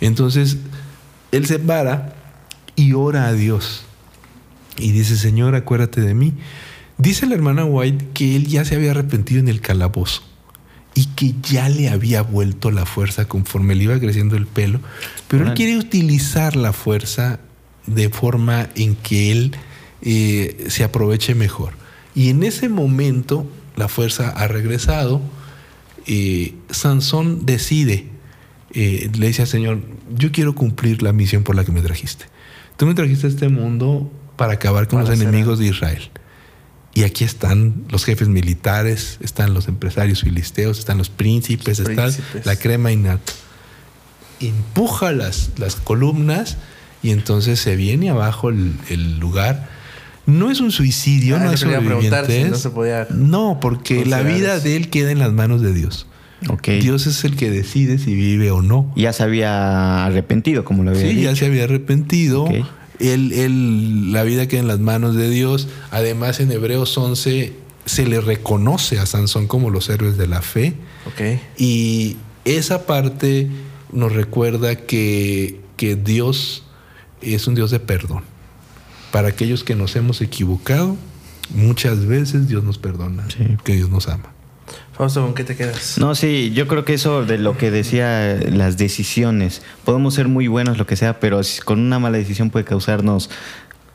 Entonces, 0.00 0.56
él 1.36 1.46
se 1.46 1.58
para 1.58 2.14
y 2.74 2.92
ora 2.92 3.26
a 3.26 3.32
Dios. 3.32 3.84
Y 4.78 4.92
dice, 4.92 5.16
Señor, 5.16 5.54
acuérdate 5.54 6.00
de 6.00 6.14
mí. 6.14 6.34
Dice 6.98 7.26
la 7.26 7.34
hermana 7.34 7.64
White 7.64 8.08
que 8.14 8.36
él 8.36 8.46
ya 8.46 8.64
se 8.64 8.74
había 8.74 8.92
arrepentido 8.92 9.40
en 9.40 9.48
el 9.48 9.60
calabozo 9.60 10.22
y 10.94 11.06
que 11.06 11.34
ya 11.42 11.68
le 11.68 11.90
había 11.90 12.22
vuelto 12.22 12.70
la 12.70 12.86
fuerza 12.86 13.26
conforme 13.26 13.74
le 13.74 13.84
iba 13.84 14.00
creciendo 14.00 14.36
el 14.36 14.46
pelo. 14.46 14.80
Pero 15.28 15.46
él 15.46 15.54
quiere 15.54 15.76
utilizar 15.76 16.56
la 16.56 16.72
fuerza 16.72 17.38
de 17.86 18.08
forma 18.08 18.68
en 18.74 18.96
que 18.96 19.30
él 19.30 19.52
eh, 20.00 20.66
se 20.68 20.84
aproveche 20.84 21.34
mejor. 21.34 21.74
Y 22.14 22.30
en 22.30 22.42
ese 22.42 22.70
momento 22.70 23.46
la 23.76 23.88
fuerza 23.88 24.30
ha 24.30 24.48
regresado. 24.48 25.20
eh, 26.06 26.54
Sansón 26.70 27.44
decide, 27.44 28.06
eh, 28.72 29.10
le 29.18 29.26
dice 29.28 29.42
al 29.42 29.48
Señor, 29.48 29.80
yo 30.16 30.32
quiero 30.32 30.54
cumplir 30.54 31.02
la 31.02 31.12
misión 31.12 31.42
por 31.42 31.54
la 31.56 31.64
que 31.64 31.72
me 31.72 31.80
trajiste. 31.82 32.26
Tú 32.76 32.86
me 32.86 32.94
trajiste 32.94 33.26
a 33.26 33.30
este 33.30 33.48
mundo 33.48 34.10
para 34.36 34.54
acabar 34.54 34.86
con 34.88 35.00
Para 35.02 35.10
los 35.14 35.20
enemigos 35.20 35.58
de 35.58 35.66
Israel. 35.66 36.10
Y 36.94 37.02
aquí 37.04 37.24
están 37.24 37.84
los 37.90 38.04
jefes 38.04 38.28
militares, 38.28 39.18
están 39.20 39.52
los 39.54 39.68
empresarios 39.68 40.22
filisteos, 40.22 40.78
están 40.78 40.96
los 40.98 41.10
príncipes, 41.10 41.78
Los 41.78 41.88
está 41.88 42.02
príncipes. 42.04 42.46
la 42.46 42.56
crema 42.56 42.90
innata. 42.92 43.32
Empuja 44.40 45.12
las, 45.12 45.50
las 45.58 45.76
columnas 45.76 46.56
y 47.02 47.10
entonces 47.10 47.58
se 47.60 47.76
viene 47.76 48.10
abajo 48.10 48.50
el, 48.50 48.74
el 48.90 49.18
lugar. 49.18 49.68
No 50.26 50.50
es 50.50 50.60
un 50.60 50.72
suicidio, 50.72 51.36
Ah, 51.36 51.40
no 51.40 51.52
es 51.52 51.54
es 51.54 51.62
lo 51.62 51.68
que 51.68 51.72
iba 51.74 51.82
a 51.82 51.84
preguntar, 51.84 52.20
si 52.26 52.32
sobrevivientes. 52.32 52.50
no 52.64 52.70
se 52.70 52.70
podía 52.74 53.06
No, 53.10 53.58
porque 53.60 54.04
la 54.04 54.22
vida 54.22 54.58
de 54.58 54.76
él 54.76 54.90
queda 54.90 55.10
en 55.12 55.18
las 55.20 55.32
manos 55.32 55.62
de 55.62 55.72
Dios. 55.72 56.06
Dios 56.80 57.06
es 57.06 57.24
el 57.24 57.36
que 57.36 57.50
decide 57.50 57.98
si 57.98 58.14
vive 58.14 58.50
o 58.50 58.62
no. 58.62 58.92
Ya 58.96 59.12
se 59.12 59.22
había 59.22 60.04
arrepentido, 60.04 60.64
como 60.64 60.82
lo 60.84 60.90
había 60.90 61.02
Sí, 61.02 61.08
dicho. 61.08 61.22
ya 61.22 61.36
se 61.36 61.46
había 61.46 61.64
arrepentido. 61.64 62.44
Ok. 62.44 62.66
Él, 63.00 63.32
él- 63.32 64.12
la 64.12 64.22
vida 64.22 64.46
queda 64.48 64.60
en 64.60 64.68
las 64.68 64.78
manos 64.80 65.14
de 65.16 65.28
Dios. 65.30 65.68
Además, 65.90 66.40
en 66.40 66.50
Hebreos 66.52 66.96
11 66.96 67.52
se 67.84 68.06
le 68.06 68.20
reconoce 68.20 68.98
a 68.98 69.06
Sansón 69.06 69.46
como 69.46 69.70
los 69.70 69.88
héroes 69.88 70.16
de 70.16 70.26
la 70.26 70.42
fe. 70.42 70.74
Ok. 71.06 71.40
Y 71.58 72.16
esa 72.44 72.86
parte 72.86 73.48
nos 73.92 74.12
recuerda 74.12 74.76
que, 74.76 75.60
que 75.76 75.94
Dios 75.96 76.64
es 77.22 77.46
un 77.46 77.54
Dios 77.54 77.70
de 77.70 77.80
perdón. 77.80 78.22
Para 79.12 79.28
aquellos 79.28 79.62
que 79.64 79.74
nos 79.74 79.94
hemos 79.96 80.20
equivocado, 80.20 80.96
muchas 81.54 82.06
veces 82.06 82.48
Dios 82.48 82.64
nos 82.64 82.78
perdona, 82.78 83.24
Sí. 83.30 83.44
que 83.64 83.74
Dios 83.74 83.88
nos 83.90 84.08
ama. 84.08 84.32
Fausto, 84.96 85.22
¿con 85.22 85.34
qué 85.34 85.44
te 85.44 85.56
quedas? 85.56 85.98
No, 85.98 86.14
sí, 86.14 86.52
yo 86.54 86.66
creo 86.68 86.84
que 86.84 86.94
eso 86.94 87.24
de 87.24 87.38
lo 87.38 87.56
que 87.58 87.70
decía, 87.70 88.34
las 88.50 88.76
decisiones. 88.78 89.60
Podemos 89.84 90.14
ser 90.14 90.28
muy 90.28 90.48
buenos, 90.48 90.78
lo 90.78 90.86
que 90.86 90.96
sea, 90.96 91.20
pero 91.20 91.42
si- 91.42 91.60
con 91.60 91.80
una 91.80 91.98
mala 91.98 92.16
decisión 92.18 92.50
puede 92.50 92.64
causarnos 92.64 93.28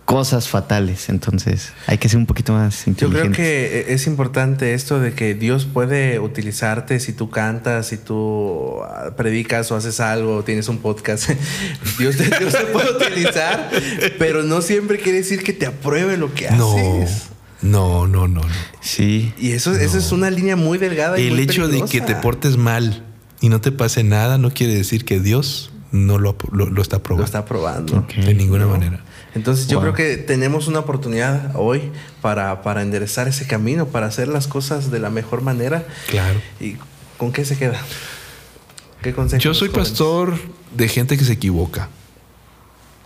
cosas 0.05 0.49
fatales. 0.49 1.07
Entonces, 1.09 1.71
hay 1.87 1.97
que 1.97 2.09
ser 2.09 2.17
un 2.19 2.25
poquito 2.25 2.51
más 2.53 2.85
Yo 2.85 2.93
creo 2.93 3.07
inteligentes. 3.09 3.37
que 3.37 3.79
eh, 3.79 3.93
es 3.93 4.07
importante 4.07 4.73
esto 4.73 4.99
de 4.99 5.13
que 5.13 5.33
Dios 5.35 5.65
puede 5.65 6.19
utilizarte 6.19 6.99
si 6.99 7.13
tú 7.13 7.29
cantas, 7.29 7.87
si 7.87 7.97
tú 7.97 8.75
ah, 8.83 9.11
predicas 9.15 9.71
o 9.71 9.75
haces 9.77 9.99
algo, 10.01 10.37
o 10.37 10.43
tienes 10.43 10.67
un 10.67 10.79
podcast. 10.79 11.29
Dios 11.97 12.17
te, 12.17 12.25
Dios 12.25 12.51
te 12.53 12.65
puede 12.73 12.91
utilizar, 12.91 13.69
pero 14.19 14.43
no 14.43 14.61
siempre 14.61 14.99
quiere 14.99 15.19
decir 15.19 15.43
que 15.43 15.53
te 15.53 15.65
apruebe 15.65 16.17
lo 16.17 16.33
que 16.33 16.51
No, 16.51 16.73
haces. 16.75 17.29
No, 17.61 18.07
no, 18.07 18.27
no, 18.27 18.41
no. 18.41 18.47
Sí. 18.81 19.33
Y 19.37 19.51
eso, 19.51 19.73
eso 19.75 19.97
es 19.97 20.11
una 20.11 20.29
línea 20.29 20.55
muy 20.55 20.77
delgada. 20.77 21.19
y 21.19 21.27
El 21.27 21.33
muy 21.33 21.43
hecho 21.43 21.67
de 21.67 21.83
que 21.85 22.01
te 22.01 22.15
portes 22.15 22.57
mal 22.57 23.03
y 23.39 23.49
no 23.49 23.61
te 23.61 23.71
pase 23.71 24.03
nada 24.03 24.37
no 24.37 24.51
quiere 24.51 24.73
decir 24.75 25.05
que 25.05 25.19
Dios 25.19 25.71
no 25.91 26.17
lo, 26.17 26.37
lo- 26.51 26.67
lo 26.69 26.81
está 26.81 26.97
lo 26.97 27.03
probando. 27.03 27.25
está 27.25 27.45
probando. 27.45 28.07
De 28.15 28.33
ninguna 28.33 28.65
No. 28.65 28.71
manera. 28.71 29.03
Entonces 29.35 29.67
yo 29.67 29.79
Wow. 29.81 29.93
creo 29.93 29.95
que 29.95 30.17
tenemos 30.17 30.67
una 30.67 30.79
oportunidad 30.79 31.51
hoy 31.55 31.91
para, 32.21 32.61
para 32.63 32.81
enderezar 32.81 33.27
ese 33.27 33.47
camino, 33.47 33.87
para 33.87 34.07
hacer 34.07 34.27
las 34.27 34.47
cosas 34.47 34.91
de 34.91 34.99
la 34.99 35.09
mejor 35.09 35.41
manera. 35.41 35.85
Claro. 36.09 36.39
¿Y 36.59 36.75
con 37.17 37.31
qué 37.31 37.45
se 37.45 37.57
queda? 37.57 37.79
¿Qué 39.01 39.13
consejo? 39.13 39.41
Yo 39.41 39.53
soy 39.53 39.69
pastor 39.69 40.33
de 40.75 40.87
gente 40.87 41.17
que 41.17 41.23
se 41.25 41.33
equivoca. 41.33 41.89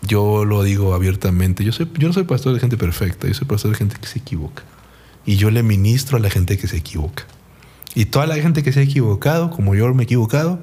Yo 0.07 0.45
lo 0.45 0.63
digo 0.63 0.93
abiertamente. 0.93 1.63
Yo, 1.63 1.71
soy, 1.71 1.89
yo 1.97 2.07
no 2.07 2.13
soy 2.13 2.23
pastor 2.23 2.53
de 2.53 2.59
gente 2.59 2.77
perfecta. 2.77 3.27
Yo 3.27 3.33
soy 3.33 3.47
pastor 3.47 3.71
de 3.71 3.77
gente 3.77 3.95
que 3.99 4.07
se 4.07 4.19
equivoca. 4.19 4.63
Y 5.25 5.37
yo 5.37 5.49
le 5.51 5.63
ministro 5.63 6.17
a 6.17 6.19
la 6.19 6.29
gente 6.29 6.57
que 6.57 6.67
se 6.67 6.77
equivoca. 6.77 7.25
Y 7.95 8.05
toda 8.05 8.27
la 8.27 8.35
gente 8.35 8.61
que 8.61 8.71
se 8.71 8.81
ha 8.81 8.83
equivocado, 8.83 9.49
como 9.49 9.73
yo 9.73 9.91
me 9.93 10.03
he 10.03 10.05
equivocado, 10.05 10.59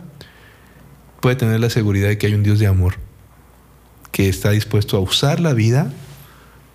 puede 1.20 1.36
tener 1.36 1.61
la 1.61 1.70
seguridad 1.70 2.09
de 2.09 2.18
que 2.18 2.26
hay 2.26 2.34
un 2.34 2.43
Dios 2.43 2.59
de 2.59 2.66
amor 2.66 2.97
que 4.12 4.28
está 4.28 4.51
dispuesto 4.51 4.97
a 4.97 5.01
usar 5.01 5.40
la 5.40 5.55
vida 5.55 5.90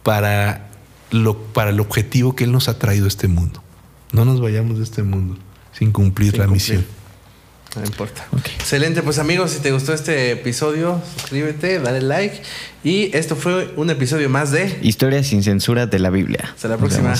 para, 0.04 0.68
lo, 1.12 1.38
para 1.38 1.70
el 1.70 1.80
objetivo 1.80 2.36
que 2.36 2.46
Él 2.46 2.52
nos 2.52 2.68
ha 2.68 2.80
traído 2.80 3.06
a 3.06 3.08
este 3.08 3.28
mundo. 3.28 3.62
No 4.12 4.26
nos 4.26 4.42
vayamos 4.42 4.80
de 4.80 4.84
este 4.84 5.04
mundo 5.04 5.38
sin 5.74 5.92
cumplir 5.92 6.32
Sin 6.32 6.40
la 6.40 6.48
cumplir. 6.48 6.78
misión. 6.78 6.97
No 7.80 7.86
importa. 7.86 8.28
Excelente, 8.60 9.02
pues 9.02 9.20
amigos, 9.20 9.52
si 9.52 9.60
te 9.60 9.72
gustó 9.72 9.94
este 9.94 10.32
episodio, 10.32 11.02
suscríbete, 11.16 11.80
dale 11.80 12.02
like. 12.02 12.42
Y 12.84 13.16
esto 13.16 13.36
fue 13.36 13.74
un 13.76 13.90
episodio 13.90 14.30
más 14.30 14.52
de... 14.52 14.80
Historias 14.82 15.28
sin 15.28 15.44
censura 15.44 15.86
de 15.86 16.00
la 16.00 16.10
Biblia. 16.10 16.52
Hasta 16.54 16.68
la 16.68 16.78
próxima. 16.78 17.14